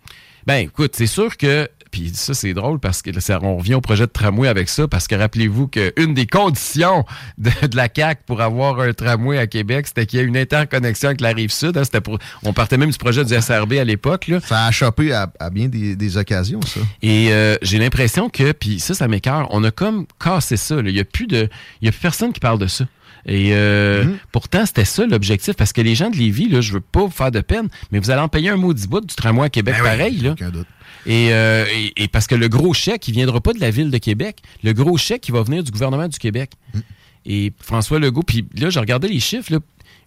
Ben, 0.46 0.56
écoute, 0.66 0.92
c'est 0.94 1.06
sûr 1.06 1.36
que. 1.36 1.68
Puis 1.92 2.10
ça, 2.14 2.34
c'est 2.34 2.54
drôle 2.54 2.80
parce 2.80 3.02
que 3.02 3.20
ça- 3.20 3.38
on 3.42 3.56
revient 3.58 3.74
au 3.74 3.80
projet 3.80 4.06
de 4.06 4.10
tramway 4.12 4.48
avec 4.48 4.68
ça, 4.68 4.88
parce 4.88 5.06
que 5.06 5.14
rappelez-vous 5.14 5.68
qu'une 5.68 6.14
des 6.14 6.26
conditions 6.26 7.04
de, 7.38 7.50
de 7.68 7.76
la 7.76 7.88
CAQ 7.94 8.22
pour 8.26 8.40
avoir 8.40 8.80
un 8.80 8.92
tramway 8.92 9.38
à 9.38 9.46
Québec, 9.46 9.86
c'était 9.86 10.06
qu'il 10.06 10.18
y 10.18 10.22
ait 10.22 10.26
une 10.26 10.36
interconnexion 10.36 11.10
avec 11.10 11.20
la 11.20 11.30
rive 11.32 11.52
sud. 11.52 11.76
hein. 11.76 11.84
C'était 11.84 12.00
pour, 12.00 12.18
on 12.42 12.52
partait 12.52 12.78
même 12.78 12.90
du 12.90 12.98
projet 12.98 13.24
du 13.24 13.32
SRB 13.40 13.74
à 13.74 13.84
l'époque. 13.84 14.26
là. 14.26 14.40
Ça 14.40 14.64
a 14.66 14.70
chopé 14.72 15.12
à, 15.12 15.30
à 15.38 15.50
bien 15.50 15.68
des, 15.68 15.94
des 15.94 16.16
occasions, 16.16 16.60
ça. 16.62 16.80
Et 17.02 17.28
euh, 17.32 17.56
j'ai 17.62 17.78
l'impression 17.78 18.28
que, 18.28 18.52
puis 18.52 18.80
ça, 18.80 18.94
ça 18.94 19.06
m'écœure, 19.06 19.46
on 19.50 19.62
a 19.62 19.70
comme 19.70 20.06
cassé 20.18 20.56
ça. 20.56 20.76
Il 20.84 20.92
n'y 20.92 20.98
a 21.00 21.04
plus 21.04 21.26
de. 21.26 21.48
Il 21.80 21.84
y 21.84 21.88
a 21.88 21.92
plus 21.92 22.00
personne 22.00 22.32
qui 22.32 22.40
parle 22.40 22.58
de 22.58 22.66
ça. 22.66 22.86
Et 23.26 23.50
euh, 23.52 24.04
Mhm. 24.04 24.16
pourtant, 24.32 24.66
c'était 24.66 24.84
ça 24.84 25.06
l'objectif, 25.06 25.54
parce 25.54 25.72
que 25.72 25.80
les 25.80 25.94
gens 25.94 26.10
de 26.10 26.16
Lévis, 26.16 26.48
là, 26.48 26.60
je 26.60 26.72
veux 26.72 26.80
pas 26.80 27.02
vous 27.02 27.10
faire 27.10 27.30
de 27.30 27.40
peine, 27.40 27.68
mais 27.92 28.00
vous 28.00 28.10
allez 28.10 28.20
en 28.20 28.28
payer 28.28 28.48
un 28.50 28.56
maudit 28.56 28.88
bout 28.88 29.00
du 29.00 29.14
tramway 29.14 29.46
à 29.46 29.48
Québec 29.50 29.74
Ben 29.78 29.82
oui, 29.84 29.88
pareil. 29.90 30.16
Là. 30.18 30.30
aucun 30.32 30.50
doute. 30.50 30.66
Et, 31.06 31.32
euh, 31.32 31.64
et, 31.74 32.04
et 32.04 32.08
parce 32.08 32.26
que 32.26 32.34
le 32.34 32.48
gros 32.48 32.74
chèque, 32.74 33.08
il 33.08 33.12
viendra 33.12 33.40
pas 33.40 33.52
de 33.52 33.60
la 33.60 33.70
ville 33.70 33.90
de 33.90 33.98
Québec. 33.98 34.38
Le 34.62 34.72
gros 34.72 34.96
chèque, 34.96 35.28
il 35.28 35.32
va 35.32 35.42
venir 35.42 35.62
du 35.64 35.70
gouvernement 35.70 36.08
du 36.08 36.18
Québec. 36.18 36.52
Mm. 36.74 36.78
Et 37.26 37.52
François 37.60 37.98
Legault, 37.98 38.22
puis 38.22 38.44
là, 38.56 38.70
j'ai 38.70 38.80
regardé 38.80 39.08
les 39.08 39.20
chiffres. 39.20 39.52
Là. 39.52 39.58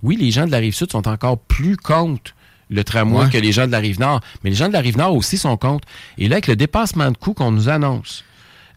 Oui, 0.03 0.17
les 0.17 0.31
gens 0.31 0.45
de 0.45 0.51
la 0.51 0.57
Rive-Sud 0.57 0.91
sont 0.91 1.07
encore 1.07 1.37
plus 1.37 1.77
contre 1.77 2.33
le 2.69 2.83
tramway 2.83 3.25
Ouais. 3.25 3.29
que 3.29 3.37
les 3.37 3.51
gens 3.51 3.67
de 3.67 3.71
la 3.71 3.79
Rive-Nord. 3.79 4.21
Mais 4.43 4.49
les 4.49 4.55
gens 4.55 4.67
de 4.67 4.73
la 4.73 4.81
Rive-Nord 4.81 5.15
aussi 5.15 5.37
sont 5.37 5.55
contre. 5.57 5.87
Et 6.17 6.27
là, 6.27 6.35
avec 6.35 6.47
le 6.47 6.55
dépassement 6.55 7.11
de 7.11 7.17
coûts 7.17 7.33
qu'on 7.33 7.51
nous 7.51 7.69
annonce, 7.69 8.23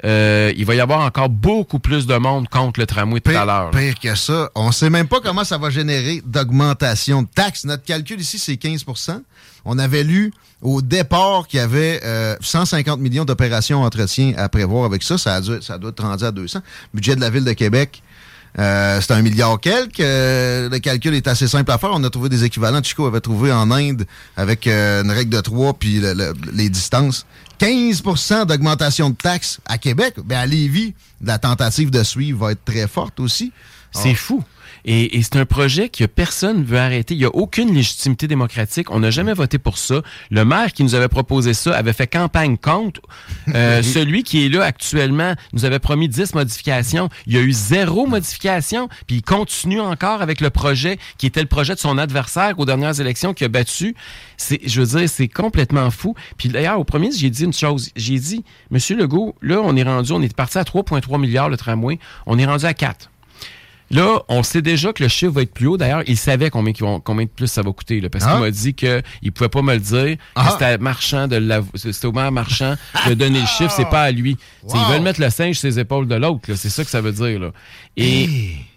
euh, 0.04 0.52
il 0.56 0.64
va 0.64 0.74
y 0.74 0.80
avoir 0.80 1.00
encore 1.00 1.28
beaucoup 1.28 1.78
plus 1.78 2.06
de 2.06 2.14
monde 2.16 2.48
contre 2.48 2.78
le 2.80 2.86
tramway 2.86 3.20
tout 3.20 3.30
à 3.30 3.44
l'heure. 3.44 3.70
pire 3.70 3.98
que 3.98 4.14
ça, 4.14 4.50
on 4.54 4.70
sait 4.72 4.90
même 4.90 5.08
pas 5.08 5.20
comment 5.20 5.44
ça 5.44 5.58
va 5.58 5.70
générer 5.70 6.22
d'augmentation 6.24 7.22
de 7.22 7.28
taxes. 7.34 7.64
Notre 7.64 7.84
calcul 7.84 8.20
ici, 8.20 8.38
c'est 8.38 8.54
15% 8.54 9.20
On 9.64 9.78
avait 9.78 10.04
lu 10.04 10.32
au 10.62 10.82
départ 10.82 11.46
qu'il 11.46 11.58
y 11.58 11.62
avait 11.62 12.00
euh, 12.04 12.36
150 12.40 13.00
millions 13.00 13.24
d'opérations 13.24 13.82
entretien 13.82 14.34
à 14.36 14.48
prévoir 14.48 14.84
avec 14.84 15.02
ça. 15.02 15.18
Ça, 15.18 15.34
a 15.36 15.40
dû- 15.40 15.62
ça 15.62 15.78
doit 15.78 15.90
être 15.90 16.02
rendu 16.02 16.24
à 16.24 16.30
200. 16.32 16.60
Budget 16.94 17.16
de 17.16 17.20
la 17.20 17.30
Ville 17.30 17.44
de 17.44 17.52
Québec, 17.52 18.02
euh, 18.58 19.00
c'est 19.00 19.12
un 19.12 19.22
milliard 19.22 19.60
quelques. 19.60 20.00
Euh, 20.00 20.68
le 20.68 20.78
calcul 20.78 21.14
est 21.14 21.28
assez 21.28 21.46
simple 21.48 21.70
à 21.70 21.78
faire. 21.78 21.90
On 21.92 22.02
a 22.04 22.10
trouvé 22.10 22.28
des 22.28 22.44
équivalents. 22.44 22.82
Chico 22.82 23.06
avait 23.06 23.20
trouvé 23.20 23.52
en 23.52 23.70
Inde 23.70 24.06
avec 24.36 24.66
euh, 24.66 25.02
une 25.04 25.10
règle 25.10 25.30
de 25.30 25.40
3 25.40 25.74
puis 25.74 26.00
le- 26.00 26.12
le- 26.14 26.34
les 26.52 26.68
distances. 26.68 27.24
15% 27.60 28.46
d'augmentation 28.46 29.10
de 29.10 29.16
taxes 29.16 29.58
à 29.66 29.78
Québec. 29.78 30.14
Ben 30.24 30.38
à 30.38 30.46
Lévis, 30.46 30.94
la 31.22 31.38
tentative 31.38 31.90
de 31.90 32.02
suivre 32.02 32.46
va 32.46 32.52
être 32.52 32.64
très 32.64 32.86
forte 32.88 33.20
aussi. 33.20 33.52
C'est 33.92 34.14
fou. 34.14 34.44
Et, 34.84 35.16
et 35.16 35.22
c'est 35.22 35.36
un 35.36 35.46
projet 35.46 35.88
que 35.88 36.04
personne 36.04 36.60
ne 36.60 36.64
veut 36.64 36.78
arrêter. 36.78 37.14
Il 37.14 37.18
n'y 37.18 37.24
a 37.24 37.34
aucune 37.34 37.74
légitimité 37.74 38.26
démocratique. 38.26 38.90
On 38.90 39.00
n'a 39.00 39.10
jamais 39.10 39.34
voté 39.34 39.58
pour 39.58 39.78
ça. 39.78 40.02
Le 40.30 40.44
maire 40.44 40.72
qui 40.72 40.84
nous 40.84 40.94
avait 40.94 41.08
proposé 41.08 41.54
ça 41.54 41.76
avait 41.76 41.92
fait 41.92 42.06
campagne 42.06 42.56
contre. 42.56 43.00
Euh, 43.54 43.82
celui 43.98 44.22
qui 44.22 44.44
est 44.44 44.48
là 44.48 44.64
actuellement 44.64 45.34
nous 45.52 45.64
avait 45.64 45.78
promis 45.78 46.08
10 46.08 46.34
modifications. 46.34 47.08
Il 47.26 47.34
y 47.34 47.38
a 47.38 47.40
eu 47.40 47.52
zéro 47.52 48.06
modification. 48.06 48.88
Puis 49.06 49.16
il 49.16 49.22
continue 49.22 49.80
encore 49.80 50.22
avec 50.22 50.40
le 50.40 50.50
projet 50.50 50.98
qui 51.18 51.26
était 51.26 51.40
le 51.40 51.46
projet 51.46 51.74
de 51.74 51.80
son 51.80 51.98
adversaire 51.98 52.58
aux 52.58 52.64
dernières 52.64 53.00
élections 53.00 53.34
qui 53.34 53.44
a 53.44 53.48
battu. 53.48 53.94
C'est, 54.36 54.60
je 54.66 54.80
veux 54.80 54.98
dire, 54.98 55.08
c'est 55.08 55.28
complètement 55.28 55.90
fou. 55.90 56.14
Puis 56.36 56.48
d'ailleurs, 56.48 56.78
au 56.78 56.84
premier, 56.84 57.10
j'ai 57.12 57.30
dit 57.30 57.44
une 57.44 57.52
chose. 57.52 57.90
J'ai 57.96 58.18
dit, 58.18 58.44
Monsieur 58.70 58.96
Legault, 58.96 59.34
là, 59.42 59.60
on 59.62 59.76
est 59.76 59.82
rendu, 59.82 60.12
on 60.12 60.22
est 60.22 60.34
parti 60.34 60.58
à 60.58 60.62
3,3 60.62 61.20
milliards 61.20 61.48
le 61.48 61.56
tramway. 61.56 61.98
On 62.26 62.38
est 62.38 62.46
rendu 62.46 62.64
à 62.64 62.74
4. 62.74 63.10
Là, 63.90 64.22
on 64.28 64.42
sait 64.42 64.60
déjà 64.60 64.92
que 64.92 65.02
le 65.02 65.08
chiffre 65.08 65.32
va 65.32 65.42
être 65.42 65.54
plus 65.54 65.66
haut. 65.66 65.78
D'ailleurs, 65.78 66.02
il 66.06 66.18
savait 66.18 66.50
combien, 66.50 66.72
de 66.72 67.24
plus 67.28 67.46
ça 67.46 67.62
va 67.62 67.72
coûter. 67.72 68.00
Là, 68.02 68.10
parce 68.10 68.24
Ah. 68.26 68.32
qu'il 68.32 68.40
m'a 68.40 68.50
dit 68.50 68.74
qu'il 68.74 69.02
ne 69.22 69.30
pouvait 69.30 69.48
pas 69.48 69.62
me 69.62 69.72
le 69.72 69.80
dire. 69.80 70.16
que 70.16 70.22
Ah. 70.34 70.50
C'était 70.52 70.76
marchand 70.76 71.26
de 71.26 71.62
c'était 71.74 72.06
au 72.06 72.12
maire 72.12 72.30
marchand 72.30 72.74
de 73.08 73.14
donner 73.14 73.40
le 73.40 73.46
chiffre. 73.46 73.70
C'est 73.70 73.88
pas 73.88 74.02
à 74.02 74.10
lui. 74.10 74.36
T'sais, 74.36 74.76
Ils 74.76 74.80
Wow. 74.84 74.92
veulent 74.92 75.02
mettre 75.02 75.20
le 75.22 75.30
singe 75.30 75.56
sur 75.58 75.68
les 75.68 75.78
épaules 75.78 76.06
de 76.06 76.14
l'autre. 76.16 76.50
là. 76.50 76.56
C'est 76.56 76.68
ça 76.68 76.84
que 76.84 76.90
ça 76.90 77.00
veut 77.00 77.12
dire. 77.12 77.40
Là. 77.40 77.52
Et, 77.96 78.28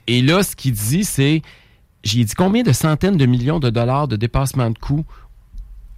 et 0.07 0.21
là, 0.21 0.43
ce 0.43 0.55
qu'il 0.55 0.71
dit, 0.73 1.03
c'est 1.03 1.41
j'ai 2.03 2.23
dit 2.23 2.33
combien 2.33 2.63
de 2.63 2.71
centaines 2.71 3.17
de 3.17 3.25
millions 3.25 3.59
de 3.59 3.69
dollars 3.69 4.07
de 4.07 4.15
dépassement 4.15 4.69
de 4.71 4.77
coûts 4.77 5.05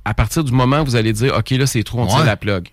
à 0.05 0.13
partir 0.13 0.43
du 0.43 0.51
moment 0.51 0.81
où 0.81 0.85
vous 0.85 0.95
allez 0.95 1.13
dire 1.13 1.33
OK, 1.37 1.51
là, 1.51 1.65
c'est 1.67 1.83
trop, 1.83 1.99
on 2.01 2.07
tire 2.07 2.25
la 2.25 2.35
plug? 2.35 2.67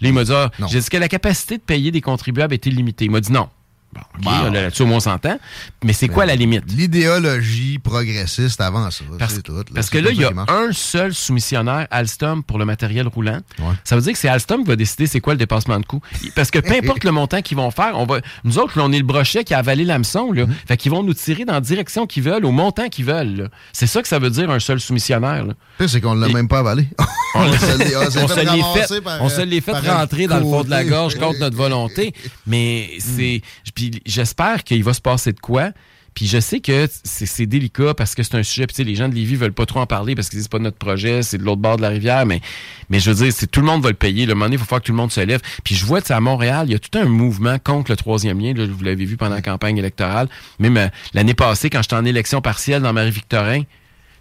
Là, 0.00 0.08
il 0.08 0.12
m'a 0.12 0.24
dit, 0.24 0.32
ah, 0.32 0.50
j'ai 0.68 0.78
dit 0.80 0.88
que 0.88 0.96
la 0.98 1.08
capacité 1.08 1.56
de 1.56 1.62
payer 1.62 1.90
des 1.90 2.00
contribuables 2.00 2.52
était 2.54 2.70
limitée? 2.70 3.06
Il 3.06 3.10
m'a 3.10 3.20
dit 3.20 3.32
non. 3.32 3.48
Bon, 3.94 4.00
OK, 4.18 4.24
Wow. 4.46 4.52
là, 4.52 4.62
là-dessus, 4.62 4.82
au 4.82 4.86
moins, 4.86 4.96
on 4.96 5.00
s'entend. 5.00 5.38
Mais 5.84 5.92
c'est 5.92 6.08
quoi 6.08 6.26
la 6.26 6.34
limite? 6.34 6.64
L'idéologie 6.72 7.78
progressiste 7.78 8.60
avant 8.60 8.90
ça. 8.90 9.04
Parce, 9.18 9.34
c'est 9.34 9.42
tout, 9.42 9.52
parce 9.74 9.86
C'est 9.86 9.92
que 9.92 9.98
là, 10.04 10.10
il 10.10 10.20
y 10.20 10.24
a 10.24 10.32
un 10.48 10.72
seul 10.72 11.14
soumissionnaire, 11.14 11.86
Alstom, 11.90 12.42
pour 12.42 12.58
le 12.58 12.64
matériel 12.64 13.06
roulant. 13.06 13.38
Ouais. 13.58 13.74
Ça 13.84 13.94
veut 13.96 14.02
dire 14.02 14.12
que 14.12 14.18
c'est 14.18 14.28
Alstom 14.28 14.62
qui 14.62 14.68
va 14.68 14.76
décider 14.76 15.06
c'est 15.06 15.20
quoi 15.20 15.34
le 15.34 15.38
dépassement 15.38 15.78
de 15.78 15.86
coût. 15.86 16.00
Parce 16.34 16.50
que 16.50 16.58
peu 16.58 16.74
importe 16.74 17.04
le 17.04 17.12
montant 17.12 17.40
qu'ils 17.42 17.56
vont 17.56 17.70
faire, 17.70 17.92
on 17.94 18.06
va, 18.06 18.20
nous 18.44 18.58
autres, 18.58 18.78
là, 18.78 18.84
on 18.84 18.92
est 18.92 18.98
le 18.98 19.04
brochet 19.04 19.44
qui 19.44 19.54
a 19.54 19.58
avalé 19.58 19.84
l'hameçon. 19.84 20.32
Là. 20.32 20.44
Mm-hmm. 20.44 20.66
Fait 20.66 20.76
qu'ils 20.76 20.90
vont 20.90 21.02
nous 21.02 21.14
tirer 21.14 21.44
dans 21.44 21.52
la 21.54 21.60
direction 21.60 22.06
qu'ils 22.06 22.22
veulent, 22.22 22.44
au 22.44 22.52
montant 22.52 22.88
qu'ils 22.88 23.04
veulent. 23.04 23.50
C'est 23.72 23.86
ça 23.86 24.02
que 24.02 24.08
ça 24.08 24.18
veut 24.18 24.30
dire 24.30 24.50
un 24.50 24.58
seul 24.60 24.80
soumissionnaire. 24.80 25.44
c'est 25.86 26.00
qu'on 26.00 26.14
l'a 26.14 26.28
Et- 26.28 26.32
même 26.32 26.48
pas 26.48 26.58
avalé. 26.60 26.86
On, 27.36 27.52
se 27.52 27.78
l'est- 27.78 27.96
on 27.96 28.00
fait 28.28 28.86
se 28.86 28.94
fait, 28.94 29.00
par, 29.00 29.20
on 29.20 29.28
se 29.28 29.34
fait 29.60 29.74
un 29.74 29.96
rentrer 29.98 30.28
dans 30.28 30.36
le 30.38 30.44
fond 30.44 30.62
de 30.62 30.70
la 30.70 30.84
gorge 30.84 31.16
contre 31.18 31.40
notre 31.40 31.56
volonté. 31.56 32.14
Mais 32.46 32.90
c'est. 33.00 33.42
Puis 33.74 33.83
j'espère 34.06 34.64
qu'il 34.64 34.82
va 34.84 34.94
se 34.94 35.00
passer 35.00 35.32
de 35.32 35.40
quoi. 35.40 35.70
Puis 36.14 36.28
je 36.28 36.38
sais 36.38 36.60
que 36.60 36.88
c'est 37.02 37.46
délicat 37.46 37.92
parce 37.94 38.14
que 38.14 38.22
c'est 38.22 38.36
un 38.36 38.42
sujet. 38.44 38.66
Puis 38.66 38.74
tu 38.74 38.82
sais, 38.82 38.84
les 38.84 38.94
gens 38.94 39.08
de 39.08 39.14
Lévis 39.14 39.34
veulent 39.34 39.52
pas 39.52 39.66
trop 39.66 39.80
en 39.80 39.86
parler 39.86 40.14
parce 40.14 40.28
qu'ils 40.28 40.38
disent 40.38 40.44
c'est 40.44 40.52
pas 40.52 40.60
notre 40.60 40.76
projet, 40.76 41.22
c'est 41.22 41.38
de 41.38 41.42
l'autre 41.42 41.60
bord 41.60 41.76
de 41.76 41.82
la 41.82 41.88
rivière. 41.88 42.24
Mais, 42.24 42.40
mais 42.88 43.00
je 43.00 43.10
veux 43.10 43.24
dire, 43.24 43.32
c'est 43.36 43.48
tout 43.48 43.60
le 43.60 43.66
monde 43.66 43.82
va 43.82 43.88
le 43.88 43.96
payer. 43.96 44.24
Le 44.24 44.34
moment 44.34 44.46
donné, 44.46 44.54
il 44.54 44.58
faut 44.60 44.64
faire 44.64 44.80
que 44.80 44.86
tout 44.86 44.92
le 44.92 44.96
monde 44.96 45.10
se 45.10 45.20
lève. 45.20 45.40
Puis 45.64 45.74
je 45.74 45.84
vois, 45.84 46.00
à 46.08 46.20
Montréal, 46.20 46.66
il 46.68 46.72
y 46.72 46.76
a 46.76 46.78
tout 46.78 46.96
un 46.96 47.06
mouvement 47.06 47.58
contre 47.58 47.90
le 47.90 47.96
troisième 47.96 48.40
lien. 48.40 48.54
Là, 48.54 48.64
vous 48.66 48.84
l'avez 48.84 49.04
vu 49.04 49.16
pendant 49.16 49.34
la 49.34 49.42
campagne 49.42 49.76
électorale. 49.76 50.28
Même 50.60 50.76
euh, 50.76 50.88
l'année 51.14 51.34
passée, 51.34 51.68
quand 51.68 51.82
j'étais 51.82 51.96
en 51.96 52.04
élection 52.04 52.40
partielle 52.40 52.82
dans 52.82 52.92
Marie-Victorin, 52.92 53.62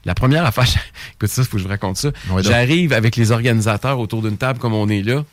la 0.05 0.15
première 0.15 0.45
affaire, 0.45 0.65
écoute 1.13 1.29
ça, 1.29 1.43
il 1.43 1.45
faut 1.45 1.51
que 1.51 1.57
je 1.59 1.63
vous 1.63 1.69
raconte 1.69 1.97
ça. 1.97 2.09
J'arrive 2.39 2.91
avec 2.93 3.15
les 3.15 3.31
organisateurs 3.31 3.99
autour 3.99 4.23
d'une 4.23 4.37
table 4.37 4.57
comme 4.57 4.73
on 4.73 4.89
est 4.89 5.03
là. 5.03 5.23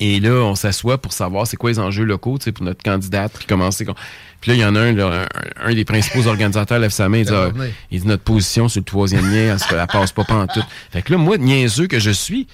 Et 0.00 0.18
là, 0.18 0.30
on 0.44 0.54
s'assoit 0.54 0.98
pour 0.98 1.12
savoir 1.12 1.46
c'est 1.46 1.56
quoi 1.58 1.70
les 1.70 1.78
enjeux 1.78 2.04
locaux, 2.04 2.38
tu 2.38 2.44
sais, 2.44 2.52
pour 2.52 2.64
notre 2.64 2.82
candidate, 2.82 3.32
puis 3.36 3.46
qu'on- 3.84 3.94
Puis 4.40 4.50
là, 4.50 4.54
il 4.56 4.60
y 4.60 4.64
en 4.64 4.74
a 4.74 4.80
un, 4.80 4.92
là, 4.92 5.26
un, 5.62 5.68
un 5.70 5.74
des 5.74 5.84
principaux 5.84 6.26
organisateurs 6.26 6.78
lève 6.78 6.90
sa 6.90 7.08
main, 7.10 7.18
il 7.18 7.26
dit, 7.26 7.32
ah, 7.34 7.48
venir. 7.50 7.70
il 7.90 8.00
dit 8.00 8.06
notre 8.08 8.22
position 8.22 8.68
sur 8.68 8.80
le 8.80 8.84
troisième 8.86 9.26
lien, 9.30 9.54
elle, 9.54 9.78
elle 9.78 9.86
passe 9.86 10.12
pas 10.12 10.24
tout. 10.46 10.62
Fait 10.90 11.02
que 11.02 11.12
là, 11.12 11.18
moi, 11.18 11.36
niaiseux 11.36 11.86
que 11.86 11.98
je 11.98 12.10
suis, 12.10 12.46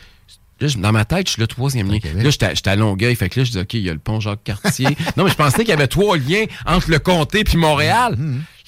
là, 0.61 0.69
je- 0.69 0.79
dans 0.79 0.93
ma 0.93 1.05
tête, 1.05 1.27
je 1.27 1.33
suis 1.33 1.41
le 1.41 1.47
troisième 1.47 1.91
lien. 1.91 1.99
Là, 2.15 2.31
j'étais 2.31 2.69
à- 2.71 2.77
Longueuil, 2.77 3.15
fait 3.17 3.29
que 3.29 3.41
là, 3.41 3.45
je 3.45 3.53
dis, 3.53 3.59
OK, 3.59 3.75
il 3.75 3.81
y 3.83 3.91
a 3.91 3.93
le 3.93 3.99
pont 3.99 4.21
Jacques-Cartier. 4.21 4.87
non, 5.17 5.25
mais 5.25 5.31
je 5.31 5.37
pensais 5.37 5.59
qu'il 5.59 5.69
y 5.69 5.73
avait 5.73 5.87
trois 5.89 6.17
liens 6.17 6.45
entre 6.67 6.91
le 6.91 6.99
comté 6.99 7.45
puis 7.45 7.57
Montréal. 7.57 8.17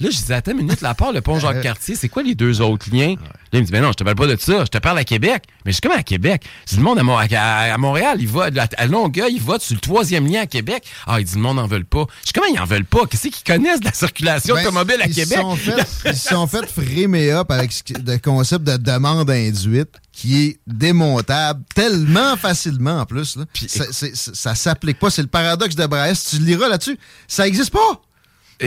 Là, 0.01 0.09
je 0.09 0.15
disais, 0.15 0.33
attends 0.35 0.51
une 0.51 0.57
minute, 0.59 0.79
la 0.81 0.93
part, 0.93 1.11
le 1.11 1.19
pont 1.21 1.39
Jacques-Cartier, 1.39 1.95
c'est 1.95 2.07
quoi 2.07 2.23
les 2.23 2.33
deux 2.33 2.61
autres 2.61 2.87
liens? 2.91 3.15
Là, 3.19 3.59
il 3.59 3.59
me 3.61 3.65
dit, 3.65 3.71
ben 3.71 3.81
non, 3.81 3.89
je 3.89 3.95
te 3.95 4.03
parle 4.03 4.15
pas 4.15 4.27
de 4.27 4.37
ça, 4.39 4.59
je 4.63 4.69
te 4.69 4.77
parle 4.77 4.97
à 4.97 5.03
Québec. 5.03 5.43
Mais 5.65 5.71
je 5.71 5.75
suis 5.75 5.81
comme 5.81 5.91
à 5.97 6.03
Québec. 6.03 6.43
Je 6.65 6.71
dis, 6.71 6.77
le 6.77 6.83
monde 6.83 6.99
à, 6.99 7.03
Mon- 7.03 7.17
à- 7.17 7.73
à 7.73 7.77
Montréal, 7.77 8.17
il 8.21 8.27
va, 8.27 8.49
à 8.77 8.85
Longueuil, 8.85 9.33
il 9.35 9.41
va 9.41 9.59
sur 9.59 9.73
le 9.75 9.81
troisième 9.81 10.25
lien 10.25 10.41
à 10.41 10.45
Québec. 10.45 10.83
Ah, 11.05 11.19
il 11.19 11.25
dit, 11.25 11.35
le 11.35 11.41
monde 11.41 11.57
n'en 11.57 11.67
veut 11.67 11.83
pas. 11.83 12.05
Je 12.21 12.27
dis, 12.27 12.33
comment 12.33 12.47
ils 12.47 12.59
en 12.59 12.65
veulent 12.65 12.85
pas? 12.85 13.05
Qu'est-ce 13.07 13.27
qu'ils 13.27 13.43
connaissent 13.43 13.81
de 13.81 13.85
la 13.85 13.93
circulation 13.93 14.55
Ben, 14.55 14.61
automobile 14.67 15.01
à 15.01 15.07
ils 15.07 15.15
Québec? 15.15 15.39
Sont 15.39 15.55
fait, 15.57 15.85
ils 16.05 16.15
se 16.15 16.29
sont 16.29 16.47
fait 16.47 16.65
framer 16.65 17.31
up 17.31 17.51
avec 17.51 17.71
le 17.89 18.17
concept 18.19 18.63
de 18.65 18.77
demande 18.77 19.29
induite 19.29 19.89
qui 20.19 20.43
est 20.43 20.59
démontable 20.67 21.63
tellement 21.73 22.35
facilement 22.35 22.99
en 22.99 23.05
plus. 23.05 23.37
Là. 23.37 23.45
Ça, 23.67 23.85
c'est- 23.91 24.15
ça 24.15 24.53
s'applique 24.53 24.99
pas. 24.99 25.09
C'est 25.09 25.21
le 25.21 25.29
paradoxe 25.29 25.75
de 25.75 25.85
Brest. 25.85 26.31
Tu 26.31 26.39
le 26.39 26.45
liras 26.45 26.67
là-dessus. 26.67 26.99
Ça 27.27 27.47
existe 27.47 27.71
pas. 27.71 28.01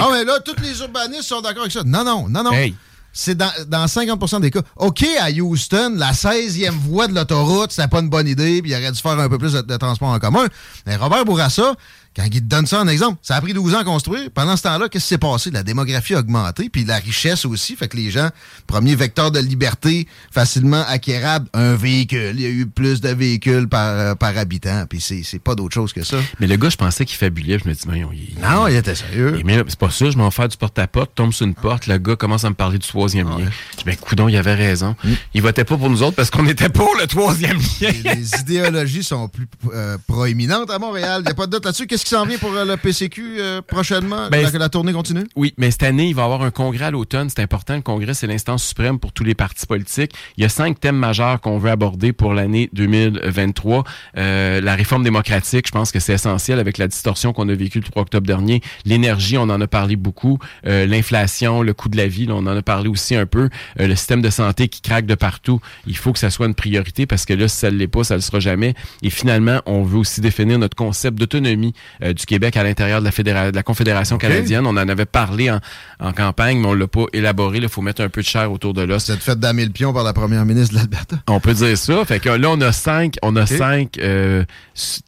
Ah, 0.00 0.08
mais 0.10 0.24
là, 0.24 0.40
tous 0.40 0.56
les 0.62 0.80
urbanistes 0.80 1.24
sont 1.24 1.42
d'accord 1.42 1.62
avec 1.62 1.72
ça. 1.72 1.82
Non, 1.84 2.04
non, 2.04 2.26
non, 2.26 2.42
non. 2.44 2.52
Hey. 2.52 2.74
c'est 3.12 3.34
dans, 3.34 3.52
dans 3.68 3.84
50% 3.86 4.40
des 4.40 4.50
cas. 4.50 4.62
OK, 4.76 5.04
à 5.20 5.30
Houston, 5.30 5.92
la 5.96 6.12
16e 6.14 6.70
voie 6.78 7.06
de 7.08 7.14
l'autoroute, 7.14 7.70
c'était 7.70 7.86
pas 7.88 8.00
une 8.00 8.08
bonne 8.08 8.26
idée, 8.26 8.62
puis 8.62 8.70
il 8.70 8.74
aurait 8.74 8.90
dû 8.90 8.98
faire 8.98 9.18
un 9.20 9.28
peu 9.28 9.36
plus 9.36 9.52
de, 9.52 9.60
de 9.60 9.76
transport 9.76 10.08
en 10.08 10.18
commun. 10.18 10.46
Mais 10.86 10.96
Robert 10.96 11.26
Bourassa, 11.26 11.74
quand 12.14 12.24
il 12.24 12.40
te 12.42 12.46
donne 12.46 12.66
ça 12.66 12.80
en 12.80 12.88
exemple, 12.88 13.18
ça 13.22 13.36
a 13.36 13.40
pris 13.40 13.54
12 13.54 13.74
ans 13.74 13.78
à 13.78 13.84
construire. 13.84 14.30
Pendant 14.34 14.56
ce 14.56 14.62
temps-là, 14.64 14.88
qu'est-ce 14.88 15.04
qui 15.04 15.08
s'est 15.08 15.18
passé? 15.18 15.50
La 15.50 15.62
démographie 15.62 16.14
a 16.14 16.18
augmenté, 16.18 16.68
puis 16.68 16.84
la 16.84 16.96
richesse 16.96 17.46
aussi. 17.46 17.74
Fait 17.74 17.88
que 17.88 17.96
les 17.96 18.10
gens, 18.10 18.28
premier 18.66 18.94
vecteur 18.94 19.30
de 19.30 19.38
liberté, 19.38 20.06
facilement 20.30 20.84
acquérable, 20.88 21.48
un 21.54 21.74
véhicule. 21.74 22.34
Il 22.34 22.40
y 22.42 22.46
a 22.46 22.50
eu 22.50 22.66
plus 22.66 23.00
de 23.00 23.08
véhicules 23.08 23.66
par, 23.66 23.88
euh, 23.88 24.14
par 24.14 24.36
habitant, 24.36 24.84
puis 24.88 25.00
c'est 25.00 25.38
pas 25.38 25.54
d'autre 25.54 25.74
chose 25.74 25.92
que 25.92 26.02
ça. 26.02 26.18
Mais 26.38 26.46
le 26.46 26.56
gars, 26.56 26.68
je 26.68 26.76
pensais 26.76 27.06
qu'il 27.06 27.16
fabulait. 27.16 27.58
Je 27.58 27.68
me 27.68 27.74
dis, 27.74 27.80
mais 27.88 28.00
il, 28.00 28.40
Non, 28.42 28.66
il 28.68 28.76
était 28.76 28.94
sérieux. 28.94 29.40
Mais 29.44 29.62
c'est 29.66 29.78
pas 29.78 29.90
ça, 29.90 30.10
je 30.10 30.18
m'en 30.18 30.30
fais 30.30 30.48
du 30.48 30.56
porte-à-porte, 30.56 31.12
tombe 31.14 31.32
sur 31.32 31.46
une 31.46 31.54
porte, 31.54 31.86
le 31.86 31.96
gars 31.96 32.16
commence 32.16 32.44
à 32.44 32.50
me 32.50 32.54
parler 32.54 32.78
du 32.78 32.86
troisième 32.86 33.28
lien. 33.28 33.50
Je 33.72 33.78
dis, 33.78 33.84
ben, 33.86 33.96
coudon, 33.96 34.28
il 34.28 34.36
avait 34.36 34.54
raison. 34.54 34.94
Il 35.32 35.40
votait 35.40 35.64
pas 35.64 35.78
pour 35.78 35.88
nous 35.88 36.02
autres 36.02 36.16
parce 36.16 36.30
qu'on 36.30 36.46
était 36.46 36.68
pour 36.68 36.94
le 37.00 37.06
troisième 37.06 37.56
lien. 37.56 37.90
Les, 38.04 38.14
les 38.14 38.40
idéologies 38.40 39.02
sont 39.02 39.28
plus 39.28 39.46
euh, 39.72 39.96
proéminentes 40.06 40.70
à 40.70 40.78
Montréal. 40.78 41.22
Il 41.22 41.26
n'y 41.26 41.30
a 41.30 41.34
pas 41.34 41.46
de 41.46 41.52
doute 41.52 41.64
là-dessus. 41.64 41.86
Qu'est-ce 42.02 42.16
qui 42.16 42.20
s'en 42.20 42.26
vient 42.26 42.38
pour 42.38 42.52
euh, 42.52 42.64
le 42.64 42.76
PCQ 42.76 43.36
euh, 43.38 43.62
prochainement? 43.62 44.28
Ben, 44.28 44.42
la, 44.42 44.50
que 44.50 44.56
la 44.56 44.68
tournée 44.68 44.92
continue? 44.92 45.22
Oui, 45.36 45.54
mais 45.56 45.70
cette 45.70 45.84
année, 45.84 46.08
il 46.08 46.16
va 46.16 46.22
y 46.22 46.24
avoir 46.24 46.42
un 46.42 46.50
congrès 46.50 46.86
à 46.86 46.90
l'automne. 46.90 47.30
C'est 47.30 47.40
important. 47.40 47.76
Le 47.76 47.82
congrès, 47.82 48.12
c'est 48.12 48.26
l'instance 48.26 48.64
suprême 48.64 48.98
pour 48.98 49.12
tous 49.12 49.22
les 49.22 49.36
partis 49.36 49.66
politiques. 49.66 50.12
Il 50.36 50.42
y 50.42 50.44
a 50.44 50.48
cinq 50.48 50.80
thèmes 50.80 50.96
majeurs 50.96 51.40
qu'on 51.40 51.58
veut 51.58 51.70
aborder 51.70 52.12
pour 52.12 52.34
l'année 52.34 52.68
2023. 52.72 53.84
Euh, 54.16 54.60
la 54.60 54.74
réforme 54.74 55.04
démocratique, 55.04 55.68
je 55.68 55.70
pense 55.70 55.92
que 55.92 56.00
c'est 56.00 56.14
essentiel 56.14 56.58
avec 56.58 56.76
la 56.76 56.88
distorsion 56.88 57.32
qu'on 57.32 57.48
a 57.48 57.54
vécue 57.54 57.78
le 57.78 57.84
3 57.84 58.02
octobre 58.02 58.26
dernier. 58.26 58.62
L'énergie, 58.84 59.38
on 59.38 59.42
en 59.42 59.60
a 59.60 59.68
parlé 59.68 59.94
beaucoup. 59.94 60.40
Euh, 60.66 60.86
L'inflation, 60.86 61.62
le 61.62 61.72
coût 61.72 61.88
de 61.88 61.96
la 61.96 62.08
vie, 62.08 62.26
là, 62.26 62.34
on 62.34 62.46
en 62.48 62.56
a 62.56 62.62
parlé 62.62 62.88
aussi 62.88 63.14
un 63.14 63.26
peu. 63.26 63.48
Euh, 63.78 63.86
le 63.86 63.94
système 63.94 64.22
de 64.22 64.30
santé 64.30 64.66
qui 64.66 64.80
craque 64.80 65.06
de 65.06 65.14
partout. 65.14 65.60
Il 65.86 65.96
faut 65.96 66.12
que 66.12 66.18
ça 66.18 66.30
soit 66.30 66.46
une 66.46 66.56
priorité 66.56 67.06
parce 67.06 67.26
que 67.26 67.34
là, 67.34 67.46
si 67.46 67.58
ça 67.58 67.70
ne 67.70 67.76
l'est 67.76 67.86
pas, 67.86 68.02
ça 68.02 68.14
ne 68.14 68.18
le 68.18 68.22
sera 68.22 68.40
jamais. 68.40 68.74
Et 69.02 69.10
finalement, 69.10 69.60
on 69.66 69.84
veut 69.84 69.98
aussi 69.98 70.20
définir 70.20 70.58
notre 70.58 70.76
concept 70.76 71.16
d'autonomie 71.16 71.74
euh, 72.02 72.12
du 72.12 72.26
Québec 72.26 72.56
à 72.56 72.62
l'intérieur 72.62 73.00
de 73.00 73.04
la, 73.04 73.10
fédéra- 73.10 73.50
de 73.50 73.56
la 73.56 73.62
Confédération 73.62 74.18
canadienne. 74.18 74.66
On 74.66 74.70
en 74.70 74.88
avait 74.88 75.04
parlé 75.06 75.50
en, 75.50 75.60
en 76.00 76.12
campagne, 76.12 76.58
mais 76.60 76.66
on 76.66 76.74
l'a 76.74 76.86
pas 76.86 77.04
élaboré. 77.12 77.58
Il 77.58 77.68
faut 77.68 77.82
mettre 77.82 78.02
un 78.02 78.08
peu 78.08 78.22
de 78.22 78.26
chair 78.26 78.50
autour 78.52 78.74
de 78.74 78.82
l'os. 78.82 79.06
Vous 79.06 79.12
êtes 79.14 79.20
fait 79.22 79.38
damer 79.38 79.64
le 79.64 79.70
pion 79.72 79.92
par 79.92 80.04
la 80.04 80.12
première 80.12 80.44
ministre 80.44 80.74
de 80.74 80.78
l'Alberta. 80.80 81.16
On 81.28 81.40
peut 81.40 81.54
dire 81.54 81.76
ça. 81.76 82.04
Fait 82.04 82.20
que 82.20 82.28
là, 82.30 82.48
on 82.50 82.60
a 82.60 82.72
cinq, 82.72 83.16
on 83.22 83.36
a 83.36 83.46
cinq 83.46 83.98
euh, 83.98 84.44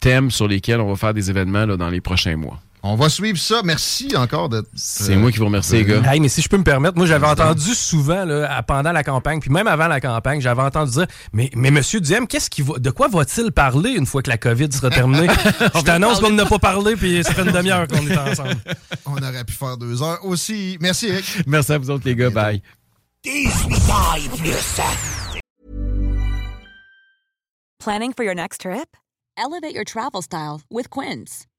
thèmes 0.01 0.31
sur 0.31 0.49
lesquels 0.49 0.81
on 0.81 0.89
va 0.89 0.97
faire 0.97 1.15
des 1.15 1.31
événements 1.31 1.67
là, 1.67 1.77
dans 1.77 1.89
les 1.89 2.01
prochains 2.01 2.37
mois. 2.37 2.61
On 2.87 2.97
va 2.97 3.09
suivre 3.09 3.39
ça. 3.39 3.63
Merci 3.65 4.15
encore 4.15 4.51
de. 4.51 4.63
C'est 4.75 5.17
moi 5.17 5.33
qui 5.33 5.39
vous 5.39 5.47
remercie, 5.47 5.77
les 5.77 5.85
gars. 5.87 6.03
Hey, 6.05 6.21
mais 6.21 6.29
si 6.29 6.43
je 6.43 6.51
peux 6.51 6.59
me 6.59 6.65
permettre, 6.65 6.99
moi 6.99 7.07
j'avais 7.07 7.27
entendu 7.27 7.75
souvent 7.75 8.27
là, 8.27 8.63
pendant 8.63 8.93
la 8.93 9.03
campagne, 9.03 9.41
puis 9.41 9.51
même 9.51 9.67
avant 9.67 9.89
la 9.89 10.03
campagne, 10.03 10.43
j'avais 10.43 10.61
entendu 10.61 10.91
dire 10.91 11.07
Mais, 11.33 11.51
mais 11.57 11.71
Monsieur 11.71 11.99
Diem, 11.99 12.27
qu'est-ce 12.27 12.51
qui 12.51 12.61
va, 12.61 12.79
de 12.79 12.91
quoi 12.91 13.09
va-t-il 13.09 13.53
parler 13.53 13.93
une 13.93 14.05
fois 14.05 14.21
que 14.21 14.29
la 14.29 14.37
COVID 14.37 14.71
sera 14.71 14.91
terminée? 14.91 15.29
je 15.75 15.81
t'annonce 15.81 16.21
qu'on 16.21 16.29
n'a 16.29 16.45
pas 16.45 16.59
parlé, 16.59 16.95
puis 16.95 17.25
ça 17.25 17.33
fait 17.33 17.45
une 17.45 17.53
demi-heure 17.53 17.89
qu'on 17.89 18.07
est 18.07 18.19
ensemble. 18.19 18.57
On 19.07 19.17
aurait 19.17 19.45
pu 19.45 19.55
faire 19.55 19.79
deux 19.79 20.03
heures 20.03 20.23
aussi. 20.23 20.77
Merci, 20.83 21.09
Eric. 21.09 21.25
Merci 21.47 21.73
à 21.73 21.79
vous 21.79 21.89
autres, 21.89 22.05
les 22.05 22.15
gars. 22.15 22.29
Bye. 22.29 22.61
Planning 27.79 28.13
for 28.13 28.25
your 28.25 28.35
next 28.35 28.61
trip? 28.61 28.95
Elevate 29.39 29.75
your 29.75 29.85
travel 29.85 30.21
style 30.21 30.61
with 30.71 30.91
Quince. 30.91 31.47